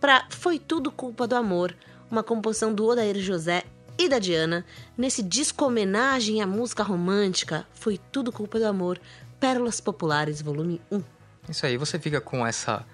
para 0.00 0.26
Foi 0.30 0.58
Tudo 0.58 0.90
Culpa 0.90 1.28
do 1.28 1.36
Amor, 1.36 1.74
uma 2.10 2.24
composição 2.24 2.74
do 2.74 2.84
Odair 2.86 3.18
José 3.20 3.62
e 3.98 4.08
da 4.08 4.18
Diana, 4.18 4.64
nesse 4.96 5.22
disco 5.22 5.64
homenagem 5.64 6.40
à 6.42 6.46
música 6.46 6.82
romântica 6.82 7.66
Foi 7.74 7.98
Tudo 8.10 8.32
Culpa 8.32 8.58
do 8.58 8.66
Amor, 8.66 8.98
Pérolas 9.38 9.80
Populares, 9.80 10.40
volume 10.42 10.80
1. 10.90 11.02
Isso 11.48 11.66
aí, 11.66 11.76
você 11.76 11.98
fica 11.98 12.20
com 12.20 12.46
essa 12.46 12.84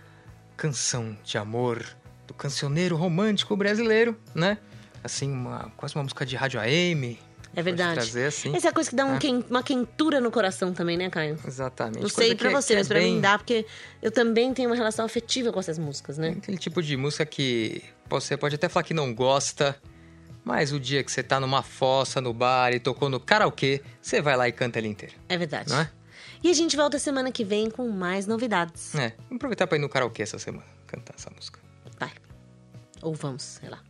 canção 0.57 1.17
de 1.25 1.37
amor 1.39 1.85
do 2.27 2.35
cancioneiro 2.35 2.97
romântico 2.97 3.57
brasileiro, 3.57 4.17
né? 4.35 4.59
Assim, 5.05 5.31
uma, 5.31 5.71
quase 5.77 5.95
uma 5.95 6.03
música 6.03 6.25
de 6.27 6.35
rádio 6.37 6.59
AM. 6.61 7.19
É 7.55 7.63
verdade. 7.63 7.95
trazer 7.95 8.27
assim. 8.27 8.55
Essa 8.55 8.69
é 8.69 8.71
a 8.71 8.73
coisa 8.73 8.91
que 8.91 8.97
dá 8.97 9.07
um 9.07 9.15
É. 9.15 9.19
quen- 9.19 9.43
uma 9.49 9.63
quentura 9.63 10.21
no 10.21 10.31
coração 10.31 10.75
também, 10.75 10.95
né, 10.99 11.09
Caio? 11.09 11.39
Exatamente. 11.47 12.03
Não 12.03 12.09
sei 12.09 12.35
pra 12.35 12.49
que- 12.51 12.55
você, 12.55 12.75
é 12.75 12.77
mas 12.79 12.89
pra 12.89 12.99
bem- 12.99 13.15
mim 13.15 13.21
dá, 13.21 13.39
porque 13.39 13.65
eu 14.03 14.11
também 14.11 14.53
tenho 14.53 14.69
uma 14.69 14.77
relação 14.77 15.07
afetiva 15.07 15.51
com 15.51 15.59
essas 15.59 15.79
músicas, 15.79 16.19
né? 16.19 16.35
Aquele 16.37 16.59
tipo 16.59 16.83
de 16.83 16.95
música 16.99 17.25
que 17.25 17.83
você 18.11 18.37
pode 18.37 18.57
até 18.57 18.69
falar 18.69 18.83
que 18.85 18.93
não 18.93 19.15
gosta, 19.15 19.75
Mas 20.47 20.71
o 20.71 20.79
dia 20.79 21.03
que 21.03 21.11
você 21.11 21.25
tá 21.25 21.41
numa 21.41 21.61
fossa 21.61 22.21
no 22.21 22.33
bar 22.33 22.73
e 22.73 22.79
tocou 22.79 23.09
no 23.09 23.19
karaokê, 23.19 23.83
você 24.01 24.23
vai 24.23 24.37
lá 24.37 24.47
e 24.47 24.53
canta 24.53 24.79
ele 24.79 24.87
inteiro. 24.87 25.13
É 25.29 25.37
verdade. 25.37 25.71
Não 25.71 25.81
é? 25.81 25.91
E 26.41 26.49
a 26.49 26.53
gente 26.53 26.77
volta 26.77 27.01
semana 27.01 27.33
que 27.33 27.45
vem 27.45 27.69
com 27.69 27.89
mais 27.89 28.29
novidades. 28.29 28.95
É, 28.95 29.09
vamos 29.29 29.39
aproveitar 29.39 29.67
pra 29.67 29.77
ir 29.77 29.81
no 29.81 29.89
karaokê 29.89 30.23
essa 30.23 30.39
semana, 30.39 30.65
cantar 30.87 31.17
essa 31.19 31.29
música. 31.31 31.59
Vai. 31.99 32.13
Ou 33.03 33.13
vamos, 33.13 33.43
sei 33.43 33.69
lá. 33.69 33.83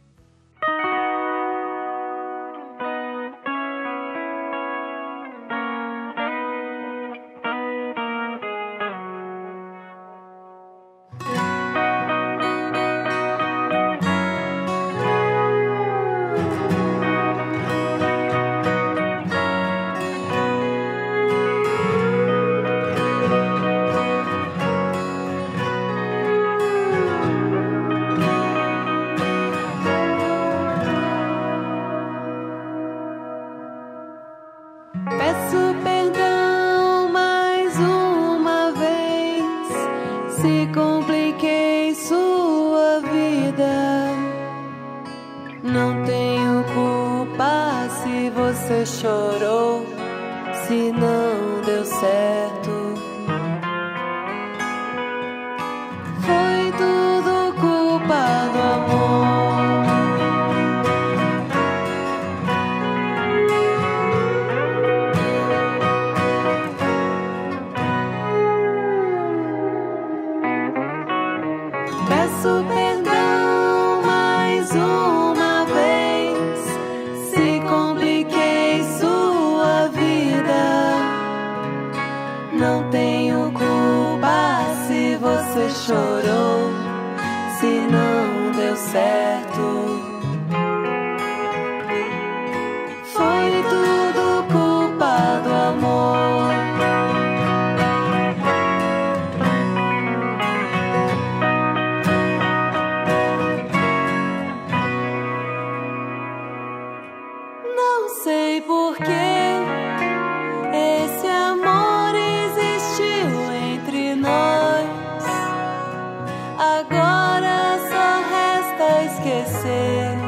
Agora 116.59 117.79
só 117.89 118.07
resta 118.31 119.03
esquecer. 119.05 120.26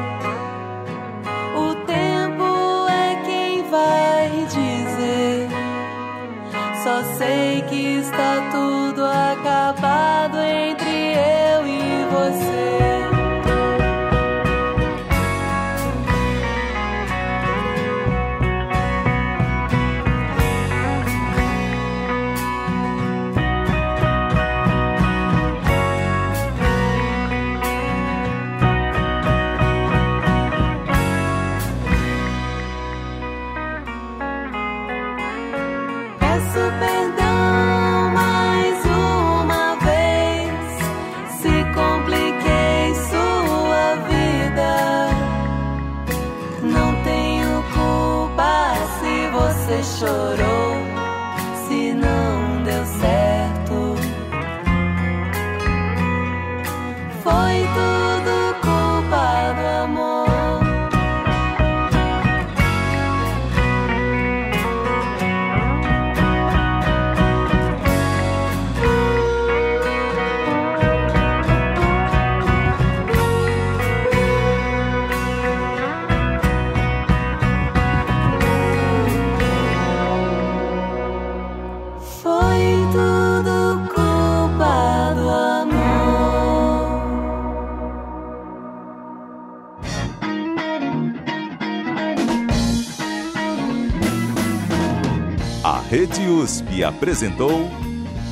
Apresentou 96.85 97.68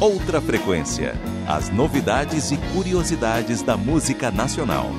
Outra 0.01 0.40
Frequência. 0.40 1.14
As 1.47 1.70
novidades 1.70 2.51
e 2.51 2.57
curiosidades 2.74 3.62
da 3.62 3.76
música 3.76 4.30
nacional. 4.30 4.90